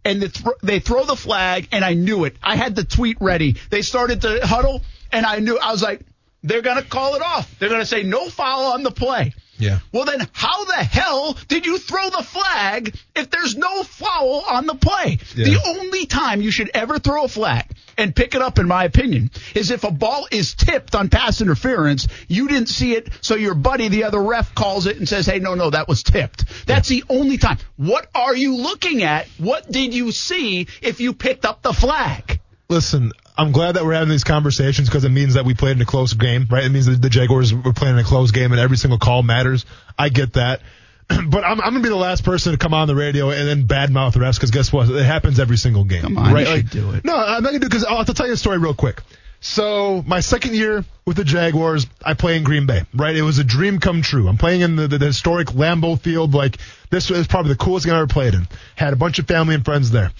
and 0.05 0.21
the 0.21 0.29
th- 0.29 0.55
they 0.63 0.79
throw 0.79 1.03
the 1.03 1.15
flag, 1.15 1.67
and 1.71 1.83
I 1.83 1.93
knew 1.93 2.25
it. 2.25 2.37
I 2.41 2.55
had 2.55 2.75
the 2.75 2.83
tweet 2.83 3.17
ready. 3.19 3.57
They 3.69 3.81
started 3.81 4.21
to 4.21 4.45
huddle, 4.45 4.81
and 5.11 5.25
I 5.25 5.39
knew 5.39 5.57
I 5.57 5.71
was 5.71 5.81
like, 5.81 6.01
they're 6.43 6.61
going 6.61 6.81
to 6.81 6.87
call 6.87 7.15
it 7.15 7.21
off. 7.21 7.53
They're 7.59 7.69
going 7.69 7.81
to 7.81 7.85
say 7.85 8.03
no 8.03 8.29
foul 8.29 8.73
on 8.73 8.83
the 8.83 8.91
play. 8.91 9.33
Yeah. 9.59 9.79
Well, 9.91 10.05
then 10.05 10.25
how 10.31 10.63
the 10.63 10.83
hell 10.83 11.37
did 11.49 11.65
you 11.65 11.77
throw 11.77 12.09
the 12.09 12.23
flag 12.23 12.95
if 13.13 13.29
there's 13.29 13.57
no 13.57 13.83
foul 13.83 14.45
on 14.47 14.65
the 14.65 14.75
play? 14.75 15.19
Yeah. 15.35 15.45
The 15.45 15.61
only 15.67 16.05
time 16.05 16.41
you 16.41 16.49
should 16.49 16.71
ever 16.73 16.97
throw 16.97 17.25
a 17.25 17.27
flag 17.27 17.65
and 17.97 18.15
pick 18.15 18.35
it 18.35 18.41
up, 18.41 18.57
in 18.57 18.69
my 18.69 18.85
opinion, 18.85 19.31
is 19.53 19.69
if 19.69 19.83
a 19.83 19.91
ball 19.91 20.27
is 20.31 20.53
tipped 20.53 20.95
on 20.95 21.09
pass 21.09 21.41
interference. 21.41 22.07
You 22.29 22.47
didn't 22.47 22.69
see 22.69 22.93
it, 22.93 23.09
so 23.19 23.35
your 23.35 23.53
buddy, 23.53 23.89
the 23.89 24.05
other 24.05 24.21
ref, 24.21 24.55
calls 24.55 24.85
it 24.85 24.95
and 24.95 25.09
says, 25.09 25.25
hey, 25.25 25.39
no, 25.39 25.55
no, 25.55 25.69
that 25.69 25.89
was 25.89 26.03
tipped. 26.03 26.45
That's 26.65 26.89
yeah. 26.89 27.01
the 27.01 27.13
only 27.13 27.37
time. 27.37 27.57
What 27.75 28.07
are 28.15 28.35
you 28.35 28.55
looking 28.55 29.03
at? 29.03 29.27
What 29.37 29.69
did 29.69 29.93
you 29.93 30.13
see 30.13 30.67
if 30.81 31.01
you 31.01 31.13
picked 31.13 31.43
up 31.43 31.61
the 31.61 31.73
flag? 31.73 32.39
Listen, 32.69 33.11
I'm 33.35 33.51
glad 33.51 33.73
that 33.73 33.85
we're 33.85 33.93
having 33.93 34.09
these 34.09 34.23
conversations 34.23 34.87
because 34.87 35.03
it 35.03 35.09
means 35.09 35.33
that 35.33 35.43
we 35.43 35.55
played 35.55 35.75
in 35.75 35.81
a 35.81 35.85
close 35.85 36.13
game, 36.13 36.45
right? 36.51 36.63
It 36.63 36.69
means 36.69 36.85
that 36.85 37.01
the 37.01 37.09
Jaguars 37.09 37.51
were 37.51 37.73
playing 37.73 37.95
in 37.95 37.99
a 37.99 38.03
close 38.03 38.29
game 38.29 38.51
and 38.51 38.61
every 38.61 38.77
single 38.77 38.99
call 38.99 39.23
matters. 39.23 39.65
I 39.97 40.09
get 40.09 40.33
that. 40.33 40.61
But 41.09 41.43
I'm, 41.43 41.59
I'm 41.59 41.71
going 41.71 41.81
to 41.81 41.81
be 41.81 41.89
the 41.89 41.95
last 41.95 42.23
person 42.23 42.51
to 42.51 42.59
come 42.59 42.75
on 42.75 42.87
the 42.87 42.95
radio 42.95 43.31
and 43.31 43.47
then 43.47 43.67
badmouth 43.67 44.13
the 44.13 44.19
refs 44.19 44.35
because 44.35 44.51
guess 44.51 44.71
what? 44.71 44.87
It 44.89 45.03
happens 45.03 45.39
every 45.39 45.57
single 45.57 45.83
game. 45.83 46.03
Come 46.03 46.19
on, 46.19 46.31
right? 46.31 46.45
you 46.45 46.53
like, 46.53 46.69
do 46.69 46.91
it. 46.91 47.03
No, 47.03 47.15
I'm 47.15 47.41
not 47.41 47.49
going 47.49 47.53
to 47.55 47.59
do 47.61 47.65
it 47.65 47.69
because 47.69 47.83
I'll 47.83 47.97
have 47.97 48.05
to 48.05 48.13
tell 48.13 48.27
you 48.27 48.33
a 48.33 48.37
story 48.37 48.59
real 48.59 48.75
quick. 48.75 49.01
So 49.41 50.03
my 50.05 50.19
second 50.19 50.53
year 50.53 50.85
with 51.05 51.17
the 51.17 51.23
Jaguars, 51.23 51.87
I 52.05 52.13
play 52.13 52.37
in 52.37 52.43
Green 52.43 52.67
Bay, 52.67 52.83
right? 52.93 53.15
It 53.15 53.23
was 53.23 53.39
a 53.39 53.43
dream 53.43 53.79
come 53.79 54.03
true. 54.03 54.27
I'm 54.27 54.37
playing 54.37 54.61
in 54.61 54.75
the, 54.75 54.87
the, 54.87 54.97
the 54.99 55.07
historic 55.07 55.47
Lambeau 55.47 55.99
Field. 55.99 56.35
Like 56.35 56.57
this 56.91 57.09
was 57.09 57.25
probably 57.25 57.53
the 57.53 57.57
coolest 57.57 57.87
game 57.87 57.95
I 57.95 57.97
ever 57.97 58.07
played 58.07 58.35
in. 58.35 58.47
Had 58.75 58.93
a 58.93 58.97
bunch 58.97 59.17
of 59.17 59.27
family 59.27 59.55
and 59.55 59.65
friends 59.65 59.89
there. 59.89 60.11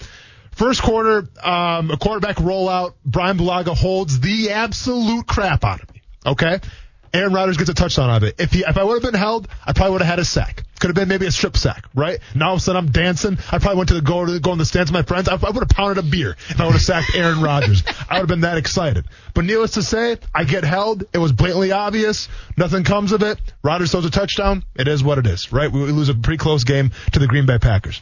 First 0.52 0.82
quarter, 0.82 1.28
um, 1.42 1.90
a 1.90 1.96
quarterback 1.96 2.36
rollout. 2.36 2.94
Brian 3.04 3.38
Bulaga 3.38 3.76
holds 3.76 4.20
the 4.20 4.50
absolute 4.50 5.26
crap 5.26 5.64
out 5.64 5.82
of 5.82 5.94
me. 5.94 6.02
Okay. 6.26 6.60
Aaron 7.12 7.32
Rodgers 7.32 7.56
gets 7.56 7.70
a 7.70 7.74
touchdown 7.74 8.08
out 8.08 8.18
of 8.18 8.28
it. 8.28 8.36
If 8.38 8.52
he, 8.52 8.60
if 8.60 8.76
I 8.76 8.84
would 8.84 9.02
have 9.02 9.12
been 9.12 9.18
held, 9.18 9.48
I 9.66 9.72
probably 9.72 9.92
would 9.92 10.02
have 10.02 10.10
had 10.10 10.18
a 10.20 10.24
sack. 10.24 10.62
Could 10.78 10.88
have 10.88 10.94
been 10.94 11.08
maybe 11.08 11.26
a 11.26 11.30
strip 11.30 11.56
sack, 11.56 11.84
right? 11.94 12.20
Now 12.34 12.50
all 12.50 12.54
of 12.54 12.60
a 12.60 12.62
sudden 12.62 12.84
I'm 12.84 12.92
dancing. 12.92 13.36
I 13.50 13.58
probably 13.58 13.78
went 13.78 13.88
to 13.88 13.94
the 13.94 14.00
go 14.00 14.24
to 14.24 14.38
go 14.38 14.52
in 14.52 14.58
the 14.58 14.64
stands 14.64 14.90
with 14.90 14.94
my 14.94 15.02
friends. 15.02 15.28
I, 15.28 15.34
I 15.34 15.50
would 15.50 15.56
have 15.56 15.68
pounded 15.68 15.98
a 15.98 16.08
beer 16.08 16.36
if 16.48 16.60
I 16.60 16.66
would 16.66 16.72
have 16.72 16.82
sacked 16.82 17.14
Aaron 17.14 17.42
Rodgers. 17.42 17.82
I 18.08 18.14
would 18.14 18.20
have 18.20 18.28
been 18.28 18.42
that 18.42 18.58
excited. 18.58 19.06
But 19.34 19.44
needless 19.44 19.72
to 19.72 19.82
say, 19.82 20.18
I 20.34 20.44
get 20.44 20.64
held. 20.64 21.04
It 21.12 21.18
was 21.18 21.32
blatantly 21.32 21.72
obvious. 21.72 22.28
Nothing 22.56 22.84
comes 22.84 23.12
of 23.12 23.22
it. 23.22 23.38
Rodgers 23.62 23.90
throws 23.90 24.06
a 24.06 24.10
touchdown. 24.10 24.64
It 24.76 24.88
is 24.88 25.02
what 25.02 25.18
it 25.18 25.26
is, 25.26 25.52
right? 25.52 25.70
We, 25.70 25.82
we 25.82 25.92
lose 25.92 26.08
a 26.08 26.14
pretty 26.14 26.38
close 26.38 26.64
game 26.64 26.92
to 27.12 27.18
the 27.18 27.26
Green 27.26 27.44
Bay 27.44 27.58
Packers 27.58 28.00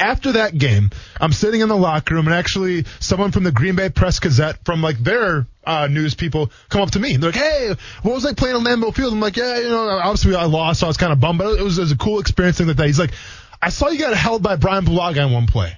after 0.00 0.32
that 0.32 0.56
game, 0.56 0.90
I'm 1.20 1.32
sitting 1.32 1.60
in 1.60 1.68
the 1.68 1.76
locker 1.76 2.14
room 2.14 2.26
and 2.26 2.34
actually 2.34 2.84
someone 2.98 3.30
from 3.30 3.44
the 3.44 3.52
Green 3.52 3.76
Bay 3.76 3.90
Press 3.90 4.18
Gazette 4.18 4.64
from 4.64 4.82
like 4.82 4.98
their 4.98 5.46
uh, 5.64 5.86
news 5.88 6.14
people 6.14 6.50
come 6.68 6.80
up 6.80 6.92
to 6.92 6.98
me. 6.98 7.16
They're 7.16 7.30
like, 7.30 7.40
"Hey, 7.40 7.74
what 8.02 8.14
was 8.14 8.24
like 8.24 8.36
playing 8.36 8.56
on 8.56 8.64
Lambeau 8.64 8.94
Field?" 8.94 9.12
I'm 9.12 9.20
like, 9.20 9.36
"Yeah, 9.36 9.58
you 9.58 9.68
know, 9.68 9.88
obviously 9.88 10.34
I 10.34 10.44
lost, 10.44 10.80
so 10.80 10.86
I 10.86 10.88
was 10.88 10.96
kind 10.96 11.12
of 11.12 11.20
bummed, 11.20 11.38
but 11.38 11.58
it 11.58 11.62
was, 11.62 11.78
it 11.78 11.82
was 11.82 11.92
a 11.92 11.96
cool 11.96 12.18
experience 12.18 12.58
thing 12.58 12.66
like 12.66 12.76
that." 12.76 12.86
He's 12.86 12.98
like, 12.98 13.12
"I 13.60 13.68
saw 13.68 13.88
you 13.88 13.98
got 13.98 14.16
held 14.16 14.42
by 14.42 14.56
Brian 14.56 14.84
Bulaga 14.84 15.24
on 15.24 15.32
one 15.32 15.46
play." 15.46 15.76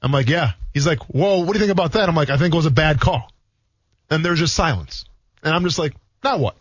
I'm 0.00 0.12
like, 0.12 0.28
"Yeah." 0.28 0.52
He's 0.72 0.86
like, 0.86 1.02
"Whoa, 1.04 1.40
what 1.40 1.52
do 1.52 1.58
you 1.58 1.60
think 1.60 1.72
about 1.72 1.92
that?" 1.92 2.08
I'm 2.08 2.14
like, 2.14 2.30
"I 2.30 2.36
think 2.36 2.54
it 2.54 2.56
was 2.56 2.66
a 2.66 2.70
bad 2.70 3.00
call." 3.00 3.30
And 4.10 4.24
there's 4.24 4.38
just 4.38 4.54
silence, 4.54 5.04
and 5.42 5.54
I'm 5.54 5.64
just 5.64 5.78
like, 5.78 5.94
"Now 6.22 6.38
what?" 6.38 6.56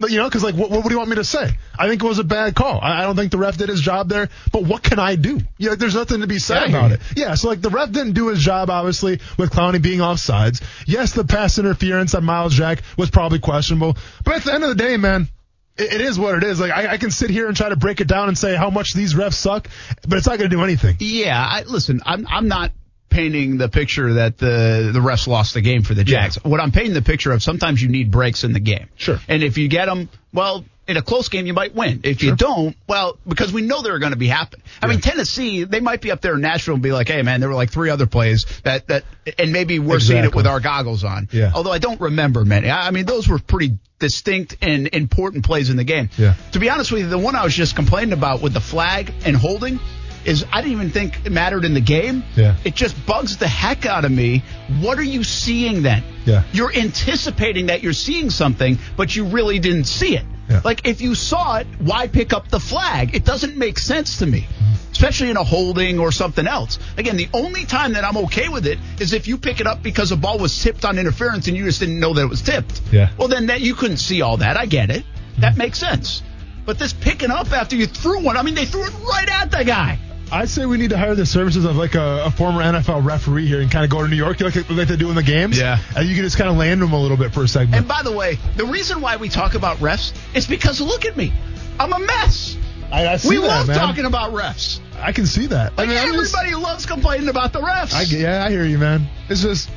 But, 0.00 0.10
you 0.10 0.18
know, 0.18 0.28
because 0.28 0.44
like, 0.44 0.54
what, 0.54 0.70
what, 0.70 0.84
do 0.84 0.90
you 0.90 0.98
want 0.98 1.10
me 1.10 1.16
to 1.16 1.24
say? 1.24 1.50
I 1.76 1.88
think 1.88 2.02
it 2.02 2.06
was 2.06 2.20
a 2.20 2.24
bad 2.24 2.54
call. 2.54 2.80
I, 2.80 3.00
I, 3.00 3.02
don't 3.02 3.16
think 3.16 3.32
the 3.32 3.38
ref 3.38 3.56
did 3.56 3.68
his 3.68 3.80
job 3.80 4.08
there. 4.08 4.28
But 4.52 4.62
what 4.64 4.82
can 4.82 5.00
I 5.00 5.16
do? 5.16 5.40
You 5.58 5.70
know, 5.70 5.74
there's 5.74 5.96
nothing 5.96 6.20
to 6.20 6.28
be 6.28 6.38
said 6.38 6.62
yeah, 6.62 6.68
about 6.68 6.92
it. 6.92 7.00
Yeah, 7.16 7.34
so 7.34 7.48
like 7.48 7.60
the 7.60 7.70
ref 7.70 7.90
didn't 7.90 8.12
do 8.12 8.28
his 8.28 8.38
job, 8.38 8.70
obviously, 8.70 9.20
with 9.36 9.50
Clowney 9.50 9.82
being 9.82 10.00
off 10.00 10.20
sides. 10.20 10.60
Yes, 10.86 11.14
the 11.14 11.24
pass 11.24 11.58
interference 11.58 12.14
on 12.14 12.24
Myles 12.24 12.54
Jack 12.54 12.82
was 12.96 13.10
probably 13.10 13.40
questionable. 13.40 13.96
But 14.24 14.36
at 14.36 14.44
the 14.44 14.54
end 14.54 14.62
of 14.62 14.70
the 14.70 14.76
day, 14.76 14.96
man, 14.96 15.28
it, 15.76 15.94
it 15.94 16.00
is 16.00 16.16
what 16.16 16.36
it 16.36 16.44
is. 16.44 16.60
Like 16.60 16.70
I, 16.70 16.92
I, 16.92 16.98
can 16.98 17.10
sit 17.10 17.30
here 17.30 17.48
and 17.48 17.56
try 17.56 17.68
to 17.68 17.76
break 17.76 18.00
it 18.00 18.06
down 18.06 18.28
and 18.28 18.38
say 18.38 18.54
how 18.54 18.70
much 18.70 18.94
these 18.94 19.14
refs 19.14 19.34
suck, 19.34 19.68
but 20.06 20.18
it's 20.18 20.26
not 20.28 20.38
going 20.38 20.48
to 20.50 20.56
do 20.56 20.62
anything. 20.62 20.96
Yeah, 21.00 21.44
I, 21.44 21.62
listen, 21.62 22.00
I'm 22.04 22.26
I'm 22.28 22.46
not 22.46 22.70
painting 23.08 23.58
the 23.58 23.68
picture 23.68 24.14
that 24.14 24.38
the 24.38 24.90
the 24.92 25.00
refs 25.00 25.26
lost 25.26 25.54
the 25.54 25.60
game 25.60 25.82
for 25.82 25.94
the 25.94 26.04
Jags. 26.04 26.38
Yeah. 26.42 26.50
What 26.50 26.60
I'm 26.60 26.72
painting 26.72 26.94
the 26.94 27.02
picture 27.02 27.32
of 27.32 27.42
sometimes 27.42 27.82
you 27.82 27.88
need 27.88 28.10
breaks 28.10 28.44
in 28.44 28.52
the 28.52 28.60
game. 28.60 28.88
Sure. 28.96 29.18
And 29.28 29.42
if 29.42 29.58
you 29.58 29.68
get 29.68 29.86
them, 29.86 30.08
well, 30.32 30.64
in 30.86 30.96
a 30.96 31.02
close 31.02 31.28
game 31.28 31.46
you 31.46 31.52
might 31.52 31.74
win. 31.74 32.00
If 32.04 32.20
sure. 32.20 32.30
you 32.30 32.36
don't, 32.36 32.76
well, 32.88 33.18
because 33.26 33.52
we 33.52 33.62
know 33.62 33.82
they're 33.82 33.98
going 33.98 34.12
to 34.12 34.18
be 34.18 34.28
happening. 34.28 34.64
I 34.82 34.86
yeah. 34.86 34.92
mean, 34.92 35.00
Tennessee, 35.00 35.64
they 35.64 35.80
might 35.80 36.00
be 36.00 36.10
up 36.10 36.20
there 36.20 36.34
in 36.34 36.40
Nashville 36.40 36.74
and 36.74 36.82
be 36.82 36.92
like, 36.92 37.08
"Hey, 37.08 37.22
man, 37.22 37.40
there 37.40 37.48
were 37.48 37.54
like 37.54 37.70
three 37.70 37.90
other 37.90 38.06
plays 38.06 38.46
that 38.64 38.86
that," 38.88 39.04
and 39.38 39.52
maybe 39.52 39.78
we're 39.78 39.96
exactly. 39.96 40.14
seeing 40.14 40.24
it 40.24 40.34
with 40.34 40.46
our 40.46 40.60
goggles 40.60 41.04
on. 41.04 41.28
Yeah. 41.30 41.52
Although 41.54 41.72
I 41.72 41.78
don't 41.78 42.00
remember 42.00 42.44
many. 42.44 42.70
I 42.70 42.90
mean, 42.90 43.06
those 43.06 43.28
were 43.28 43.38
pretty 43.38 43.78
distinct 43.98 44.56
and 44.62 44.88
important 44.88 45.44
plays 45.44 45.70
in 45.70 45.76
the 45.76 45.84
game. 45.84 46.08
Yeah. 46.16 46.34
To 46.52 46.58
be 46.58 46.70
honest 46.70 46.92
with 46.92 47.02
you, 47.02 47.08
the 47.08 47.18
one 47.18 47.34
I 47.34 47.44
was 47.44 47.54
just 47.54 47.76
complaining 47.76 48.12
about 48.12 48.40
with 48.40 48.54
the 48.54 48.60
flag 48.60 49.12
and 49.24 49.36
holding 49.36 49.80
is 50.28 50.44
I 50.52 50.60
didn't 50.60 50.72
even 50.72 50.90
think 50.90 51.24
it 51.24 51.32
mattered 51.32 51.64
in 51.64 51.74
the 51.74 51.80
game. 51.80 52.22
Yeah. 52.36 52.56
It 52.64 52.74
just 52.74 53.06
bugs 53.06 53.38
the 53.38 53.48
heck 53.48 53.86
out 53.86 54.04
of 54.04 54.12
me. 54.12 54.44
What 54.80 54.98
are 54.98 55.04
you 55.04 55.24
seeing 55.24 55.82
then? 55.82 56.04
Yeah. 56.26 56.44
You're 56.52 56.72
anticipating 56.72 57.66
that 57.66 57.82
you're 57.82 57.94
seeing 57.94 58.30
something, 58.30 58.78
but 58.96 59.16
you 59.16 59.24
really 59.24 59.58
didn't 59.58 59.84
see 59.84 60.16
it. 60.16 60.24
Yeah. 60.48 60.60
Like 60.64 60.86
if 60.86 61.00
you 61.00 61.14
saw 61.14 61.58
it, 61.58 61.66
why 61.78 62.08
pick 62.08 62.32
up 62.32 62.48
the 62.48 62.60
flag? 62.60 63.14
It 63.14 63.24
doesn't 63.24 63.56
make 63.56 63.78
sense 63.78 64.18
to 64.18 64.26
me. 64.26 64.40
Mm-hmm. 64.40 64.92
Especially 64.92 65.30
in 65.30 65.36
a 65.36 65.44
holding 65.44 65.98
or 65.98 66.10
something 66.12 66.46
else. 66.46 66.78
Again, 66.96 67.16
the 67.16 67.28
only 67.32 67.64
time 67.64 67.92
that 67.92 68.04
I'm 68.04 68.16
okay 68.24 68.48
with 68.48 68.66
it 68.66 68.78
is 68.98 69.12
if 69.12 69.28
you 69.28 69.38
pick 69.38 69.60
it 69.60 69.66
up 69.66 69.82
because 69.82 70.10
a 70.12 70.16
ball 70.16 70.38
was 70.38 70.62
tipped 70.62 70.84
on 70.84 70.98
interference 70.98 71.48
and 71.48 71.56
you 71.56 71.64
just 71.64 71.80
didn't 71.80 72.00
know 72.00 72.14
that 72.14 72.22
it 72.22 72.28
was 72.28 72.42
tipped. 72.42 72.80
Yeah. 72.90 73.10
Well, 73.16 73.28
then 73.28 73.46
that 73.46 73.60
you 73.60 73.74
couldn't 73.74 73.98
see 73.98 74.22
all 74.22 74.38
that. 74.38 74.56
I 74.56 74.66
get 74.66 74.90
it. 74.90 75.04
That 75.38 75.50
mm-hmm. 75.50 75.58
makes 75.58 75.78
sense. 75.78 76.22
But 76.66 76.78
this 76.78 76.92
picking 76.92 77.30
up 77.30 77.52
after 77.52 77.76
you 77.76 77.86
threw 77.86 78.20
one, 78.22 78.36
I 78.36 78.42
mean, 78.42 78.54
they 78.54 78.66
threw 78.66 78.84
it 78.84 78.92
right 79.00 79.28
at 79.28 79.50
the 79.50 79.64
guy. 79.64 79.98
I'd 80.30 80.48
say 80.48 80.66
we 80.66 80.76
need 80.76 80.90
to 80.90 80.98
hire 80.98 81.14
the 81.14 81.24
services 81.24 81.64
of 81.64 81.76
like 81.76 81.94
a, 81.94 82.24
a 82.26 82.30
former 82.30 82.62
NFL 82.62 83.04
referee 83.04 83.46
here 83.46 83.60
and 83.60 83.70
kind 83.70 83.84
of 83.84 83.90
go 83.90 84.02
to 84.02 84.08
New 84.08 84.16
York 84.16 84.40
like, 84.40 84.54
like 84.70 84.88
they 84.88 84.96
do 84.96 85.08
in 85.08 85.16
the 85.16 85.22
games. 85.22 85.58
Yeah. 85.58 85.78
And 85.96 86.06
you 86.06 86.14
can 86.14 86.24
just 86.24 86.36
kind 86.36 86.50
of 86.50 86.56
land 86.56 86.82
them 86.82 86.92
a 86.92 87.00
little 87.00 87.16
bit 87.16 87.32
for 87.32 87.44
a 87.44 87.48
segment. 87.48 87.76
And 87.76 87.88
by 87.88 88.02
the 88.02 88.12
way, 88.12 88.38
the 88.56 88.66
reason 88.66 89.00
why 89.00 89.16
we 89.16 89.28
talk 89.28 89.54
about 89.54 89.78
refs 89.78 90.12
is 90.34 90.46
because 90.46 90.80
look 90.80 91.06
at 91.06 91.16
me. 91.16 91.32
I'm 91.80 91.92
a 91.92 91.98
mess. 91.98 92.58
I, 92.90 93.06
I 93.06 93.18
we 93.26 93.36
that, 93.36 93.42
love 93.42 93.68
man. 93.68 93.78
talking 93.78 94.04
about 94.04 94.32
refs. 94.32 94.80
I 94.98 95.12
can 95.12 95.26
see 95.26 95.46
that. 95.46 95.76
Like 95.78 95.88
I 95.88 95.90
mean, 95.90 95.98
everybody 95.98 96.50
just, 96.50 96.62
loves 96.62 96.86
complaining 96.86 97.28
about 97.28 97.52
the 97.52 97.60
refs. 97.60 97.94
I, 97.94 98.02
yeah, 98.02 98.44
I 98.44 98.50
hear 98.50 98.64
you, 98.64 98.78
man. 98.78 99.06
It's 99.28 99.42
just 99.42 99.70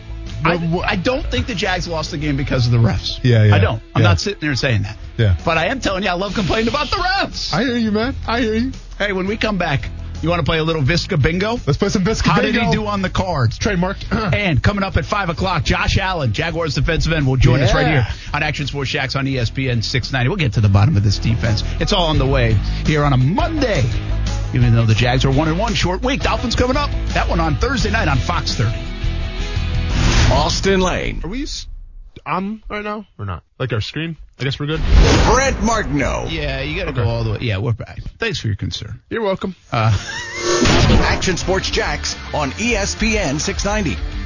I, 0.43 0.55
What- 0.55 0.69
what- 0.69 0.89
I 0.89 0.95
don't 0.95 1.25
think 1.25 1.47
the 1.47 1.55
Jags 1.55 1.87
lost 1.87 2.11
the 2.11 2.17
game 2.17 2.35
because 2.35 2.65
of 2.65 2.71
the 2.71 2.77
refs. 2.77 3.19
Yeah, 3.23 3.43
yeah, 3.43 3.55
I 3.55 3.59
don't. 3.59 3.81
I'm 3.95 4.01
yeah. 4.01 4.07
not 4.07 4.19
sitting 4.19 4.39
there 4.39 4.55
saying 4.55 4.83
that. 4.83 4.97
Yeah. 5.17 5.37
But 5.45 5.57
I 5.57 5.67
am 5.67 5.79
telling 5.79 6.03
you, 6.03 6.09
I 6.09 6.13
love 6.13 6.33
complaining 6.33 6.67
about 6.67 6.89
the 6.89 6.97
refs. 6.97 7.53
I 7.53 7.63
hear 7.63 7.77
you, 7.77 7.91
man. 7.91 8.15
I 8.27 8.41
hear 8.41 8.55
you. 8.55 8.71
hey, 8.97 9.13
when 9.13 9.27
we 9.27 9.37
come 9.37 9.57
back, 9.57 9.89
you 10.21 10.29
want 10.29 10.39
to 10.39 10.45
play 10.45 10.59
a 10.59 10.63
little 10.63 10.81
Visca 10.81 11.21
bingo? 11.21 11.51
Let's 11.65 11.77
play 11.77 11.89
some 11.89 12.03
biscuit. 12.03 12.31
How 12.31 12.41
did 12.41 12.55
he 12.55 12.71
do 12.71 12.85
on 12.87 13.01
the 13.01 13.09
cards? 13.09 13.57
Trademarked. 13.59 14.05
And 14.33 14.61
coming 14.61 14.83
up 14.83 14.95
at 14.97 15.05
5 15.05 15.29
o'clock, 15.29 15.63
Josh 15.63 15.97
Allen, 15.97 16.31
Jaguars 16.33 16.75
defensive 16.75 17.11
end, 17.13 17.25
will 17.27 17.35
join 17.37 17.61
us 17.61 17.73
right 17.73 17.87
here 17.87 18.07
on 18.33 18.43
Action 18.43 18.67
Sports 18.67 18.89
Jax 18.91 19.15
on 19.15 19.25
ESPN 19.25 19.83
690. 19.83 20.27
We'll 20.29 20.37
get 20.37 20.53
to 20.53 20.61
the 20.61 20.69
bottom 20.69 20.95
of 20.97 21.03
this 21.03 21.17
defense. 21.19 21.63
It's 21.79 21.91
all 21.93 22.07
on 22.07 22.17
the 22.17 22.25
way 22.27 22.53
here 22.85 23.03
on 23.03 23.13
a 23.13 23.17
Monday. 23.17 23.83
Even 24.53 24.73
though 24.75 24.85
the 24.85 24.95
Jags 24.95 25.23
are 25.25 25.31
1 25.31 25.47
and 25.47 25.57
1 25.59 25.73
short 25.73 26.03
week, 26.03 26.21
Dolphins 26.21 26.55
coming 26.55 26.77
up. 26.77 26.89
That 27.13 27.27
one 27.29 27.39
on 27.39 27.55
Thursday 27.55 27.89
night 27.91 28.07
on 28.07 28.17
Fox 28.17 28.53
30. 28.55 28.69
Austen 30.33 30.79
Lane, 30.79 31.21
Are 31.23 31.29
we 31.29 31.43
s- 31.43 31.67
on 32.25 32.63
right 32.69 32.83
now 32.83 33.05
or 33.17 33.25
not? 33.25 33.43
Like 33.59 33.73
our 33.73 33.81
screen? 33.81 34.17
I 34.41 34.43
guess 34.43 34.59
we're 34.59 34.65
good. 34.65 34.81
Brent 35.31 35.61
Martineau. 35.61 36.25
Yeah, 36.27 36.61
you 36.61 36.75
got 36.75 36.85
to 36.85 36.93
go 36.93 37.07
all 37.07 37.23
the 37.23 37.33
way. 37.33 37.37
Yeah, 37.41 37.59
we're 37.59 37.73
back. 37.73 38.01
Thanks 38.17 38.39
for 38.39 38.47
your 38.47 38.55
concern. 38.55 38.99
You're 39.07 39.21
welcome. 39.21 39.55
Uh, 39.71 39.95
Action 41.03 41.37
Sports 41.37 41.69
Jax 41.69 42.15
on 42.33 42.49
ESPN 42.53 43.39
690. 43.39 44.20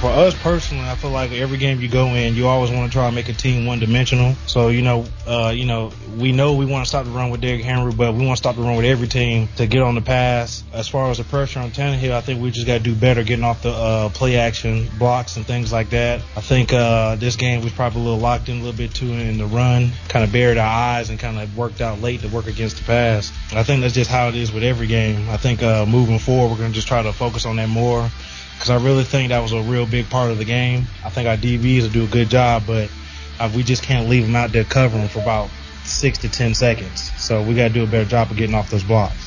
For 0.00 0.10
us 0.10 0.34
personally, 0.34 0.84
I 0.84 0.94
feel 0.94 1.10
like 1.10 1.32
every 1.32 1.56
game 1.56 1.80
you 1.80 1.88
go 1.88 2.08
in, 2.08 2.34
you 2.34 2.48
always 2.48 2.70
want 2.70 2.92
to 2.92 2.94
try 2.94 3.06
and 3.06 3.14
make 3.14 3.30
a 3.30 3.32
team 3.32 3.64
one 3.64 3.78
dimensional. 3.78 4.34
So 4.46 4.68
you 4.68 4.82
know, 4.82 5.06
uh, 5.26 5.54
you 5.56 5.64
know, 5.64 5.90
we 6.18 6.32
know 6.32 6.52
we 6.52 6.66
want 6.66 6.84
to 6.84 6.88
stop 6.88 7.06
the 7.06 7.10
run 7.12 7.30
with 7.30 7.40
Derrick 7.40 7.62
Henry, 7.62 7.92
but 7.92 8.12
we 8.12 8.26
want 8.26 8.36
to 8.36 8.42
stop 8.42 8.56
the 8.56 8.62
run 8.62 8.76
with 8.76 8.84
every 8.84 9.08
team 9.08 9.48
to 9.56 9.66
get 9.66 9.80
on 9.80 9.94
the 9.94 10.02
pass. 10.02 10.62
As 10.74 10.86
far 10.86 11.10
as 11.10 11.16
the 11.16 11.24
pressure 11.24 11.60
on 11.60 11.70
Tannehill, 11.70 12.12
I 12.12 12.20
think 12.20 12.42
we 12.42 12.50
just 12.50 12.66
got 12.66 12.76
to 12.76 12.82
do 12.82 12.94
better 12.94 13.24
getting 13.24 13.44
off 13.44 13.62
the 13.62 13.70
uh, 13.70 14.10
play 14.10 14.36
action 14.36 14.86
blocks 14.98 15.38
and 15.38 15.46
things 15.46 15.72
like 15.72 15.88
that. 15.90 16.20
I 16.36 16.42
think 16.42 16.74
uh, 16.74 17.16
this 17.16 17.36
game 17.36 17.62
was 17.62 17.72
probably 17.72 18.02
a 18.02 18.04
little 18.04 18.20
locked 18.20 18.50
in 18.50 18.58
a 18.58 18.60
little 18.60 18.76
bit 18.76 18.92
too 18.92 19.10
in 19.12 19.38
the 19.38 19.46
run, 19.46 19.92
kind 20.08 20.26
of 20.26 20.30
buried 20.30 20.58
our 20.58 20.66
eyes 20.66 21.08
and 21.08 21.18
kind 21.18 21.38
of 21.38 21.56
worked 21.56 21.80
out 21.80 22.02
late 22.02 22.20
to 22.20 22.28
work 22.28 22.48
against 22.48 22.76
the 22.76 22.84
pass. 22.84 23.32
I 23.54 23.62
think 23.62 23.80
that's 23.80 23.94
just 23.94 24.10
how 24.10 24.28
it 24.28 24.34
is 24.34 24.52
with 24.52 24.62
every 24.62 24.88
game. 24.88 25.30
I 25.30 25.38
think 25.38 25.62
uh, 25.62 25.86
moving 25.86 26.18
forward, 26.18 26.50
we're 26.50 26.58
going 26.58 26.72
to 26.72 26.74
just 26.74 26.86
try 26.86 27.02
to 27.02 27.14
focus 27.14 27.46
on 27.46 27.56
that 27.56 27.70
more 27.70 28.10
because 28.56 28.70
I 28.70 28.82
really 28.82 29.04
think 29.04 29.28
that 29.28 29.40
was 29.40 29.52
a 29.52 29.60
real 29.60 29.86
big 29.86 30.08
part 30.08 30.30
of 30.30 30.38
the 30.38 30.44
game. 30.44 30.86
I 31.04 31.10
think 31.10 31.28
our 31.28 31.36
DBs 31.36 31.82
will 31.82 31.90
do 31.90 32.04
a 32.04 32.08
good 32.08 32.30
job, 32.30 32.62
but 32.66 32.90
uh, 33.38 33.50
we 33.54 33.62
just 33.62 33.82
can't 33.82 34.08
leave 34.08 34.24
them 34.24 34.34
out 34.34 34.50
there 34.50 34.64
covering 34.64 35.08
for 35.08 35.20
about 35.20 35.50
six 35.84 36.18
to 36.18 36.28
ten 36.28 36.54
seconds. 36.54 37.12
So 37.18 37.42
we 37.42 37.54
got 37.54 37.68
to 37.68 37.74
do 37.74 37.84
a 37.84 37.86
better 37.86 38.08
job 38.08 38.30
of 38.30 38.36
getting 38.36 38.54
off 38.54 38.70
those 38.70 38.82
blocks. 38.82 39.26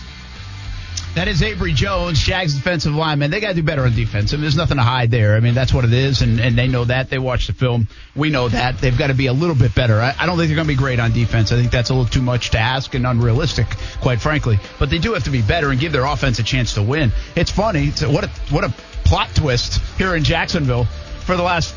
That 1.15 1.28
is 1.28 1.42
Abry 1.42 1.74
Jones, 1.74 2.20
Jags 2.20 2.54
defensive 2.54 2.94
lineman. 2.94 3.32
They 3.32 3.39
got 3.39 3.50
to 3.50 3.54
do 3.56 3.63
better 3.63 3.84
on 3.84 3.96
defense. 3.96 4.32
I 4.32 4.38
mean, 4.38 4.44
there's 4.44 4.56
nothing 4.56 4.78
to 4.78 4.84
hide 4.84 5.10
there. 5.10 5.36
I 5.36 5.39
mean, 5.39 5.56
that's 5.56 5.74
what 5.74 5.84
it 5.84 5.92
is, 5.92 6.22
and, 6.22 6.39
and 6.39 6.56
they 6.56 6.68
know 6.68 6.86
that. 6.86 7.10
They 7.10 7.18
watch 7.18 7.48
the 7.48 7.54
film. 7.54 7.88
We 8.15 8.30
know 8.30 8.48
that. 8.48 8.78
They've 8.78 8.98
got 8.98 9.08
to 9.08 9.15
be 9.15 9.26
a 9.26 9.34
little 9.34 9.56
bit 9.56 9.74
better. 9.74 10.00
I, 10.00 10.15
I 10.18 10.28
don't 10.28 10.38
think 10.38 10.50
they're 10.50 10.56
going 10.56 10.68
to 10.68 10.74
be 10.74 10.78
great 10.78 11.00
on 11.00 11.12
defense. 11.12 11.52
I 11.52 11.56
think 11.56 11.72
that's 11.72 11.89
a 11.89 11.96
little 11.96 12.10
too 12.10 12.22
much 12.22 12.52
to 12.52 12.60
ask 12.60 12.94
and 12.94 13.08
unrealistic, 13.08 13.68
quite 14.02 14.22
frankly. 14.22 14.60
But 14.78 14.92
they 14.92 15.00
do 15.00 15.13
have 15.13 15.24
to 15.24 15.32
be 15.32 15.42
better 15.42 15.72
and 15.72 15.80
give 15.80 15.92
their 15.92 16.06
offense 16.06 16.38
a 16.38 16.44
chance 16.44 16.76
to 16.76 16.84
win. 16.84 17.12
It's 17.36 17.52
funny. 17.52 17.88
It's 17.88 18.06
what 18.06 18.26
a 18.26 18.30
what 18.52 18.63
a 18.63 18.74
plot 19.10 19.34
twist 19.34 19.82
here 19.98 20.15
in 20.15 20.24
Jacksonville 20.24 20.86
for 21.26 21.36
the 21.36 21.41
last 21.41 21.74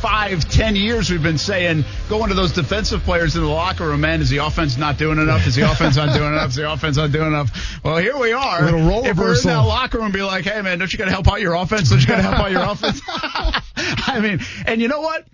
five, 0.00 0.48
ten 0.48 0.74
years 0.74 1.08
we've 1.08 1.22
been 1.22 1.38
saying 1.38 1.84
going 2.08 2.28
to 2.28 2.34
those 2.34 2.50
defensive 2.50 3.04
players 3.04 3.36
in 3.36 3.42
the 3.42 3.48
locker 3.48 3.86
room, 3.86 4.00
man, 4.00 4.20
is 4.20 4.30
the 4.30 4.38
offense 4.38 4.76
not 4.76 4.98
doing 4.98 5.18
enough? 5.18 5.46
Is 5.46 5.54
the 5.54 5.70
offense 5.70 5.94
not 5.94 6.12
doing 6.12 6.32
enough? 6.32 6.48
Is 6.48 6.56
the 6.56 6.68
offense 6.68 6.96
not 6.96 7.12
doing 7.12 7.28
enough? 7.28 7.78
Well, 7.84 7.98
here 7.98 8.18
we 8.18 8.32
are. 8.32 8.62
Little 8.62 8.80
role 8.82 9.06
if 9.06 9.16
we're 9.16 9.36
in 9.36 9.42
that 9.44 9.58
locker 9.58 9.98
room, 9.98 10.10
be 10.10 10.24
like, 10.24 10.44
hey 10.44 10.60
man, 10.60 10.80
don't 10.80 10.92
you 10.92 10.98
got 10.98 11.04
to 11.04 11.12
help 11.12 11.28
out 11.28 11.40
your 11.40 11.54
offense? 11.54 11.88
Don't 11.90 12.00
you 12.00 12.06
got 12.08 12.16
to 12.16 12.22
help 12.22 12.40
out 12.40 12.50
your 12.50 12.64
offense? 12.64 13.00
I 14.08 14.18
mean, 14.20 14.40
and 14.66 14.82
you 14.82 14.88
know 14.88 15.02
what? 15.02 15.24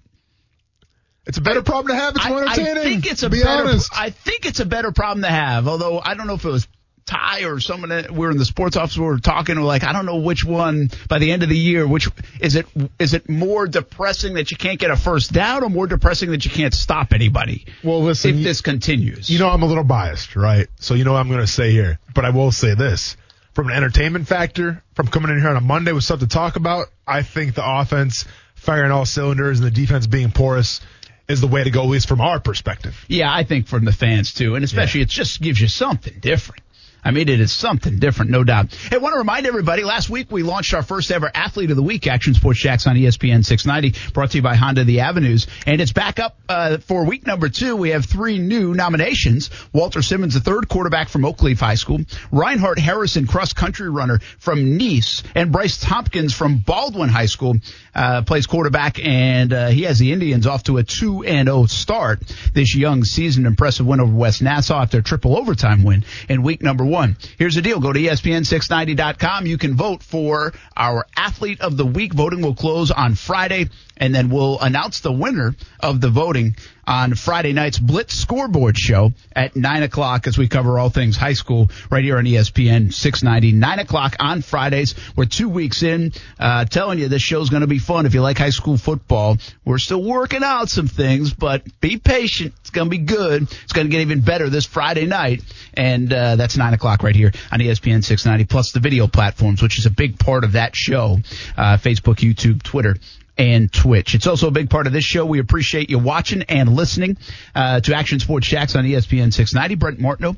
It's 1.24 1.38
a 1.38 1.42
better 1.42 1.62
problem 1.62 1.96
to 1.96 2.02
have. 2.02 2.14
It's 2.14 2.28
more 2.28 2.40
I, 2.40 2.52
entertaining. 2.52 2.76
I 2.76 2.82
think 2.82 3.06
it's 3.06 3.22
a 3.22 3.30
be 3.30 3.42
better. 3.42 3.68
honest. 3.68 3.90
I 3.96 4.10
think 4.10 4.44
it's 4.44 4.60
a 4.60 4.66
better 4.66 4.92
problem 4.92 5.22
to 5.22 5.30
have. 5.30 5.66
Although 5.66 5.98
I 5.98 6.12
don't 6.12 6.26
know 6.26 6.34
if 6.34 6.44
it 6.44 6.50
was 6.50 6.68
Ty 7.06 7.44
or 7.44 7.60
someone 7.60 7.90
that 7.90 8.10
we're 8.10 8.30
in 8.30 8.38
the 8.38 8.44
sports 8.44 8.76
office. 8.76 8.96
We 8.96 9.04
were 9.04 9.18
talking. 9.18 9.56
We're 9.56 9.66
like, 9.66 9.84
I 9.84 9.92
don't 9.92 10.06
know 10.06 10.16
which 10.16 10.44
one. 10.44 10.90
By 11.08 11.18
the 11.18 11.32
end 11.32 11.42
of 11.42 11.48
the 11.48 11.58
year, 11.58 11.86
which 11.86 12.08
is 12.40 12.56
it? 12.56 12.66
Is 12.98 13.14
it 13.14 13.28
more 13.28 13.66
depressing 13.66 14.34
that 14.34 14.50
you 14.50 14.56
can't 14.56 14.78
get 14.78 14.90
a 14.90 14.96
first 14.96 15.32
down, 15.32 15.64
or 15.64 15.68
more 15.68 15.86
depressing 15.86 16.30
that 16.30 16.44
you 16.44 16.50
can't 16.50 16.74
stop 16.74 17.12
anybody? 17.12 17.66
well, 17.82 18.02
listen. 18.02 18.38
if 18.38 18.44
this 18.44 18.60
continues, 18.60 19.28
You 19.28 19.38
know, 19.38 19.48
I'm 19.48 19.62
a 19.62 19.66
little 19.66 19.84
biased, 19.84 20.36
right? 20.36 20.68
So 20.76 20.94
you 20.94 21.04
know 21.04 21.12
what 21.12 21.18
I'm 21.20 21.28
going 21.28 21.40
to 21.40 21.46
say 21.46 21.72
here, 21.72 21.98
but 22.14 22.24
I 22.24 22.30
will 22.30 22.52
say 22.52 22.74
this. 22.74 23.16
From 23.54 23.68
an 23.68 23.76
entertainment 23.76 24.28
factor, 24.28 24.82
from 24.94 25.08
coming 25.08 25.30
in 25.30 25.38
here 25.38 25.50
on 25.50 25.56
a 25.56 25.60
Monday 25.60 25.92
with 25.92 26.04
stuff 26.04 26.20
to 26.20 26.26
talk 26.26 26.56
about, 26.56 26.86
I 27.06 27.22
think 27.22 27.54
the 27.54 27.62
offense 27.64 28.24
firing 28.54 28.92
all 28.92 29.04
cylinders 29.04 29.58
and 29.58 29.66
the 29.66 29.70
defense 29.70 30.06
being 30.06 30.30
porous 30.30 30.80
is 31.28 31.40
the 31.40 31.46
way 31.46 31.64
to 31.64 31.70
go, 31.70 31.82
at 31.82 31.88
least 31.88 32.08
from 32.08 32.20
our 32.20 32.40
perspective. 32.40 33.04
Yeah, 33.08 33.32
I 33.32 33.44
think 33.44 33.66
from 33.66 33.84
the 33.84 33.92
fans 33.92 34.32
too, 34.32 34.54
and 34.54 34.64
especially 34.64 35.02
it 35.02 35.08
just 35.08 35.40
gives 35.40 35.60
you 35.60 35.68
something 35.68 36.18
different. 36.20 36.62
I 37.04 37.10
mean, 37.10 37.28
it 37.28 37.40
is 37.40 37.50
something 37.50 37.98
different, 37.98 38.30
no 38.30 38.44
doubt. 38.44 38.72
Hey, 38.74 38.96
I 38.96 38.98
want 39.00 39.14
to 39.14 39.18
remind 39.18 39.44
everybody, 39.44 39.82
last 39.82 40.08
week 40.08 40.30
we 40.30 40.44
launched 40.44 40.72
our 40.72 40.84
first 40.84 41.10
ever 41.10 41.28
Athlete 41.34 41.70
of 41.70 41.76
the 41.76 41.82
Week, 41.82 42.06
Action 42.06 42.34
Sports 42.34 42.60
Jax 42.60 42.86
on 42.86 42.94
ESPN 42.94 43.44
690, 43.44 44.12
brought 44.12 44.30
to 44.30 44.38
you 44.38 44.42
by 44.42 44.54
Honda 44.54 44.84
The 44.84 45.00
Avenues. 45.00 45.48
And 45.66 45.80
it's 45.80 45.92
back 45.92 46.20
up 46.20 46.38
uh, 46.48 46.78
for 46.78 47.04
week 47.04 47.26
number 47.26 47.48
two. 47.48 47.74
We 47.74 47.90
have 47.90 48.04
three 48.04 48.38
new 48.38 48.72
nominations. 48.72 49.50
Walter 49.72 50.00
Simmons, 50.00 50.34
the 50.34 50.40
third 50.40 50.68
quarterback 50.68 51.08
from 51.08 51.22
Oakleaf 51.22 51.58
High 51.58 51.74
School. 51.74 51.98
Reinhardt 52.30 52.78
Harrison, 52.78 53.26
cross-country 53.26 53.90
runner 53.90 54.20
from 54.38 54.78
Nease. 54.78 55.24
And 55.34 55.50
Bryce 55.50 55.80
Tompkins 55.80 56.32
from 56.32 56.58
Baldwin 56.58 57.08
High 57.08 57.26
School, 57.26 57.56
uh, 57.96 58.22
plays 58.22 58.46
quarterback, 58.46 59.04
and 59.04 59.52
uh, 59.52 59.68
he 59.68 59.82
has 59.82 59.98
the 59.98 60.12
Indians 60.12 60.46
off 60.46 60.62
to 60.64 60.78
a 60.78 60.84
2 60.84 61.24
and 61.24 61.48
0 61.48 61.66
start 61.66 62.22
this 62.54 62.76
young 62.76 63.02
season. 63.02 63.44
Impressive 63.44 63.86
win 63.86 64.00
over 64.00 64.14
West 64.14 64.40
Nassau 64.40 64.80
after 64.80 64.98
a 64.98 65.02
triple 65.02 65.36
overtime 65.36 65.82
win 65.82 66.04
in 66.28 66.44
week 66.44 66.62
number 66.62 66.84
one. 66.84 66.91
Here's 67.38 67.54
the 67.54 67.62
deal. 67.62 67.80
Go 67.80 67.92
to 67.92 67.98
E 67.98 68.06
ESPN690.com. 68.06 69.46
You 69.46 69.56
can 69.56 69.74
vote 69.74 70.02
for 70.02 70.52
our 70.76 71.06
athlete 71.16 71.60
of 71.60 71.76
the 71.76 71.86
week. 71.86 72.12
Voting 72.12 72.42
will 72.42 72.54
close 72.54 72.90
on 72.90 73.14
Friday, 73.14 73.70
and 73.96 74.14
then 74.14 74.30
we'll 74.30 74.58
announce 74.60 75.00
the 75.00 75.12
winner 75.12 75.54
of 75.80 76.00
the 76.00 76.10
voting 76.10 76.56
on 76.86 77.14
Friday 77.14 77.52
night's 77.52 77.78
Blitz 77.78 78.14
scoreboard 78.14 78.76
show 78.76 79.12
at 79.34 79.54
9 79.54 79.82
o'clock 79.84 80.26
as 80.26 80.36
we 80.36 80.48
cover 80.48 80.78
all 80.78 80.90
things 80.90 81.16
high 81.16 81.32
school 81.34 81.70
right 81.90 82.02
here 82.02 82.18
on 82.18 82.24
ESPN 82.24 82.92
690. 82.92 83.52
9 83.52 83.78
o'clock 83.78 84.16
on 84.18 84.42
Fridays. 84.42 84.94
We're 85.16 85.26
two 85.26 85.48
weeks 85.48 85.82
in. 85.82 86.12
Uh, 86.38 86.64
telling 86.64 86.98
you 86.98 87.08
this 87.08 87.22
show's 87.22 87.50
going 87.50 87.60
to 87.60 87.68
be 87.68 87.78
fun 87.78 88.06
if 88.06 88.14
you 88.14 88.22
like 88.22 88.38
high 88.38 88.50
school 88.50 88.76
football. 88.76 89.38
We're 89.64 89.78
still 89.78 90.02
working 90.02 90.42
out 90.42 90.68
some 90.68 90.88
things, 90.88 91.32
but 91.32 91.62
be 91.80 91.98
patient. 91.98 92.54
It's 92.60 92.70
going 92.70 92.86
to 92.86 92.90
be 92.90 93.04
good. 93.04 93.42
It's 93.42 93.72
going 93.72 93.86
to 93.86 93.90
get 93.90 94.00
even 94.00 94.20
better 94.20 94.48
this 94.48 94.66
Friday 94.66 95.06
night. 95.06 95.42
And 95.74 96.12
uh, 96.12 96.36
that's 96.36 96.56
9 96.56 96.74
o'clock 96.74 97.02
right 97.02 97.16
here 97.16 97.32
on 97.52 97.60
ESPN 97.60 98.02
690, 98.02 98.44
plus 98.46 98.72
the 98.72 98.80
video 98.80 99.06
platforms, 99.06 99.62
which 99.62 99.78
is 99.78 99.86
a 99.86 99.90
big 99.90 100.18
part 100.18 100.44
of 100.44 100.52
that 100.52 100.74
show. 100.74 101.18
Uh, 101.56 101.76
Facebook, 101.76 102.16
YouTube, 102.16 102.62
Twitter 102.62 102.96
and 103.38 103.72
Twitch. 103.72 104.14
It's 104.14 104.26
also 104.26 104.48
a 104.48 104.50
big 104.50 104.70
part 104.70 104.86
of 104.86 104.92
this 104.92 105.04
show. 105.04 105.24
We 105.24 105.38
appreciate 105.38 105.90
you 105.90 105.98
watching 105.98 106.42
and 106.42 106.74
listening 106.74 107.16
uh, 107.54 107.80
to 107.80 107.94
Action 107.94 108.20
Sports 108.20 108.46
Jax 108.46 108.76
on 108.76 108.84
ESPN 108.84 109.32
690. 109.32 109.74
Brent 109.76 110.00
Martineau, 110.00 110.36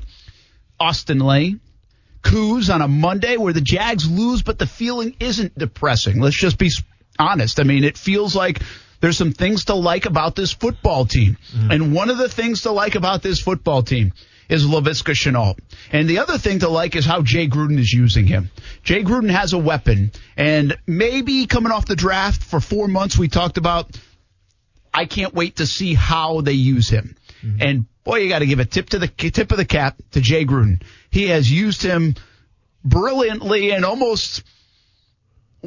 Austen 0.79 1.19
Lane, 1.19 1.59
Coos 2.21 2.69
on 2.69 2.81
a 2.81 2.87
Monday 2.87 3.37
where 3.37 3.53
the 3.53 3.61
Jags 3.61 4.09
lose, 4.09 4.41
but 4.41 4.57
the 4.57 4.67
feeling 4.67 5.15
isn't 5.19 5.57
depressing. 5.57 6.19
Let's 6.19 6.35
just 6.35 6.57
be 6.57 6.71
honest. 7.19 7.59
I 7.59 7.63
mean, 7.63 7.83
it 7.83 7.97
feels 7.97 8.35
like 8.35 8.61
there's 9.01 9.17
some 9.17 9.31
things 9.31 9.65
to 9.65 9.75
like 9.75 10.05
about 10.05 10.35
this 10.35 10.51
football 10.51 11.05
team. 11.05 11.37
And 11.71 11.93
one 11.93 12.09
of 12.09 12.17
the 12.17 12.29
things 12.29 12.61
to 12.63 12.71
like 12.71 12.95
about 12.95 13.21
this 13.21 13.39
football 13.39 13.83
team 13.83 14.13
is 14.49 14.65
Laviska 14.65 15.13
Shenault. 15.13 15.57
And 15.91 16.09
the 16.09 16.19
other 16.19 16.37
thing 16.37 16.59
to 16.59 16.69
like 16.69 16.95
is 16.95 17.05
how 17.05 17.21
Jay 17.21 17.47
Gruden 17.47 17.79
is 17.79 17.91
using 17.91 18.27
him. 18.27 18.49
Jay 18.83 19.03
Gruden 19.03 19.29
has 19.29 19.53
a 19.53 19.57
weapon, 19.57 20.11
and 20.37 20.77
maybe 20.85 21.45
coming 21.45 21.71
off 21.71 21.85
the 21.85 21.95
draft 21.95 22.43
for 22.43 22.59
four 22.59 22.87
months, 22.87 23.17
we 23.17 23.27
talked 23.27 23.57
about 23.57 23.97
I 24.93 25.05
can't 25.05 25.33
wait 25.33 25.57
to 25.57 25.67
see 25.67 25.93
how 25.93 26.41
they 26.41 26.53
use 26.53 26.89
him. 26.89 27.15
Mm-hmm. 27.43 27.61
And 27.61 27.85
boy, 28.05 28.19
you 28.19 28.29
got 28.29 28.39
to 28.39 28.45
give 28.45 28.59
a 28.59 28.65
tip 28.65 28.91
to 28.91 28.99
the 28.99 29.07
tip 29.07 29.51
of 29.51 29.57
the 29.57 29.65
cap 29.65 30.01
to 30.11 30.21
Jay 30.21 30.45
Gruden. 30.45 30.81
He 31.09 31.27
has 31.27 31.51
used 31.51 31.81
him 31.81 32.15
brilliantly 32.83 33.71
and 33.71 33.83
almost 33.83 34.43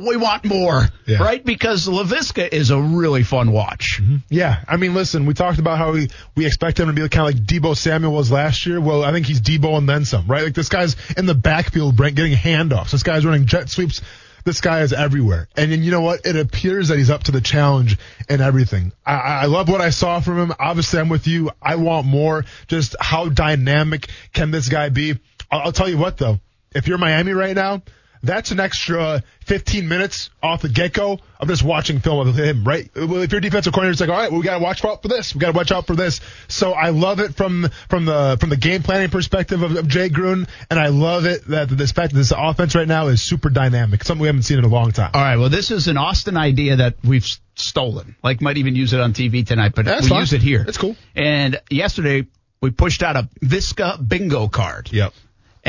we 0.06 0.16
want 0.16 0.44
more, 0.44 0.88
Yeah. 1.06 1.18
right? 1.18 1.44
Because 1.44 1.86
Laviska 1.86 2.48
is 2.52 2.70
a 2.70 2.80
really 2.80 3.22
fun 3.22 3.52
watch. 3.52 4.00
Mm-hmm. 4.02 4.16
Yeah, 4.30 4.62
I 4.66 4.76
mean, 4.76 4.94
listen, 4.94 5.26
we 5.26 5.34
talked 5.34 5.58
about 5.58 5.78
how 5.78 5.92
we, 5.92 6.08
we 6.36 6.46
expect 6.46 6.78
him 6.80 6.86
to 6.86 6.92
be 6.92 7.00
kind 7.08 7.28
of 7.28 7.34
like 7.34 7.44
Deebo 7.44 7.76
Samuel 7.76 8.12
was 8.12 8.30
last 8.30 8.66
year. 8.66 8.80
Well, 8.80 9.04
I 9.04 9.12
think 9.12 9.26
he's 9.26 9.40
Deebo 9.40 9.76
and 9.78 9.88
then 9.88 10.04
some, 10.04 10.26
right? 10.26 10.44
Like 10.44 10.54
this 10.54 10.68
guy's 10.68 10.96
in 11.16 11.26
the 11.26 11.34
backfield, 11.34 11.96
Brent, 11.96 12.16
getting 12.16 12.32
handoffs. 12.36 12.90
This 12.90 13.02
guy's 13.02 13.24
running 13.24 13.46
jet 13.46 13.68
sweeps. 13.68 14.00
This 14.44 14.60
guy 14.62 14.80
is 14.80 14.92
everywhere. 14.94 15.48
And 15.56 15.70
then 15.70 15.82
you 15.82 15.90
know 15.90 16.00
what? 16.00 16.24
It 16.24 16.36
appears 16.36 16.88
that 16.88 16.96
he's 16.96 17.10
up 17.10 17.24
to 17.24 17.32
the 17.32 17.40
challenge 17.40 17.98
and 18.30 18.40
everything. 18.40 18.92
I, 19.04 19.14
I 19.42 19.44
love 19.46 19.68
what 19.68 19.80
I 19.82 19.90
saw 19.90 20.20
from 20.20 20.38
him. 20.38 20.52
Obviously, 20.58 21.00
I'm 21.00 21.08
with 21.10 21.26
you. 21.26 21.50
I 21.60 21.76
want 21.76 22.06
more. 22.06 22.44
Just 22.66 22.96
how 22.98 23.28
dynamic 23.28 24.08
can 24.32 24.50
this 24.50 24.68
guy 24.68 24.88
be? 24.88 25.18
I'll, 25.50 25.60
I'll 25.66 25.72
tell 25.72 25.88
you 25.88 25.98
what 25.98 26.16
though. 26.16 26.40
If 26.74 26.86
you're 26.88 26.98
Miami 26.98 27.32
right 27.32 27.54
now, 27.54 27.82
that's 28.22 28.50
an 28.50 28.60
extra 28.60 29.22
15 29.46 29.88
minutes 29.88 30.30
off 30.42 30.62
the 30.62 30.68
get 30.68 30.92
go 30.92 31.18
of 31.40 31.48
just 31.48 31.62
watching 31.62 32.00
film 32.00 32.26
of 32.28 32.34
him, 32.36 32.64
right? 32.64 32.90
Well, 32.94 33.22
If 33.22 33.32
you're 33.32 33.40
defensive 33.40 33.72
coordinator, 33.72 33.94
is 33.94 34.00
like, 34.00 34.10
all 34.10 34.16
right, 34.16 34.30
well, 34.30 34.40
we 34.40 34.44
got 34.44 34.58
to 34.58 34.64
watch 34.64 34.84
out 34.84 35.02
for 35.02 35.08
this. 35.08 35.34
We 35.34 35.40
got 35.40 35.52
to 35.52 35.56
watch 35.56 35.70
out 35.72 35.86
for 35.86 35.94
this. 35.96 36.20
So 36.48 36.72
I 36.72 36.90
love 36.90 37.20
it 37.20 37.34
from 37.34 37.68
from 37.88 38.04
the 38.04 38.36
from 38.40 38.50
the 38.50 38.56
game 38.56 38.82
planning 38.82 39.10
perspective 39.10 39.62
of, 39.62 39.76
of 39.76 39.88
Jay 39.88 40.08
Gruden, 40.08 40.48
and 40.70 40.78
I 40.80 40.88
love 40.88 41.26
it 41.26 41.46
that 41.48 41.68
this 41.68 41.92
fact 41.92 42.12
that 42.12 42.18
this 42.18 42.32
offense 42.36 42.74
right 42.74 42.88
now 42.88 43.06
is 43.08 43.22
super 43.22 43.50
dynamic, 43.50 44.04
something 44.04 44.20
we 44.22 44.28
haven't 44.28 44.42
seen 44.42 44.58
in 44.58 44.64
a 44.64 44.68
long 44.68 44.92
time. 44.92 45.10
All 45.14 45.20
right. 45.22 45.36
Well, 45.36 45.48
this 45.50 45.70
is 45.70 45.88
an 45.88 45.96
Austin 45.96 46.36
idea 46.36 46.76
that 46.76 46.96
we've 47.04 47.26
stolen. 47.54 48.16
Like, 48.22 48.40
might 48.40 48.56
even 48.58 48.74
use 48.76 48.92
it 48.92 49.00
on 49.00 49.12
TV 49.12 49.46
tonight, 49.46 49.72
but 49.74 49.84
That's 49.84 50.02
we 50.04 50.08
fine. 50.10 50.20
use 50.20 50.32
it 50.32 50.42
here. 50.42 50.64
That's 50.64 50.78
cool. 50.78 50.96
And 51.14 51.60
yesterday 51.70 52.26
we 52.60 52.70
pushed 52.70 53.02
out 53.02 53.16
a 53.16 53.28
Visca 53.44 54.06
bingo 54.06 54.48
card. 54.48 54.92
Yep. 54.92 55.12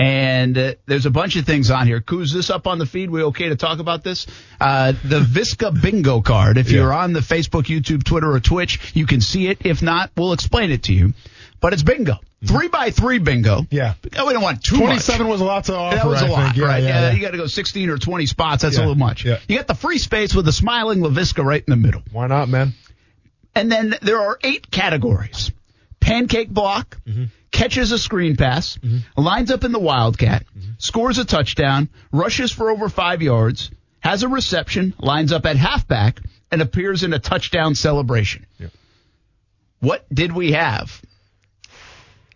And 0.01 0.57
uh, 0.57 0.73
there's 0.85 1.05
a 1.05 1.09
bunch 1.11 1.35
of 1.35 1.45
things 1.45 1.69
on 1.71 1.85
here. 1.85 2.01
Who's 2.07 2.31
this 2.31 2.49
up 2.49 2.67
on 2.67 2.79
the 2.79 2.85
feed? 2.85 3.09
We 3.09 3.21
okay 3.23 3.49
to 3.49 3.57
talk 3.57 3.79
about 3.79 4.01
this? 4.03 4.27
Uh, 4.59 4.93
the 5.03 5.19
Visca 5.19 5.79
bingo 5.81 6.21
card. 6.21 6.57
If 6.57 6.71
Yeah. 6.71 6.77
you're 6.79 6.93
on 6.93 7.11
the 7.11 7.19
Facebook, 7.19 7.63
YouTube, 7.63 8.03
Twitter, 8.05 8.31
or 8.31 8.39
Twitch, 8.39 8.95
you 8.95 9.05
can 9.05 9.19
see 9.19 9.47
it. 9.47 9.65
If 9.65 9.81
not, 9.81 10.11
we'll 10.15 10.31
explain 10.31 10.71
it 10.71 10.83
to 10.83 10.93
you. 10.93 11.13
But 11.59 11.73
it's 11.73 11.83
bingo. 11.83 12.13
Three 12.45 12.69
by 12.69 12.91
three 12.91 13.19
bingo. 13.19 13.63
Mm-hmm. 13.63 13.75
Yeah. 13.75 13.95
Oh, 14.17 14.27
we 14.27 14.31
don't 14.31 14.41
want 14.41 14.63
too 14.63 14.75
much. 14.77 14.85
27 14.85 15.27
was 15.27 15.41
a 15.41 15.43
lot 15.43 15.65
to 15.65 15.75
offer. 15.75 15.97
That 15.97 16.05
was 16.07 16.21
a 16.21 16.25
I 16.25 16.29
lot, 16.29 16.43
think. 16.45 16.57
Yeah, 16.57 16.65
right? 16.65 16.83
yeah, 16.83 16.87
Yeah, 16.89 17.01
yeah. 17.09 17.11
you 17.15 17.21
got 17.21 17.31
to 17.31 17.37
go 17.37 17.47
16 17.47 17.89
or 17.89 17.97
20 17.97 18.25
spots. 18.27 18.63
That's 18.63 18.77
a 18.77 18.79
little 18.79 18.95
much. 18.95 19.25
yeah. 19.25 19.39
You 19.49 19.57
got 19.57 19.67
the 19.67 19.75
free 19.75 19.97
space 19.97 20.33
with 20.33 20.45
the 20.45 20.53
smiling 20.53 20.99
Laviska 20.99 21.43
right 21.43 21.61
in 21.61 21.69
the 21.71 21.75
middle. 21.75 22.01
Why 22.13 22.27
not, 22.27 22.47
man? 22.47 22.71
And 23.53 23.69
then 23.69 23.95
there 24.01 24.21
are 24.21 24.39
eight 24.41 24.71
categories. 24.71 25.51
Pancake 25.99 26.49
block, 26.49 26.97
Mm-hmm. 27.07 27.25
catches 27.51 27.91
a 27.91 27.97
screen 27.99 28.35
pass, 28.35 28.77
lines 29.17 29.51
up 29.51 29.63
in 29.63 29.71
the 29.71 29.79
Wildcat, 29.79 30.45
Mm-hmm. 30.57 30.71
scores 30.77 31.17
a 31.17 31.25
touchdown, 31.25 31.89
rushes 32.11 32.51
for 32.51 32.69
over 32.71 32.89
five 32.89 33.21
yards, 33.21 33.69
has 33.99 34.23
a 34.23 34.27
reception, 34.27 34.93
lines 34.99 35.31
up 35.33 35.45
at 35.45 35.55
halfback, 35.57 36.19
and 36.51 36.61
appears 36.61 37.03
in 37.03 37.13
a 37.13 37.19
touchdown 37.19 37.75
celebration. 37.75 38.45
What 39.81 40.05
did 40.13 40.33
we 40.33 40.53
have 40.53 41.01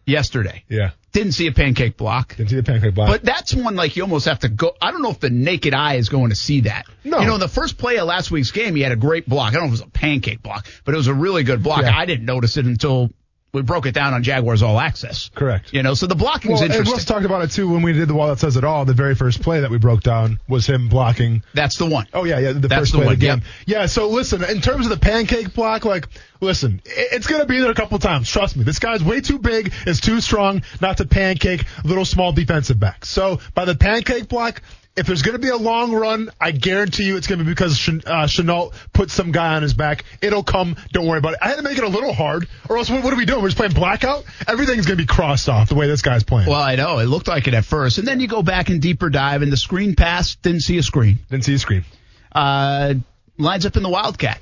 yesterday? 0.05 0.63
Yeah. 0.69 0.91
Didn't 1.11 1.33
see 1.33 1.45
a 1.47 1.51
pancake 1.51 1.95
block. 1.95 2.35
Didn't 2.35 2.49
see 2.49 2.55
the 2.55 2.63
pancake 2.63 2.95
block. 2.95 3.07
But 3.07 3.23
that's 3.23 3.53
one 3.53 3.75
like 3.75 3.95
you 3.95 4.01
almost 4.03 4.25
have 4.25 4.39
to 4.39 4.49
go. 4.49 4.75
I 4.81 4.91
don't 4.91 5.01
know 5.03 5.11
if 5.11 5.19
the 5.19 5.29
naked 5.29 5.73
eye 5.73 5.95
is 5.95 6.09
going 6.09 6.29
to 6.31 6.35
see 6.35 6.61
that. 6.61 6.85
No. 7.03 7.19
You 7.19 7.27
know, 7.27 7.33
in 7.35 7.39
the 7.39 7.47
first 7.47 7.77
play 7.77 7.97
of 7.97 8.07
last 8.07 8.31
week's 8.31 8.51
game, 8.51 8.75
he 8.75 8.81
had 8.81 8.91
a 8.91 8.95
great 8.97 9.27
block. 9.29 9.49
I 9.49 9.53
don't 9.57 9.67
know 9.67 9.73
if 9.73 9.79
it 9.79 9.83
was 9.83 9.87
a 9.89 9.91
pancake 9.91 10.41
block, 10.41 10.65
but 10.85 10.95
it 10.95 10.97
was 10.97 11.07
a 11.07 11.13
really 11.13 11.43
good 11.43 11.61
block. 11.61 11.83
Yeah. 11.83 11.95
I 11.95 12.05
didn't 12.05 12.25
notice 12.25 12.57
it 12.57 12.65
until 12.65 13.11
we 13.53 13.61
broke 13.61 13.85
it 13.85 13.93
down 13.93 14.15
on 14.15 14.23
Jaguars 14.23 14.63
All 14.63 14.79
Access. 14.79 15.29
Correct. 15.35 15.71
You 15.73 15.83
know, 15.83 15.93
so 15.93 16.07
the 16.07 16.15
blocking's 16.15 16.53
Well, 16.55 16.63
and 16.63 16.71
interesting. 16.71 16.93
Russ 16.93 17.05
talked 17.05 17.23
about 17.25 17.43
it 17.43 17.51
too 17.51 17.69
when 17.71 17.83
we 17.83 17.93
did 17.93 18.07
the 18.07 18.15
wall 18.15 18.29
that 18.29 18.39
says 18.39 18.57
it 18.57 18.63
all. 18.63 18.83
The 18.83 18.95
very 18.95 19.13
first 19.13 19.43
play 19.43 19.59
that 19.61 19.69
we 19.69 19.77
broke 19.77 20.01
down 20.01 20.39
was 20.47 20.65
him 20.65 20.89
blocking. 20.89 21.43
That's 21.53 21.77
the 21.77 21.85
one. 21.85 22.07
Oh 22.15 22.23
yeah, 22.23 22.39
yeah, 22.39 22.53
the 22.53 22.67
That's 22.67 22.73
first 22.81 22.91
the 22.93 22.97
play 22.97 23.05
one, 23.05 23.13
of 23.13 23.19
the 23.19 23.25
game. 23.27 23.37
yep. 23.39 23.47
Yeah. 23.67 23.85
So 23.85 24.09
listen, 24.09 24.43
in 24.43 24.59
terms 24.61 24.87
of 24.87 24.89
the 24.89 24.97
pancake 24.97 25.53
block, 25.53 25.85
like, 25.85 26.07
listen, 26.41 26.81
it's 26.85 27.27
gonna 27.27 27.45
be 27.45 27.59
there 27.59 27.69
a 27.69 27.75
couple 27.75 27.99
times. 27.99 28.27
Trust 28.27 28.57
me, 28.57 28.63
this 28.63 28.79
guy's 28.79 29.03
way 29.03 29.21
too 29.21 29.37
big, 29.37 29.71
is 29.85 30.01
too 30.01 30.19
strong 30.19 30.63
not 30.81 30.97
to 30.97 31.05
pancake 31.05 31.63
little 31.83 32.05
small 32.05 32.31
defensive 32.31 32.79
backs. 32.79 33.09
So 33.09 33.39
by 33.53 33.65
the 33.65 33.75
pancake 33.75 34.27
block. 34.27 34.61
If 34.95 35.07
there's 35.07 35.23
going 35.23 35.33
to 35.33 35.39
be 35.39 35.49
a 35.49 35.57
long 35.57 35.91
run, 35.91 36.29
I 36.39 36.51
guarantee 36.51 37.05
you 37.05 37.17
it's 37.17 37.25
going 37.25 37.39
to 37.39 37.45
be 37.45 37.49
because 37.49 37.79
Ch- 37.79 37.89
uh, 38.05 38.27
Shenault 38.27 38.73
put 38.93 39.09
some 39.09 39.31
guy 39.31 39.55
on 39.55 39.63
his 39.63 39.73
back. 39.73 40.05
It'll 40.21 40.43
come. 40.43 40.75
Don't 40.91 41.07
worry 41.07 41.17
about 41.17 41.33
it. 41.33 41.39
I 41.41 41.47
had 41.47 41.55
to 41.55 41.63
make 41.63 41.79
it 41.79 41.83
a 41.83 41.87
little 41.87 42.13
hard, 42.13 42.47
or 42.69 42.77
else 42.77 42.91
what, 42.91 43.03
what 43.03 43.11
are 43.11 43.17
we 43.17 43.25
doing? 43.25 43.41
We're 43.41 43.47
just 43.47 43.57
playing 43.57 43.73
blackout. 43.73 44.23
Everything's 44.47 44.85
going 44.85 44.97
to 44.99 45.03
be 45.03 45.07
crossed 45.07 45.49
off 45.49 45.67
the 45.69 45.73
way 45.73 45.87
this 45.87 46.03
guy's 46.03 46.23
playing. 46.23 46.47
Well, 46.47 46.61
I 46.61 46.75
know 46.75 46.99
it 46.99 47.05
looked 47.05 47.27
like 47.27 47.47
it 47.47 47.55
at 47.55 47.65
first, 47.65 47.97
and 47.97 48.07
then 48.07 48.19
you 48.19 48.27
go 48.27 48.43
back 48.43 48.69
and 48.69 48.79
deeper 48.79 49.09
dive, 49.09 49.41
and 49.41 49.51
the 49.51 49.57
screen 49.57 49.95
pass 49.95 50.35
didn't 50.35 50.61
see 50.61 50.77
a 50.77 50.83
screen. 50.83 51.17
Didn't 51.31 51.45
see 51.45 51.55
a 51.55 51.59
screen. 51.59 51.85
Uh, 52.31 52.93
lines 53.39 53.65
up 53.65 53.75
in 53.75 53.81
the 53.81 53.89
Wildcat. 53.89 54.39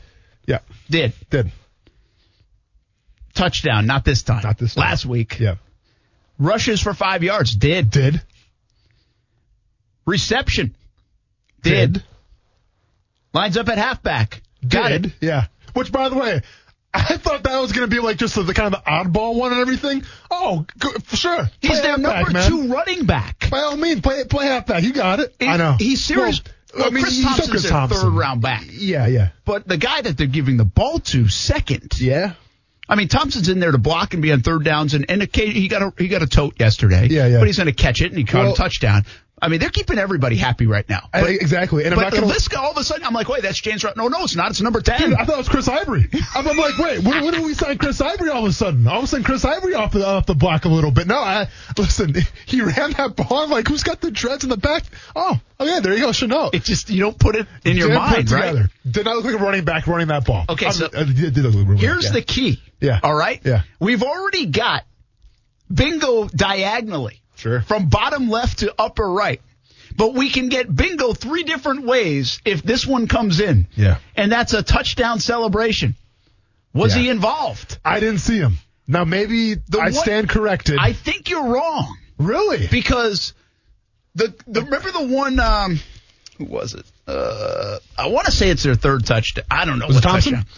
Yeah, 0.47 0.59
Did 0.89 1.13
did. 1.29 1.49
touchdown? 3.33 3.85
Not 3.85 4.03
this 4.03 4.23
time. 4.23 4.41
Not 4.43 4.57
this 4.57 4.75
time. 4.75 4.81
Last 4.81 5.05
week. 5.05 5.39
Yeah, 5.39 5.55
Rushes 6.39 6.81
for 6.81 6.93
five 6.93 7.23
yards. 7.23 7.55
Did 7.55 7.89
did. 7.89 8.21
Reception. 10.05 10.75
Did. 11.61 11.93
Did. 11.93 12.03
Lines 13.33 13.57
up 13.57 13.69
at 13.69 13.77
halfback. 13.77 14.41
Got 14.67 14.89
did. 14.89 15.05
it. 15.07 15.11
Yeah. 15.21 15.45
Which, 15.73 15.91
by 15.91 16.09
the 16.09 16.17
way, 16.17 16.41
I 16.93 17.15
thought 17.17 17.43
that 17.43 17.59
was 17.59 17.71
going 17.71 17.89
to 17.89 17.95
be 17.95 18.01
like 18.01 18.17
just 18.17 18.35
the, 18.35 18.43
the 18.43 18.53
kind 18.53 18.73
of 18.73 18.83
the 18.83 18.89
oddball 18.89 19.35
one 19.35 19.51
and 19.53 19.61
everything. 19.61 20.03
Oh, 20.29 20.65
for 21.03 21.15
sure. 21.15 21.49
He's 21.61 21.81
their 21.81 21.97
number 21.97 22.31
two 22.47 22.67
running 22.67 23.05
back. 23.05 23.49
By 23.49 23.59
all 23.59 23.77
means, 23.77 24.01
play 24.01 24.23
play 24.25 24.47
halfback. 24.47 24.83
You 24.83 24.91
got 24.93 25.19
it. 25.21 25.33
He- 25.39 25.47
I 25.47 25.57
know. 25.57 25.75
He's 25.79 26.03
serious. 26.03 26.41
Well, 26.43 26.53
Well, 26.83 26.87
I 26.87 26.89
mean, 26.91 27.03
Chris 27.03 27.21
Thompson's 27.23 27.49
Chris 27.49 27.63
their 27.63 27.71
Thompson. 27.71 28.01
third 28.01 28.13
round 28.13 28.41
back, 28.41 28.63
Yeah, 28.69 29.05
yeah, 29.07 29.29
but 29.45 29.67
the 29.67 29.75
guy 29.77 30.01
that 30.01 30.17
they're 30.17 30.27
giving 30.27 30.55
the 30.57 30.65
ball 30.65 30.99
to 30.99 31.27
second. 31.29 31.99
yeah. 31.99 32.33
I 32.89 32.95
mean, 32.95 33.07
Thompson's 33.07 33.47
in 33.47 33.59
there 33.61 33.71
to 33.71 33.77
block 33.77 34.13
and 34.13 34.21
be 34.21 34.33
on 34.33 34.41
third 34.41 34.65
downs, 34.65 34.93
and, 34.93 35.05
and 35.09 35.21
he 35.33 35.67
got 35.69 35.81
a 35.81 35.93
he 35.97 36.09
got 36.09 36.21
a 36.23 36.27
tote 36.27 36.59
yesterday. 36.59 37.07
Yeah, 37.09 37.27
yeah. 37.27 37.37
But 37.39 37.47
he's 37.47 37.55
going 37.57 37.67
to 37.67 37.73
catch 37.73 38.01
it, 38.01 38.07
and 38.07 38.17
he 38.17 38.25
caught 38.25 38.43
Well- 38.43 38.53
a 38.53 38.57
touchdown. 38.57 39.05
I 39.41 39.47
mean, 39.47 39.59
they're 39.59 39.69
keeping 39.69 39.97
everybody 39.97 40.35
happy 40.35 40.67
right 40.67 40.87
now. 40.87 41.09
I- 41.13 41.21
But, 41.21 41.29
exactly. 41.31 41.83
And 41.85 41.93
I'm 41.93 41.97
but 41.99 42.03
not 42.03 42.11
going 42.13 42.27
to. 42.27 42.33
Laviska, 42.33 42.57
all 42.57 42.71
of 42.71 42.77
a 42.77 42.83
sudden, 42.83 43.05
I'm 43.05 43.13
like, 43.13 43.27
wait, 43.27 43.41
that's 43.41 43.59
James. 43.59 43.83
Rod- 43.83 43.97
No, 43.97 44.07
no, 44.07 44.23
it's 44.23 44.35
not. 44.35 44.51
It's 44.51 44.61
number 44.61 44.81
ten. 44.81 44.99
Dude, 45.01 45.13
I 45.15 45.25
thought 45.25 45.33
it 45.35 45.37
was 45.39 45.49
Chris 45.49 45.67
Ivory. 45.67 46.07
I'm, 46.35 46.47
I'm 46.47 46.57
like, 46.57 46.77
wait, 46.77 46.99
when, 47.03 47.23
when 47.23 47.33
did 47.33 47.43
we 47.43 47.53
sign 47.55 47.77
Chris 47.79 47.99
Ivory 48.01 48.29
all 48.29 48.45
of 48.45 48.49
a 48.51 48.53
sudden? 48.53 48.85
All 48.87 48.99
of 48.99 49.03
a 49.05 49.07
sudden, 49.07 49.23
Chris 49.23 49.43
Ivory 49.43 49.73
off 49.73 49.93
the 49.93 50.05
off 50.05 50.25
the 50.27 50.35
block 50.35 50.65
a 50.65 50.69
little 50.69 50.91
bit. 50.91 51.07
No, 51.07 51.17
I 51.17 51.47
listen. 51.77 52.13
He 52.45 52.61
ran 52.61 52.91
that 52.91 53.15
ball. 53.15 53.39
I'm 53.43 53.49
like, 53.49 53.67
who's 53.67 53.83
got 53.83 54.01
the 54.01 54.11
dreads 54.11 54.43
in 54.43 54.49
the 54.49 54.57
back? 54.57 54.83
Oh, 55.15 55.39
oh 55.59 55.65
yeah, 55.65 55.79
there 55.79 55.93
you 55.93 56.01
go, 56.01 56.11
Chanel. 56.11 56.49
it 56.53 56.63
just 56.63 56.89
you 56.89 56.99
don't 56.99 57.17
put 57.17 57.35
it 57.35 57.47
in 57.63 57.77
your 57.77 57.93
mind, 57.93 58.29
right? 58.29 58.47
together. 58.49 58.69
Did 58.89 59.05
not 59.05 59.15
look 59.15 59.25
like 59.25 59.35
a 59.35 59.37
running 59.37 59.63
back 59.63 59.87
running 59.87 60.07
that 60.07 60.25
ball. 60.25 60.45
Okay, 60.49 60.65
I'm- 60.65 60.73
so 60.75 60.89
did- 60.89 61.15
did 61.33 61.37
look 61.37 61.67
like 61.67 61.79
Here's 61.79 62.03
back, 62.05 62.13
the 62.13 62.21
key. 62.21 62.61
Yeah. 62.81 62.99
All 63.01 63.13
right. 63.13 63.39
Yeah. 63.45 63.61
We've 63.79 64.03
already 64.03 64.47
got 64.47 64.83
bingo 65.73 66.27
diagonally. 66.27 67.20
Sure. 67.41 67.61
From 67.61 67.89
bottom 67.89 68.29
left 68.29 68.59
to 68.59 68.73
upper 68.77 69.09
right. 69.11 69.41
But 69.97 70.13
we 70.13 70.29
can 70.29 70.47
get 70.49 70.73
bingo 70.73 71.13
three 71.13 71.43
different 71.43 71.85
ways 71.85 72.39
if 72.45 72.63
this 72.63 72.85
one 72.87 73.07
comes 73.07 73.39
in. 73.41 73.67
Yeah. 73.75 73.97
And 74.15 74.31
that's 74.31 74.53
a 74.53 74.63
touchdown 74.63 75.19
celebration. 75.19 75.95
Was 76.73 76.95
Yeah. 76.95 77.01
he 77.03 77.09
involved? 77.09 77.77
I 77.83 77.99
didn't 77.99 78.19
see 78.19 78.37
him. 78.37 78.57
Now 78.87 79.03
maybe 79.05 79.55
the 79.55 79.79
I 79.79 79.89
stand 79.91 80.29
corrected. 80.29 80.77
I 80.79 80.93
think 80.93 81.29
you're 81.29 81.47
wrong 81.47 81.97
really? 82.17 82.67
because 82.67 83.33
the 84.15 84.33
the 84.47 84.61
remember 84.61 84.91
the 84.91 85.03
one 85.07 85.39
um 85.39 85.79
who 86.37 86.45
was 86.45 86.73
it? 86.75 86.85
Uh 87.07 87.79
I 87.97 88.07
want 88.07 88.27
to 88.27 88.31
say 88.31 88.49
it's 88.49 88.63
their 88.63 88.75
third 88.75 89.05
touchdown. 89.05 89.45
I 89.49 89.65
don't 89.65 89.79
know 89.79 89.87
Was 89.87 89.95
what 89.95 90.03
Thompson? 90.03 90.33
touchdown. 90.35 90.53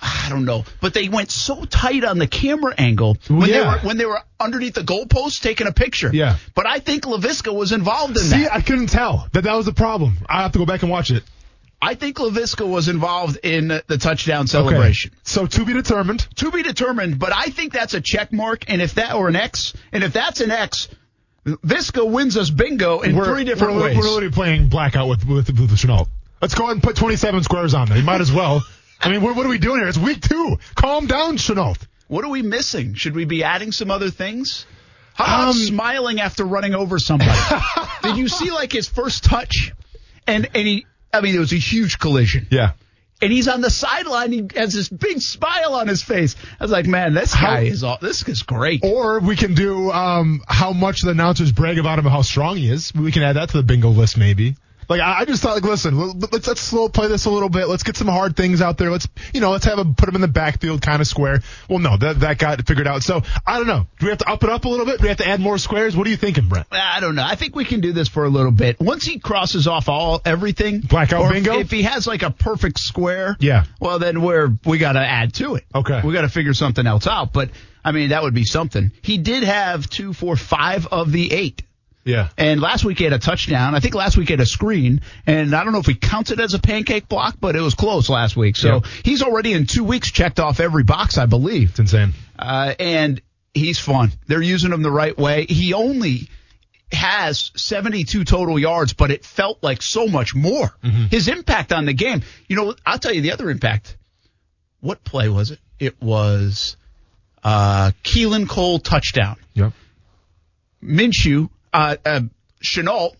I 0.00 0.28
don't 0.28 0.44
know, 0.44 0.64
but 0.80 0.94
they 0.94 1.08
went 1.08 1.30
so 1.30 1.64
tight 1.64 2.04
on 2.04 2.18
the 2.18 2.26
camera 2.26 2.74
angle 2.76 3.16
when 3.28 3.50
they 3.50 3.60
were 3.60 3.78
when 3.78 3.96
they 3.96 4.06
were 4.06 4.20
underneath 4.38 4.74
the 4.74 4.82
goalpost 4.82 5.42
taking 5.42 5.66
a 5.66 5.72
picture. 5.72 6.10
Yeah. 6.12 6.36
But 6.54 6.66
I 6.66 6.80
think 6.80 7.04
Laviska 7.04 7.54
was 7.54 7.72
involved 7.72 8.16
in 8.16 8.22
See, 8.22 8.30
that. 8.30 8.36
See, 8.36 8.48
I 8.50 8.60
couldn't 8.60 8.88
tell 8.88 9.28
that 9.32 9.44
that 9.44 9.54
was 9.54 9.66
the 9.66 9.72
problem. 9.72 10.18
I 10.28 10.42
have 10.42 10.52
to 10.52 10.58
go 10.58 10.66
back 10.66 10.82
and 10.82 10.90
watch 10.90 11.10
it. 11.10 11.22
I 11.80 11.94
think 11.94 12.16
Laviska 12.16 12.66
was 12.66 12.88
involved 12.88 13.38
in 13.42 13.68
the 13.68 13.98
touchdown 13.98 14.46
celebration. 14.46 15.10
Okay. 15.12 15.20
So 15.24 15.46
to 15.46 15.64
be 15.64 15.74
determined. 15.74 16.26
To 16.36 16.50
be 16.50 16.62
determined, 16.62 17.18
but 17.18 17.32
I 17.34 17.46
think 17.46 17.72
that's 17.72 17.94
a 17.94 18.00
check 18.00 18.32
mark, 18.32 18.64
and 18.68 18.80
if 18.80 18.94
that 18.94 19.14
or 19.14 19.28
an 19.28 19.36
X, 19.36 19.74
and 19.92 20.02
if 20.02 20.12
that's 20.12 20.40
an 20.40 20.50
X, 20.50 20.88
Visca 21.44 22.08
wins 22.08 22.36
us 22.36 22.50
bingo 22.50 23.02
in 23.02 23.14
we're, 23.14 23.26
three 23.26 23.44
different 23.44 23.74
we're, 23.74 23.84
ways. 23.84 23.96
We're 23.96 24.04
literally 24.04 24.32
playing 24.32 24.68
blackout 24.68 25.08
with 25.08 25.24
with, 25.26 25.48
with 25.48 25.70
the 25.70 25.76
Shenault. 25.76 26.08
Let's 26.40 26.54
go 26.54 26.64
ahead 26.64 26.74
and 26.74 26.82
put 26.82 26.96
27 26.96 27.44
squares 27.44 27.72
on 27.72 27.88
there. 27.88 27.96
You 27.96 28.04
might 28.04 28.20
as 28.20 28.32
well. 28.32 28.62
I 29.00 29.10
mean, 29.10 29.22
what, 29.22 29.36
what 29.36 29.46
are 29.46 29.48
we 29.48 29.58
doing 29.58 29.78
here? 29.80 29.88
It's 29.88 29.98
week 29.98 30.20
two. 30.20 30.58
Calm 30.74 31.06
down, 31.06 31.36
Shenault. 31.36 31.78
What 32.08 32.24
are 32.24 32.30
we 32.30 32.42
missing? 32.42 32.94
Should 32.94 33.14
we 33.14 33.24
be 33.24 33.44
adding 33.44 33.72
some 33.72 33.90
other 33.90 34.10
things? 34.10 34.66
How 35.14 35.24
about 35.24 35.48
Um, 35.50 35.54
smiling 35.54 36.20
after 36.20 36.44
running 36.44 36.74
over 36.74 36.98
somebody? 36.98 37.30
Did 38.02 38.16
you 38.16 38.28
see 38.28 38.50
like 38.50 38.72
his 38.72 38.88
first 38.88 39.24
touch? 39.24 39.72
And 40.26 40.48
and 40.54 40.66
he, 40.66 40.86
I 41.12 41.20
mean, 41.20 41.34
it 41.34 41.38
was 41.38 41.52
a 41.52 41.56
huge 41.58 41.98
collision. 41.98 42.46
Yeah. 42.50 42.72
And 43.22 43.32
he's 43.32 43.48
on 43.48 43.62
the 43.62 43.70
sideline. 43.70 44.30
He 44.30 44.46
has 44.56 44.74
this 44.74 44.90
big 44.90 45.20
smile 45.22 45.72
on 45.74 45.88
his 45.88 46.02
face. 46.02 46.36
I 46.60 46.64
was 46.64 46.70
like, 46.70 46.86
man, 46.86 47.14
this 47.14 47.32
guy 47.34 47.60
is 47.62 47.82
all. 47.82 47.96
This 47.98 48.28
is 48.28 48.42
great. 48.42 48.80
Or 48.84 49.20
we 49.20 49.36
can 49.36 49.54
do 49.54 49.90
um, 49.90 50.42
how 50.46 50.72
much 50.74 51.00
the 51.00 51.12
announcers 51.12 51.50
brag 51.50 51.78
about 51.78 51.98
him 51.98 52.04
and 52.04 52.12
how 52.12 52.20
strong 52.20 52.56
he 52.58 52.70
is. 52.70 52.92
We 52.94 53.12
can 53.12 53.22
add 53.22 53.36
that 53.36 53.48
to 53.50 53.56
the 53.56 53.62
bingo 53.62 53.88
list, 53.88 54.18
maybe. 54.18 54.56
Like 54.88 55.00
I 55.00 55.20
I 55.20 55.24
just 55.24 55.42
thought, 55.42 55.54
like, 55.54 55.64
listen, 55.64 55.96
let's 55.96 56.46
let's 56.46 56.60
slow 56.60 56.88
play 56.88 57.08
this 57.08 57.24
a 57.24 57.30
little 57.30 57.48
bit. 57.48 57.68
Let's 57.68 57.82
get 57.82 57.96
some 57.96 58.08
hard 58.08 58.36
things 58.36 58.62
out 58.62 58.78
there. 58.78 58.90
Let's 58.90 59.08
you 59.32 59.40
know, 59.40 59.50
let's 59.50 59.64
have 59.64 59.78
him 59.78 59.94
put 59.94 60.08
him 60.08 60.14
in 60.14 60.20
the 60.20 60.28
backfield, 60.28 60.82
kind 60.82 61.00
of 61.00 61.06
square. 61.06 61.40
Well, 61.68 61.78
no, 61.78 61.96
that 61.96 62.20
that 62.20 62.38
got 62.38 62.66
figured 62.66 62.86
out. 62.86 63.02
So 63.02 63.22
I 63.46 63.58
don't 63.58 63.66
know. 63.66 63.86
Do 63.98 64.06
we 64.06 64.10
have 64.10 64.18
to 64.18 64.28
up 64.28 64.44
it 64.44 64.50
up 64.50 64.64
a 64.64 64.68
little 64.68 64.86
bit? 64.86 64.98
Do 64.98 65.02
we 65.02 65.08
have 65.08 65.18
to 65.18 65.28
add 65.28 65.40
more 65.40 65.58
squares? 65.58 65.96
What 65.96 66.06
are 66.06 66.10
you 66.10 66.16
thinking, 66.16 66.48
Brent? 66.48 66.66
Uh, 66.70 66.78
I 66.80 67.00
don't 67.00 67.14
know. 67.14 67.24
I 67.24 67.34
think 67.34 67.56
we 67.56 67.64
can 67.64 67.80
do 67.80 67.92
this 67.92 68.08
for 68.08 68.24
a 68.24 68.28
little 68.28 68.52
bit. 68.52 68.80
Once 68.80 69.04
he 69.04 69.18
crosses 69.18 69.66
off 69.66 69.88
all 69.88 70.20
everything, 70.24 70.80
Blackout 70.80 71.32
bingo? 71.32 71.58
If, 71.58 71.70
he 71.70 71.82
has 71.82 72.06
like 72.06 72.22
a 72.22 72.30
perfect 72.30 72.78
square, 72.78 73.36
Yeah. 73.40 73.64
Well, 73.80 73.98
then 73.98 74.22
we're 74.22 74.52
we 74.64 74.78
got 74.78 74.92
to 74.92 75.00
add 75.00 75.34
to 75.34 75.56
it. 75.56 75.64
Okay. 75.74 76.00
we 76.04 76.12
got 76.12 76.22
to 76.22 76.28
figure 76.28 76.54
something 76.54 76.86
else 76.86 77.06
out. 77.06 77.32
But 77.32 77.50
I 77.84 77.92
mean, 77.92 78.10
that 78.10 78.22
would 78.22 78.34
be 78.34 78.44
something. 78.44 78.92
He 79.02 79.18
did 79.18 79.44
have 79.44 79.88
two, 79.88 80.12
four, 80.12 80.36
five 80.36 80.86
of 80.86 81.12
the 81.12 81.32
eight. 81.32 81.62
Yeah. 82.06 82.28
And 82.38 82.60
last 82.60 82.84
week 82.84 82.98
he 82.98 83.04
had 83.04 83.12
a 83.12 83.18
touchdown. 83.18 83.74
I 83.74 83.80
think 83.80 83.94
last 83.94 84.16
week 84.16 84.28
he 84.28 84.32
had 84.32 84.40
a 84.40 84.46
screen. 84.46 85.00
And 85.26 85.54
I 85.54 85.64
don't 85.64 85.72
know 85.72 85.80
if 85.80 85.88
we 85.88 85.94
counted 85.96 86.40
as 86.40 86.54
a 86.54 86.58
pancake 86.60 87.08
block, 87.08 87.36
but 87.40 87.56
it 87.56 87.60
was 87.60 87.74
close 87.74 88.08
last 88.08 88.36
week. 88.36 88.56
So 88.56 88.74
Yep. 88.76 88.84
he's 89.04 89.22
already 89.22 89.52
in 89.52 89.66
two 89.66 89.82
weeks 89.84 90.10
checked 90.12 90.38
off 90.40 90.60
every 90.60 90.84
box, 90.84 91.18
I 91.18 91.26
believe. 91.26 91.70
It's 91.70 91.80
insane. 91.80 92.14
Uh, 92.38 92.74
and 92.78 93.20
he's 93.54 93.78
fun. 93.80 94.12
They're 94.28 94.40
using 94.40 94.72
him 94.72 94.82
the 94.82 94.90
right 94.90 95.18
way. 95.18 95.46
He 95.48 95.74
only 95.74 96.28
has 96.92 97.50
72 97.56 98.22
total 98.24 98.56
yards, 98.56 98.92
but 98.92 99.10
it 99.10 99.24
felt 99.24 99.60
like 99.64 99.82
so 99.82 100.06
much 100.06 100.32
more. 100.34 100.76
His 101.10 101.26
impact 101.26 101.72
on 101.72 101.84
the 101.86 101.92
game. 101.92 102.22
You 102.48 102.54
know, 102.54 102.74
I'll 102.86 103.00
tell 103.00 103.12
you 103.12 103.20
the 103.22 103.32
other 103.32 103.50
impact. 103.50 103.96
What 104.78 105.02
play 105.02 105.28
was 105.28 105.50
it? 105.50 105.58
It 105.80 106.00
was 106.00 106.76
uh, 107.42 107.90
Keelan 108.04 108.48
Cole 108.48 108.78
touchdown. 108.78 109.36
Yep. 109.54 109.72
Minshew, 110.84 111.48
uh, 111.76 111.96
uh, 112.06 112.20
Shenault 112.62 113.14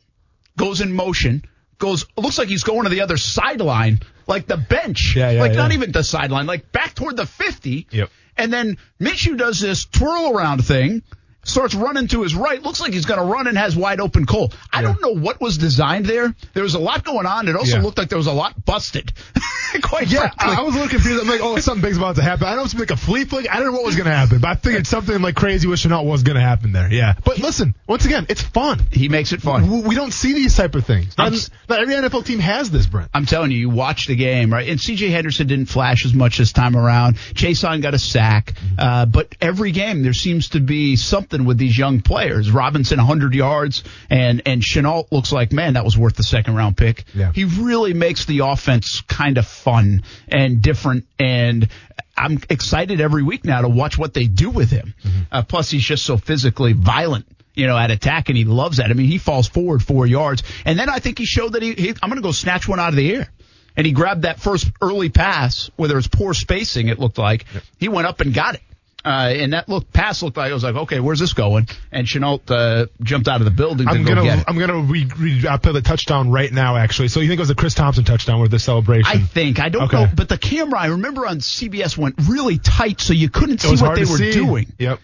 goes 0.57 0.81
in 0.81 0.93
motion, 0.93 1.45
goes, 1.79 2.07
looks 2.17 2.39
like 2.39 2.49
he's 2.49 2.65
going 2.65 2.85
to 2.85 2.89
the 2.89 3.03
other 3.03 3.19
sideline, 3.19 4.01
like 4.27 4.47
the 4.47 4.57
bench. 4.57 5.15
Yeah, 5.15 5.31
yeah, 5.31 5.41
like 5.41 5.53
not 5.53 5.73
even 5.73 5.93
the 5.93 6.03
sideline, 6.03 6.47
like 6.47 6.73
back 6.73 6.95
toward 6.95 7.17
the 7.17 7.27
50. 7.27 7.87
Yep. 7.91 8.11
And 8.39 8.53
then 8.53 8.79
Minshew 8.99 9.37
does 9.37 9.61
this 9.61 9.85
twirl 9.85 10.35
around 10.35 10.65
thing, 10.65 11.03
starts 11.47 11.75
running 11.75 12.09
to 12.09 12.23
his 12.23 12.35
right, 12.35 12.63
looks 12.63 12.81
like 12.81 12.93
he's 12.93 13.07
going 13.07 13.21
to 13.21 13.27
run 13.27 13.47
and 13.47 13.57
has 13.57 13.75
wide 13.77 14.01
open 14.01 14.27
Cole. 14.27 14.53
I 14.73 14.83
don't 14.83 15.01
know 15.01 15.15
what 15.15 15.41
was 15.41 15.57
designed 15.59 16.07
there. 16.07 16.35
There 16.55 16.63
was 16.63 16.75
a 16.75 16.79
lot 16.79 17.05
going 17.05 17.27
on. 17.27 17.49
It 17.49 17.57
also 17.57 17.77
Yeah. 17.77 17.83
looked 17.83 17.99
like 17.99 18.09
there 18.09 18.19
was 18.19 18.27
a 18.27 18.33
lot 18.33 18.65
busted. 18.65 19.13
Quite 19.83 20.09
Yeah, 20.11 20.29
frankly. 20.31 20.57
I, 20.57 20.63
was 20.63 20.75
a 20.75 20.79
little 20.79 20.91
confused. 20.91 21.23
I'm 21.23 21.29
like, 21.29 21.41
oh, 21.43 21.59
something 21.59 21.83
big's 21.83 21.97
about 21.99 22.17
to 22.17 22.23
happen. 22.23 22.47
I 22.47 22.51
don't 22.51 22.59
know 22.59 22.65
it's 22.65 22.75
like 22.75 22.91
a 22.91 22.97
flea 22.97 23.25
flick. 23.25 23.47
I 23.51 23.57
don't 23.59 23.67
know 23.67 23.73
what 23.73 23.85
was 23.85 23.97
going 23.97 24.07
to 24.07 24.15
happen, 24.15 24.39
but 24.39 24.49
I 24.49 24.55
figured 24.55 24.87
something 24.87 25.21
like 25.21 25.35
crazy 25.37 25.69
with 25.69 25.81
Shenault 25.81 26.05
was 26.05 26.23
going 26.23 26.37
to 26.37 26.41
happen 26.43 26.73
there. 26.73 26.91
Yeah. 26.93 27.15
But 27.25 27.39
listen, 27.39 27.75
once 27.87 28.05
again, 28.05 28.27
it's 28.29 28.43
fun. 28.43 28.81
he 28.91 29.09
makes 29.09 29.33
it 29.33 29.43
fun. 29.43 29.83
We, 29.85 29.95
don't 29.95 30.13
see 30.13 30.33
these 30.35 30.57
type 30.57 30.75
of 30.75 30.85
things. 30.87 31.17
Not, 31.19 31.33
not 31.69 31.81
every 31.81 31.95
NFL 31.95 32.25
team 32.25 32.39
has 32.39 32.71
this, 32.71 32.87
Brent. 32.87 33.11
I'm 33.15 33.27
telling 33.27 33.51
you, 33.51 33.59
you 33.59 33.71
watch 33.71 34.07
the 34.07 34.17
game, 34.17 34.53
right? 34.53 34.69
And 34.69 34.79
CJ 34.79 35.11
Henderson 35.11 35.47
didn't 35.47 35.67
flash 35.67 36.05
as 36.05 36.15
much 36.15 36.39
this 36.39 36.53
time 36.53 36.77
around. 36.77 37.17
Chaisson 37.35 37.83
got 37.83 37.95
a 37.95 37.99
sack. 37.99 38.55
Uh, 38.79 39.07
but 39.07 39.35
every 39.41 39.73
game 39.73 40.03
there 40.03 40.13
seems 40.15 40.51
to 40.51 40.61
be 40.61 40.97
something 40.97 41.36
with 41.45 41.59
these 41.59 41.77
young 41.77 42.01
players. 42.01 42.51
Robinson 42.51 42.99
100 42.99 43.35
yards 43.35 43.85
and, 44.11 44.43
and 44.47 44.63
Shenault 44.63 45.11
looks 45.13 45.33
like, 45.33 45.53
man, 45.53 45.75
that 45.75 45.85
was 45.85 45.97
worth 45.97 46.17
the 46.17 46.23
second 46.23 46.55
round 46.55 46.77
pick. 46.77 47.05
Yeah. 47.15 47.33
He 47.33 47.45
really 47.45 47.95
makes 47.95 48.25
the 48.25 48.41
offense 48.41 49.03
kind 49.03 49.39
of 49.39 49.47
fun 49.47 50.03
and 50.29 50.63
different 50.63 51.07
and 51.19 51.69
I'm 52.17 52.39
excited 52.49 53.01
every 53.01 53.23
week 53.23 53.45
now 53.45 53.61
to 53.61 53.69
watch 53.69 53.99
what 53.99 54.15
they 54.15 54.27
do 54.27 54.49
with 54.49 54.71
him. 54.71 54.95
Uh, 55.31 55.43
plus 55.43 55.71
he's 55.71 55.85
just 55.85 56.05
so 56.05 56.17
physically 56.17 56.73
violent 56.73 57.27
you 57.57 57.67
know, 57.67 57.77
at 57.77 57.91
attack, 57.91 58.29
and 58.29 58.37
he 58.37 58.45
loves 58.45 58.77
that. 58.77 58.91
I 58.91 58.93
mean, 58.93 59.09
he 59.09 59.19
falls 59.19 59.49
forward 59.49 59.83
four 59.83 60.07
yards, 60.07 60.43
and 60.67 60.79
then 60.79 60.91
I 60.91 60.99
think 60.99 61.19
he 61.19 61.25
showed 61.25 61.55
that 61.55 61.63
he, 61.63 61.73
he 61.73 61.89
I'm 61.89 62.11
going 62.11 62.17
to 62.17 62.23
go 62.23 62.33
snatch 62.33 62.69
one 62.69 62.79
out 62.79 62.91
of 62.91 62.97
the 62.97 63.15
air. 63.15 63.33
And 63.79 63.87
he 63.87 63.93
grabbed 63.93 64.23
that 64.23 64.41
first 64.41 64.71
early 64.81 65.11
pass, 65.11 65.71
where 65.77 65.89
there 65.89 65.97
was 65.97 66.07
poor 66.07 66.33
spacing, 66.33 66.89
it 66.89 66.99
looked 66.99 67.19
like. 67.19 67.45
He 67.79 67.89
went 67.89 68.07
up 68.07 68.21
and 68.21 68.33
got 68.33 68.55
it. 68.55 68.63
Uh, 69.07 69.33
and 69.37 69.53
that 69.53 69.69
look 69.69 69.93
pass 69.93 70.21
looked 70.21 70.37
like 70.37 70.51
I 70.51 70.55
was 70.55 70.65
like, 70.65 70.75
okay, 70.75 70.99
where's 70.99 71.21
this 71.21 71.33
going? 71.33 71.69
And 71.93 72.09
Shenault 72.09 72.51
uh, 72.51 72.87
jumped 73.01 73.29
out 73.29 73.41
of 73.41 73.45
the 73.45 73.53
building 73.53 73.87
I'm 73.87 74.03
go 74.03 74.17
gonna 74.17 74.35
it. 74.39 74.45
I'm 74.49 74.59
gonna 74.59 74.81
re, 74.81 75.09
re, 75.17 75.47
uh, 75.47 75.59
play 75.59 75.71
the 75.73 75.81
touchdown 75.81 76.33
right 76.33 76.53
now. 76.53 76.77
Actually, 76.77 77.07
so 77.09 77.21
you 77.21 77.29
think 77.29 77.39
it 77.39 77.43
was 77.43 77.51
a 77.51 77.55
Chris 77.55 77.75
Thompson 77.75 78.03
touchdown 78.03 78.41
with 78.41 78.51
the 78.51 78.59
celebration? 78.59 79.07
I 79.07 79.19
think 79.21 79.61
I 79.61 79.69
don't 79.69 79.85
Okay. 79.85 79.97
know, 80.05 80.11
but 80.13 80.29
the 80.29 80.37
camera 80.37 80.81
I 80.81 80.87
remember 80.87 81.25
on 81.25 81.39
CBS 81.39 81.97
went 81.97 82.17
really 82.29 82.59
tight, 82.59 83.01
so 83.01 83.13
you 83.13 83.31
couldn't 83.31 83.61
see 83.61 83.77
what 83.77 83.95
they 83.95 84.01
were 84.01 84.17
see. 84.19 84.33
doing. 84.33 84.73
Yep. 84.79 84.99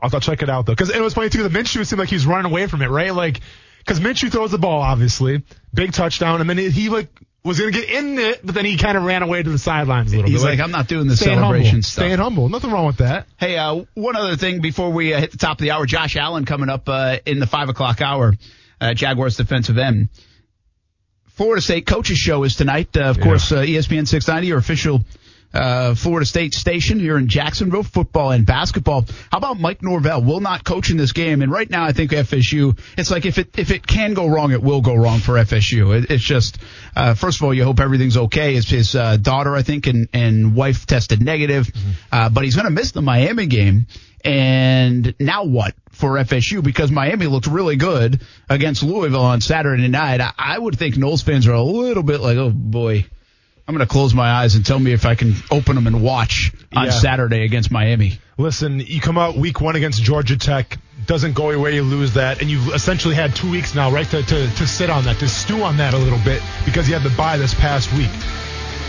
I'll, 0.00 0.10
I'll 0.14 0.20
check 0.20 0.42
it 0.42 0.48
out 0.48 0.66
though, 0.66 0.72
because 0.74 0.90
it 0.90 1.00
was 1.00 1.14
funny 1.14 1.28
too. 1.28 1.42
The 1.42 1.48
Minshew 1.48 1.84
seemed 1.84 1.98
like 1.98 2.10
he 2.10 2.14
was 2.14 2.24
running 2.26 2.52
away 2.52 2.68
from 2.68 2.82
it, 2.82 2.86
right? 2.88 3.12
Like, 3.12 3.40
because 3.78 3.98
Minshew 3.98 4.30
throws 4.30 4.52
the 4.52 4.58
ball, 4.58 4.80
obviously, 4.80 5.42
big 5.74 5.92
touchdown, 5.92 6.40
and 6.40 6.48
then 6.48 6.56
he, 6.58 6.70
he 6.70 6.88
like 6.88 7.08
was 7.48 7.58
gonna 7.58 7.72
get 7.72 7.88
in 7.88 8.18
it, 8.18 8.44
but 8.46 8.54
then 8.54 8.64
he 8.64 8.76
kind 8.76 8.96
of 8.96 9.02
ran 9.04 9.22
away 9.22 9.42
to 9.42 9.50
the 9.50 9.58
sidelines 9.58 10.12
a 10.12 10.16
little 10.16 10.30
He's 10.30 10.42
bit. 10.42 10.50
He's 10.50 10.58
like, 10.58 10.64
I'm 10.64 10.70
not 10.70 10.86
doing 10.86 11.08
the 11.08 11.16
staying 11.16 11.38
celebration 11.38 11.66
humble, 11.70 11.82
stuff. 11.82 12.04
Staying 12.04 12.18
humble, 12.18 12.48
nothing 12.48 12.70
wrong 12.70 12.86
with 12.86 12.98
that. 12.98 13.26
Hey, 13.38 13.56
uh, 13.56 13.84
one 13.94 14.14
other 14.14 14.36
thing 14.36 14.60
before 14.60 14.90
we 14.92 15.12
uh, 15.14 15.20
hit 15.20 15.32
the 15.32 15.38
top 15.38 15.58
of 15.58 15.62
the 15.62 15.72
hour. 15.72 15.84
Josh 15.86 16.16
Allen 16.16 16.44
coming 16.44 16.68
up 16.68 16.88
uh, 16.88 17.16
in 17.26 17.40
the 17.40 17.46
five 17.46 17.68
o'clock 17.68 18.00
hour. 18.00 18.34
Uh, 18.80 18.94
Jaguars 18.94 19.36
defensive 19.36 19.76
end. 19.78 20.08
Florida 21.36 21.60
State 21.62 21.86
coaches 21.86 22.18
show 22.18 22.42
is 22.44 22.56
tonight. 22.56 22.96
Uh, 22.96 23.02
of 23.10 23.16
Yeah. 23.18 23.22
course, 23.24 23.50
uh, 23.52 23.56
ESPN 23.62 24.06
690, 24.06 24.46
your 24.48 24.58
official 24.58 25.04
uh, 25.52 25.94
Florida 25.94 26.26
State 26.26 26.54
station 26.54 26.98
here 26.98 27.16
in 27.16 27.28
Jacksonville, 27.28 27.82
football 27.82 28.32
and 28.32 28.44
basketball. 28.44 29.06
How 29.32 29.38
about 29.38 29.58
Mike 29.58 29.82
Norvell? 29.82 30.22
Will 30.22 30.40
not 30.40 30.64
coach 30.64 30.90
in 30.90 30.96
this 30.96 31.12
game, 31.12 31.42
and 31.42 31.50
right 31.50 31.68
now 31.68 31.84
I 31.84 31.92
think 31.92 32.10
FSU. 32.10 32.78
It's 32.96 33.10
like 33.10 33.24
if 33.24 33.38
it 33.38 33.58
if 33.58 33.70
it 33.70 33.86
can 33.86 34.14
go 34.14 34.28
wrong, 34.28 34.52
it 34.52 34.62
will 34.62 34.80
go 34.80 34.94
wrong 34.94 35.20
for 35.20 35.34
FSU. 35.34 35.96
It, 35.96 36.10
it's 36.10 36.24
just 36.24 36.58
uh, 36.94 37.14
first 37.14 37.38
of 37.38 37.44
all, 37.44 37.54
you 37.54 37.64
hope 37.64 37.80
everything's 37.80 38.16
okay. 38.16 38.54
His 38.54 38.68
his 38.68 38.94
uh, 38.94 39.16
daughter, 39.16 39.54
I 39.54 39.62
think, 39.62 39.86
and 39.86 40.08
and 40.12 40.54
wife 40.54 40.86
tested 40.86 41.22
negative, 41.22 41.70
uh, 42.12 42.28
but 42.28 42.44
he's 42.44 42.54
going 42.54 42.66
to 42.66 42.70
miss 42.70 42.92
the 42.92 43.02
Miami 43.02 43.46
game. 43.46 43.86
And 44.24 45.14
now 45.20 45.44
what 45.44 45.74
for 45.92 46.10
FSU? 46.10 46.62
Because 46.62 46.90
Miami 46.90 47.26
looked 47.26 47.46
really 47.46 47.76
good 47.76 48.20
against 48.48 48.82
Louisville 48.82 49.22
on 49.22 49.40
Saturday 49.40 49.88
night. 49.88 50.20
I, 50.20 50.32
I 50.36 50.58
would 50.58 50.76
think 50.76 50.96
Noles 50.96 51.22
fans 51.22 51.46
are 51.46 51.52
a 51.52 51.62
little 51.62 52.02
bit 52.02 52.20
like, 52.20 52.36
oh 52.36 52.50
boy, 52.50 53.06
I'm 53.68 53.74
going 53.74 53.86
to 53.86 53.92
close 53.92 54.14
my 54.14 54.30
eyes 54.30 54.54
and 54.54 54.64
tell 54.64 54.78
me 54.78 54.92
if 54.92 55.04
I 55.04 55.14
can 55.14 55.34
open 55.50 55.74
them 55.74 55.86
and 55.86 56.02
watch 56.02 56.52
on 56.74 56.86
Yeah. 56.86 56.90
Saturday 56.90 57.44
against 57.44 57.70
Miami. 57.70 58.18
Listen, 58.38 58.80
you 58.80 58.98
come 58.98 59.18
out 59.18 59.36
week 59.36 59.60
one 59.60 59.76
against 59.76 60.02
Georgia 60.02 60.38
Tech, 60.38 60.78
doesn't 61.04 61.34
go 61.34 61.50
your 61.50 61.60
way, 61.60 61.74
you 61.74 61.82
lose 61.82 62.14
that, 62.14 62.40
and 62.40 62.48
you've 62.50 62.68
essentially 62.72 63.14
had 63.14 63.36
two 63.36 63.50
weeks 63.50 63.74
now, 63.74 63.90
right, 63.90 64.08
to, 64.08 64.22
to, 64.22 64.50
to 64.54 64.66
sit 64.66 64.88
on 64.88 65.04
that, 65.04 65.18
to 65.18 65.28
stew 65.28 65.62
on 65.64 65.76
that 65.76 65.92
a 65.92 65.98
little 65.98 66.18
bit 66.24 66.40
because 66.64 66.88
you 66.88 66.94
had 66.94 67.02
the 67.02 67.14
bye 67.14 67.36
this 67.36 67.52
past 67.52 67.92
week. 67.92 68.08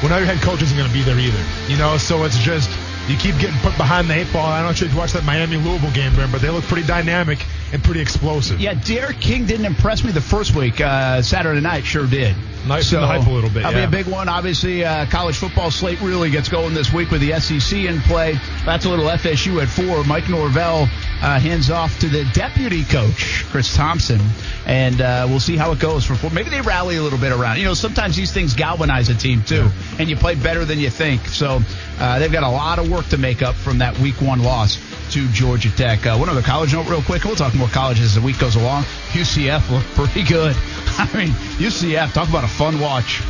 Well, 0.01 0.11
now 0.11 0.17
your 0.17 0.27
head 0.27 0.41
coach 0.41 0.61
isn't 0.61 0.77
going 0.77 0.87
to 0.87 0.93
be 0.93 1.03
there 1.03 1.19
either, 1.19 1.43
you 1.67 1.77
know, 1.77 1.97
so 1.97 2.23
it's 2.23 2.37
just 2.39 2.69
you 3.09 3.17
keep 3.17 3.37
getting 3.39 3.59
put 3.61 3.75
behind 3.77 4.09
the 4.09 4.13
eight 4.13 4.31
ball. 4.31 4.45
I 4.45 4.61
don't 4.61 4.79
know 4.79 4.85
if 4.85 4.93
you 4.93 4.97
watched 4.97 5.13
that 5.13 5.25
Miami 5.25 5.57
Louisville 5.57 5.91
game, 5.91 6.15
Ben, 6.15 6.31
but 6.31 6.41
they 6.41 6.49
look 6.49 6.63
pretty 6.65 6.85
dynamic 6.85 7.43
and 7.73 7.83
pretty 7.83 8.01
explosive. 8.01 8.59
Yeah, 8.59 8.73
D'Eriq 8.75 9.19
King 9.19 9.45
didn't 9.45 9.65
impress 9.65 10.03
me 10.03 10.11
the 10.11 10.21
first 10.21 10.55
week. 10.55 10.79
Uh, 10.79 11.21
Saturday 11.21 11.61
night 11.61 11.85
sure 11.85 12.05
did. 12.07 12.35
Nice 12.67 12.89
to 12.89 12.99
hype 12.99 13.25
a 13.25 13.29
little 13.29 13.49
bit, 13.49 13.63
That'll 13.63 13.79
yeah. 13.79 13.87
be 13.87 13.97
a 13.99 14.03
big 14.03 14.11
one. 14.11 14.27
Obviously, 14.27 14.83
uh, 14.83 15.05
college 15.07 15.37
football 15.37 15.71
slate 15.71 16.01
really 16.01 16.29
gets 16.29 16.49
going 16.49 16.73
this 16.73 16.91
week 16.91 17.09
with 17.09 17.21
the 17.21 17.39
SEC 17.39 17.79
in 17.79 17.99
play. 18.01 18.37
That's 18.65 18.85
a 18.85 18.89
little 18.89 19.05
FSU 19.05 19.61
at 19.61 19.69
four. 19.69 20.03
Mike 20.03 20.29
Norvell 20.29 20.89
uh, 21.21 21.39
hands 21.39 21.69
off 21.69 21.99
to 21.99 22.07
the 22.07 22.25
deputy 22.33 22.83
coach, 22.83 23.45
Chris 23.49 23.75
Thomsen, 23.75 24.21
and 24.65 25.01
uh, 25.01 25.25
we'll 25.29 25.39
see 25.39 25.57
how 25.57 25.71
it 25.71 25.79
goes 25.79 26.05
for 26.05 26.15
four. 26.15 26.29
Maybe 26.29 26.49
they 26.49 26.61
rally 26.61 26.97
a 26.97 27.01
little 27.01 27.19
bit 27.19 27.31
around. 27.31 27.57
You 27.57 27.65
know, 27.65 27.73
sometimes 27.73 28.15
these 28.15 28.31
things 28.31 28.53
galvanize 28.53 29.09
a 29.09 29.15
team 29.15 29.43
too, 29.43 29.69
and 29.97 30.09
you 30.09 30.15
play 30.15 30.35
better 30.35 30.65
than 30.65 30.79
you 30.79 30.89
think. 30.89 31.25
So 31.27 31.61
uh, 31.99 32.19
they've 32.19 32.31
got 32.31 32.43
a 32.43 32.49
lot 32.49 32.79
of 32.79 32.89
work 32.89 33.07
to 33.07 33.17
make 33.17 33.41
up 33.41 33.55
from 33.55 33.79
that 33.79 33.97
week 33.99 34.21
one 34.21 34.41
loss 34.41 34.79
to 35.11 35.27
Georgia 35.29 35.71
Tech. 35.75 36.05
Uh, 36.05 36.17
one 36.17 36.29
other 36.29 36.41
college 36.41 36.73
note, 36.73 36.87
real 36.87 37.01
quick. 37.01 37.23
We'll 37.23 37.35
talk 37.35 37.53
more 37.55 37.67
colleges 37.67 38.05
as 38.05 38.15
the 38.15 38.21
week 38.21 38.39
goes 38.39 38.55
along. 38.55 38.83
UCF 39.11 39.69
looked 39.69 39.87
pretty 39.95 40.23
good. 40.23 40.55
I 40.97 41.09
mean, 41.15 41.29
UCF, 41.57 42.13
talk 42.13 42.29
about 42.29 42.43
a 42.43 42.47
fun 42.47 42.79
watch. 42.79 43.21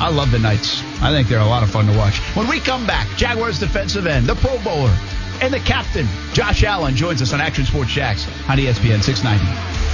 I 0.00 0.10
love 0.10 0.30
the 0.30 0.38
Knights. 0.38 0.80
I 1.02 1.10
think 1.10 1.28
they're 1.28 1.40
a 1.40 1.46
lot 1.46 1.64
of 1.64 1.70
fun 1.70 1.86
to 1.86 1.98
watch. 1.98 2.18
When 2.36 2.46
we 2.48 2.60
come 2.60 2.86
back, 2.86 3.08
Jaguars 3.16 3.58
defensive 3.58 4.06
end, 4.06 4.26
the 4.26 4.36
Pro 4.36 4.56
Bowler, 4.60 4.96
and 5.40 5.52
the 5.52 5.60
captain, 5.60 6.06
Josh 6.32 6.64
Allen, 6.64 6.94
joins 6.96 7.22
us 7.22 7.32
on 7.32 7.40
Action 7.40 7.64
Sports 7.64 7.90
Jax 7.90 8.26
on 8.48 8.58
ESPN 8.58 9.02
690. 9.02 9.88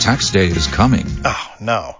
Tax 0.00 0.30
day 0.30 0.46
is 0.46 0.66
coming. 0.66 1.06
Oh, 1.24 1.54
no. 1.60 1.99